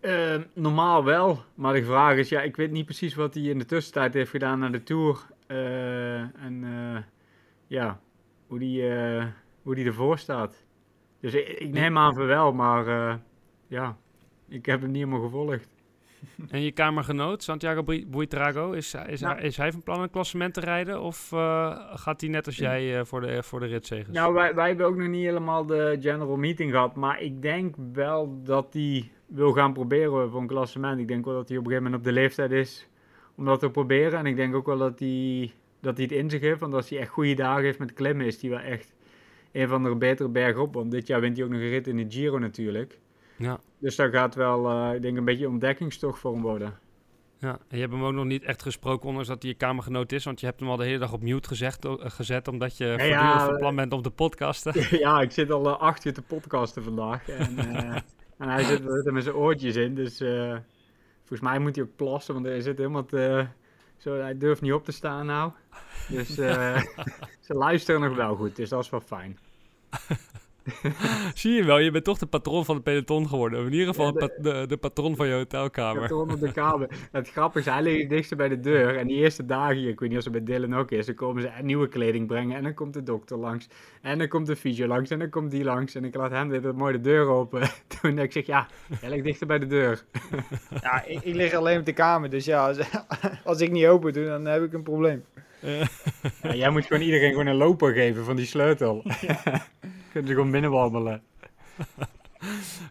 Eh, 0.04 0.36
normaal 0.54 1.04
wel, 1.04 1.44
maar 1.56 1.74
de 1.74 1.84
vraag 1.84 2.18
is, 2.18 2.30
ja, 2.30 2.42
ik 2.42 2.56
weet 2.56 2.72
niet 2.72 2.86
precies 2.86 3.16
wat 3.16 3.34
hij 3.34 3.44
in 3.44 3.58
de 3.58 3.66
tussentijd 3.66 4.14
heeft 4.14 4.30
gedaan 4.30 4.60
naar 4.60 4.72
de 4.72 4.84
Tour. 4.84 5.20
Eh, 5.48 6.20
en 6.20 6.64
eh, 6.64 7.02
ja, 7.68 8.00
hoe 8.48 8.60
die, 8.60 8.84
hoe 9.62 9.76
die 9.76 9.86
ervoor 9.86 10.18
staat. 10.18 10.66
Dus 11.20 11.34
ik, 11.34 11.48
ik 11.48 11.72
neem 11.72 11.98
aan 11.98 12.14
van 12.14 12.26
wel, 12.26 12.54
maar 12.54 13.20
ja, 13.68 13.98
ik 14.48 14.66
heb 14.66 14.82
hem 14.82 14.92
niet 14.92 15.04
helemaal 15.04 15.24
gevolgd. 15.24 15.73
En 16.50 16.62
je 16.62 16.72
kamergenoot, 16.72 17.44
Santiago 17.44 17.84
Bui- 17.84 18.08
Buitrago, 18.08 18.72
is, 18.72 18.96
is, 19.08 19.22
Nou. 19.22 19.36
hij, 19.36 19.46
is 19.46 19.58
hij 19.58 19.72
van 19.72 19.84
plan 19.84 20.02
een 20.02 20.10
klassement 20.10 20.54
te 20.54 20.60
rijden? 20.60 21.02
Of 21.02 21.32
eh, 21.32 21.78
gaat 21.94 22.22
hij 22.22 22.30
net 22.30 22.46
als 22.46 22.58
jij 22.58 23.00
eh, 23.00 23.06
voor 23.06 23.22
de, 23.22 23.44
voor 23.44 23.60
de 23.60 23.66
ritzegers? 23.66 24.16
Nou, 24.16 24.34
wij, 24.34 24.56
wij 24.56 24.68
hebben 24.68 24.86
ook 24.86 24.96
nog 24.98 25.08
niet 25.08 25.26
helemaal 25.26 25.66
de 25.66 25.98
general 26.02 26.36
meeting 26.38 26.72
gehad, 26.72 26.96
maar 26.96 27.22
ik 27.22 27.42
denk 27.42 27.76
wel 27.94 28.42
dat 28.44 28.68
hij 28.74 29.12
wil 29.26 29.52
gaan 29.52 29.74
proberen 29.74 30.30
voor 30.30 30.42
een 30.42 30.48
klassement. 30.48 31.00
Ik 31.00 31.08
denk 31.08 31.26
wel 31.26 31.34
dat 31.34 31.48
hij 31.50 31.58
op 31.58 31.64
een 31.64 31.70
gegeven 31.72 31.92
moment 31.92 32.08
op 32.08 32.14
de 32.14 32.20
leeftijd 32.22 32.52
is 32.52 32.88
om 33.36 33.46
dat 33.46 33.60
te 33.60 33.70
proberen. 33.70 34.20
En 34.20 34.26
ik 34.26 34.36
denk 34.36 34.56
ook 34.56 34.66
wel 34.66 34.78
dat 34.78 35.00
hij, 35.00 35.52
dat 35.82 35.96
hij 35.98 36.06
het 36.06 36.14
in 36.14 36.30
zich 36.30 36.42
heeft, 36.42 36.60
want 36.60 36.74
als 36.74 36.90
hij 36.90 37.00
echt 37.00 37.10
goede 37.10 37.34
dagen 37.34 37.64
heeft 37.64 37.80
met 37.80 37.94
klimmen, 37.94 38.26
is 38.26 38.42
hij 38.42 38.50
wel 38.50 38.60
echt 38.60 38.94
een 39.52 39.68
van 39.68 39.84
de 39.84 39.96
betere 39.96 40.30
bergen 40.30 40.62
op. 40.62 40.74
Want 40.74 40.92
dit 40.92 41.08
jaar 41.08 41.22
wint 41.22 41.36
hij 41.38 41.46
ook 41.46 41.52
nog 41.52 41.62
een 41.62 41.70
rit 41.70 41.88
in 41.88 41.98
de 41.98 42.06
Giro 42.10 42.40
natuurlijk. 42.40 43.00
Ja. 43.38 43.60
Dus 43.80 43.96
dat 43.96 44.12
gaat 44.12 44.36
wel, 44.36 44.70
eh, 44.70 44.96
ik 44.96 45.02
denk, 45.02 45.18
een 45.18 45.26
beetje 45.26 45.48
ontdekkingstocht 45.50 46.20
voor 46.20 46.34
hem 46.34 46.42
worden. 46.42 46.74
Ja, 47.44 47.52
en 47.68 47.78
je 47.78 47.80
hebt 47.80 47.94
hem 47.94 48.04
ook 48.04 48.14
nog 48.14 48.26
niet 48.26 48.44
echt 48.44 48.62
gesproken, 48.62 49.08
ondanks 49.08 49.28
dat 49.28 49.42
hij 49.42 49.52
je 49.52 49.58
kamergenoot 49.58 50.12
is. 50.12 50.24
Want 50.24 50.40
je 50.40 50.46
hebt 50.46 50.60
hem 50.60 50.70
al 50.70 50.78
de 50.78 50.84
hele 50.84 50.98
dag 50.98 51.14
op 51.14 51.22
mute 51.22 51.48
gezegd, 51.48 51.86
eh, 51.86 51.94
gezet, 51.98 52.48
omdat 52.48 52.78
je 52.78 52.86
voortdurend 52.88 53.22
ja, 53.22 53.46
van 53.46 53.58
plan 53.58 53.76
bent 53.76 53.94
om 53.94 54.02
te 54.02 54.12
podcasten. 54.12 54.74
ja, 55.00 55.22
ik 55.22 55.32
zit 55.32 55.52
al 55.52 55.66
eh, 55.66 55.80
acht 55.80 56.06
uur 56.06 56.14
te 56.14 56.22
podcasten 56.22 56.84
vandaag. 56.84 57.30
En, 57.30 57.58
eh, 57.58 57.96
en 58.38 58.50
hij 58.50 58.64
zit 58.64 59.06
er 59.06 59.14
met 59.14 59.24
zijn 59.24 59.36
oortjes 59.36 59.76
in. 59.76 59.96
Dus 59.96 60.20
eh, 60.20 60.58
volgens 61.20 61.42
mij 61.42 61.60
moet 61.60 61.76
hij 61.76 61.86
ook 61.86 61.96
plassen, 61.96 62.34
want 62.34 62.46
hij 62.46 62.62
zit 62.62 62.78
helemaal 62.78 63.06
te... 63.06 63.48
Zo, 63.98 64.20
hij 64.20 64.38
durft 64.38 64.62
niet 64.62 64.74
op 64.74 64.86
te 64.86 64.92
staan 64.92 65.26
nou. 65.26 65.52
Dus 66.10 66.38
eh, 66.38 66.82
ze 67.48 67.54
luisteren 67.54 68.02
nog 68.02 68.16
wel 68.16 68.36
goed, 68.36 68.56
dus 68.56 68.70
dat 68.70 68.84
is 68.84 68.90
wel 68.90 69.02
fijn. 69.02 69.40
Zie 71.34 71.52
je 71.54 71.64
wel, 71.64 71.78
je 71.78 71.92
bent 71.92 72.04
toch 72.04 72.18
de 72.18 72.26
patroon 72.26 72.66
van 72.66 72.76
het 72.76 72.84
peloton 72.84 73.28
geworden. 73.28 73.60
Of 73.60 73.66
in 73.66 73.72
ieder 73.72 73.88
geval 73.88 74.06
Ja, 74.06 74.28
de- 74.28 74.38
de, 74.42 74.66
de 74.68 74.78
patroon 74.78 75.16
van 75.16 75.28
je 75.28 75.34
hotelkamer. 75.34 76.04
er 76.04 76.16
onder 76.16 76.40
de 76.40 76.52
kamer. 76.52 76.88
Het 77.12 77.30
grappige 77.30 77.70
is, 77.70 77.74
hij 77.74 77.84
ligt 77.84 78.00
het 78.00 78.10
dichtst 78.10 78.36
bij 78.36 78.50
de 78.50 78.60
deur. 78.60 78.98
En 78.98 79.08
die 79.08 79.18
eerste 79.18 79.46
dagen, 79.46 79.76
hier, 79.78 79.90
ik 79.90 80.00
weet 80.00 80.10
niet 80.10 80.18
of 80.18 80.24
het 80.24 80.34
bij 80.34 80.44
Dylan 80.44 80.76
ook 80.80 80.92
is, 80.92 81.06
dan 81.06 81.16
komen 81.16 81.42
ze 81.42 81.50
nieuwe 81.62 81.88
kleding 81.88 82.28
brengen. 82.28 82.58
En 82.58 82.64
dan 82.64 82.74
komt 82.74 82.94
de 82.94 83.04
dokter 83.04 83.38
langs. 83.38 83.68
En 84.02 84.18
dan 84.18 84.28
komt 84.28 84.48
de 84.48 84.56
fysio 84.56 84.88
langs. 84.88 85.10
En 85.10 85.20
dan 85.20 85.30
komt 85.30 85.52
die 85.52 85.64
langs. 85.64 85.96
En 85.96 86.04
ik 86.06 86.16
laat 86.16 86.32
hem 86.32 86.50
dit 86.50 86.72
mooi 86.78 86.94
de 86.94 87.02
deur 87.02 87.28
open. 87.28 87.62
Toen 88.02 88.18
ik 88.20 88.32
zeg, 88.32 88.46
ja, 88.46 88.68
hij 89.00 89.10
ligt 89.10 89.24
dichter 89.24 89.48
bij 89.48 89.60
de 89.60 89.68
deur. 89.68 90.04
Ja, 90.82 91.04
ik, 91.06 91.22
ik 91.24 91.36
lig 91.36 91.54
alleen 91.54 91.80
op 91.80 91.86
de 91.86 91.94
kamer, 91.94 92.30
dus 92.30 92.46
ja, 92.46 92.68
als, 92.68 92.78
als 93.44 93.62
ik 93.62 93.72
niet 93.72 93.86
open 93.86 94.14
doe, 94.14 94.26
dan 94.26 94.46
heb 94.46 94.64
ik 94.64 94.74
een 94.74 94.84
probleem. 94.84 95.24
Ja, 96.42 96.56
jij 96.56 96.70
moet 96.70 96.86
gewoon 96.86 97.04
iedereen 97.04 97.30
gewoon 97.30 97.48
een 97.48 97.56
loper 97.56 97.94
geven 97.94 98.26
van 98.26 98.36
die 98.36 98.46
sleutel. 98.46 99.04
Kunnen 100.12 100.30
ze 100.30 100.34
gewoon 100.34 100.52
binnenwandelen. 100.52 101.22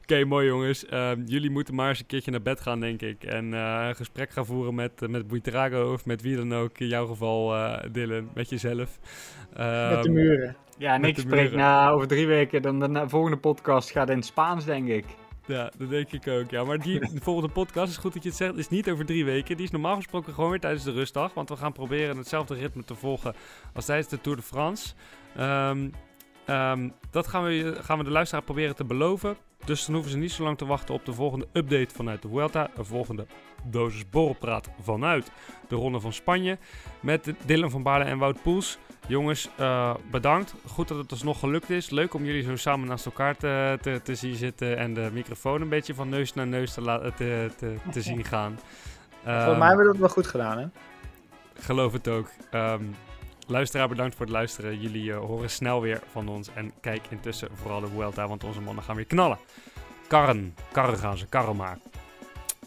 Oké, 0.02 0.24
mooi 0.24 0.46
jongens. 0.46 0.86
Ehm, 0.86 1.22
jullie 1.24 1.50
moeten 1.50 1.74
maar 1.74 1.88
eens 1.88 1.98
een 1.98 2.06
keertje 2.06 2.30
naar 2.30 2.42
bed 2.42 2.60
gaan, 2.60 2.80
denk 2.80 3.02
ik. 3.02 3.24
En 3.24 3.54
eh, 3.54 3.84
een 3.88 3.96
gesprek 3.96 4.30
gaan 4.30 4.46
voeren 4.46 4.74
met, 4.74 5.02
uh, 5.02 5.08
met 5.08 5.28
Buitrago 5.28 5.92
of 5.92 6.06
met 6.06 6.22
wie 6.22 6.36
dan 6.36 6.54
ook. 6.54 6.78
In 6.78 6.86
jouw 6.86 7.06
geval, 7.06 7.54
uh, 7.54 7.78
Dylan, 7.92 8.30
met 8.34 8.48
jezelf. 8.48 8.98
Ehm, 9.56 9.94
met 9.94 10.02
de 10.02 10.10
muren. 10.10 10.56
Ja, 10.78 10.94
en 10.94 11.00
met 11.00 11.10
ik 11.10 11.16
de 11.16 11.20
spreek 11.20 11.52
na 11.52 11.90
over 11.90 12.06
drie 12.06 12.26
weken. 12.26 12.62
Dan 12.62 12.78
de 12.78 13.08
volgende 13.08 13.36
podcast 13.36 13.90
gaat 13.90 14.10
in 14.10 14.16
het 14.16 14.24
Spaans, 14.24 14.64
denk 14.64 14.88
ik. 14.88 15.04
Ja, 15.46 15.70
dat 15.78 15.90
denk 15.90 16.12
ik 16.12 16.28
ook. 16.28 16.50
Ja, 16.50 16.64
maar 16.64 16.78
die 16.78 16.98
de 17.14 17.20
volgende 17.20 17.52
podcast, 17.52 17.90
is 17.90 17.96
goed 17.96 18.12
dat 18.12 18.22
je 18.22 18.28
het 18.28 18.38
zegt, 18.38 18.56
is 18.56 18.68
niet 18.68 18.90
over 18.90 19.06
drie 19.06 19.24
weken. 19.24 19.56
Die 19.56 19.64
is 19.64 19.72
normaal 19.72 19.96
gesproken 19.96 20.34
gewoon 20.34 20.50
weer 20.50 20.60
tijdens 20.60 20.84
de 20.84 20.92
rustdag. 20.92 21.34
Want 21.34 21.48
we 21.48 21.56
gaan 21.56 21.72
proberen 21.72 22.16
hetzelfde 22.16 22.54
ritme 22.54 22.84
te 22.84 22.94
volgen 22.94 23.34
als 23.74 23.84
tijdens 23.84 24.08
de 24.08 24.20
Tour 24.20 24.36
de 24.36 24.44
France. 24.44 24.94
Ehm, 25.36 25.88
ehm, 26.46 26.88
dat 27.10 27.26
gaan 27.26 27.44
we, 27.44 27.76
gaan 27.80 27.98
we 27.98 28.04
de 28.04 28.10
luisteraar 28.10 28.44
proberen 28.44 28.76
te 28.76 28.84
beloven. 28.84 29.36
Dus 29.64 29.84
dan 29.84 29.94
hoeven 29.94 30.12
ze 30.12 30.18
niet 30.18 30.32
zo 30.32 30.42
lang 30.42 30.58
te 30.58 30.66
wachten 30.66 30.94
op 30.94 31.04
de 31.04 31.12
volgende 31.12 31.46
update 31.52 31.94
vanuit 31.94 32.22
de 32.22 32.28
Vuelta. 32.28 32.70
Een 32.76 32.84
volgende 32.84 33.26
dosis 33.64 34.08
borrelpraat 34.08 34.68
vanuit 34.80 35.30
de 35.68 35.74
Ronde 35.76 36.00
van 36.00 36.12
Spanje. 36.12 36.58
Met 37.00 37.32
Dylan 37.44 37.70
van 37.70 37.82
Baarle 37.82 38.04
en 38.04 38.18
Wout 38.18 38.42
Poels. 38.42 38.78
Jongens, 39.08 39.48
uh, 39.60 39.94
bedankt. 40.10 40.54
Goed 40.66 40.88
dat 40.88 40.98
het 40.98 41.10
alsnog 41.10 41.38
gelukt 41.38 41.70
is. 41.70 41.90
Leuk 41.90 42.14
om 42.14 42.24
jullie 42.24 42.42
zo 42.42 42.56
samen 42.56 42.88
naast 42.88 43.06
elkaar 43.06 43.36
te, 43.36 43.78
te, 43.80 44.00
te 44.02 44.14
zien 44.14 44.34
zitten. 44.34 44.76
En 44.76 44.94
de 44.94 45.10
microfoon 45.12 45.60
een 45.60 45.68
beetje 45.68 45.94
van 45.94 46.08
neus 46.08 46.34
naar 46.34 46.46
neus 46.46 46.72
te, 46.74 46.80
la- 46.80 47.10
te, 47.10 47.50
te, 47.56 47.76
te 47.90 48.02
zien 48.08 48.24
gaan. 48.24 48.58
Volgens 49.24 49.58
mij 49.58 49.68
hebben 49.68 49.86
we 49.86 49.92
dat 49.92 50.00
wel 50.00 50.08
goed 50.08 50.26
gedaan, 50.26 50.58
hè? 50.58 50.66
Geloof 51.60 51.92
het 51.92 52.08
ook. 52.08 52.28
Um, 52.54 52.94
luisteraar, 53.46 53.88
bedankt 53.88 54.14
voor 54.14 54.26
het 54.26 54.34
luisteren. 54.34 54.80
Jullie 54.80 55.04
uh, 55.04 55.18
horen 55.18 55.50
snel 55.50 55.80
weer 55.80 56.00
van 56.10 56.28
ons. 56.28 56.48
En 56.54 56.72
kijk 56.80 57.02
intussen 57.08 57.48
vooral 57.54 57.80
de 57.80 57.86
Vuelta, 57.86 58.28
want 58.28 58.44
onze 58.44 58.60
mannen 58.60 58.84
gaan 58.84 58.96
weer 58.96 59.04
knallen. 59.06 59.38
Karren. 60.08 60.54
Karren 60.72 60.98
gaan 60.98 61.16
ze. 61.18 61.26
Karren 61.26 61.56
maar. 61.56 61.78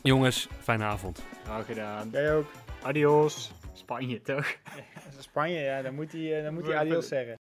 Jongens, 0.05 0.47
fijne 0.61 0.83
avond. 0.83 1.23
Graag 1.43 1.65
gedaan. 1.65 2.09
Jij 2.11 2.35
ook. 2.35 2.45
Adios. 2.81 3.51
Spanje, 3.73 4.21
toch? 4.21 4.45
Spanje, 5.19 5.59
ja, 5.59 5.81
dan 5.81 5.95
moet 5.95 6.11
hij, 6.11 6.41
dan 6.43 6.53
moet 6.53 6.65
hij 6.67 6.77
adios 6.77 7.07
zeggen. 7.07 7.33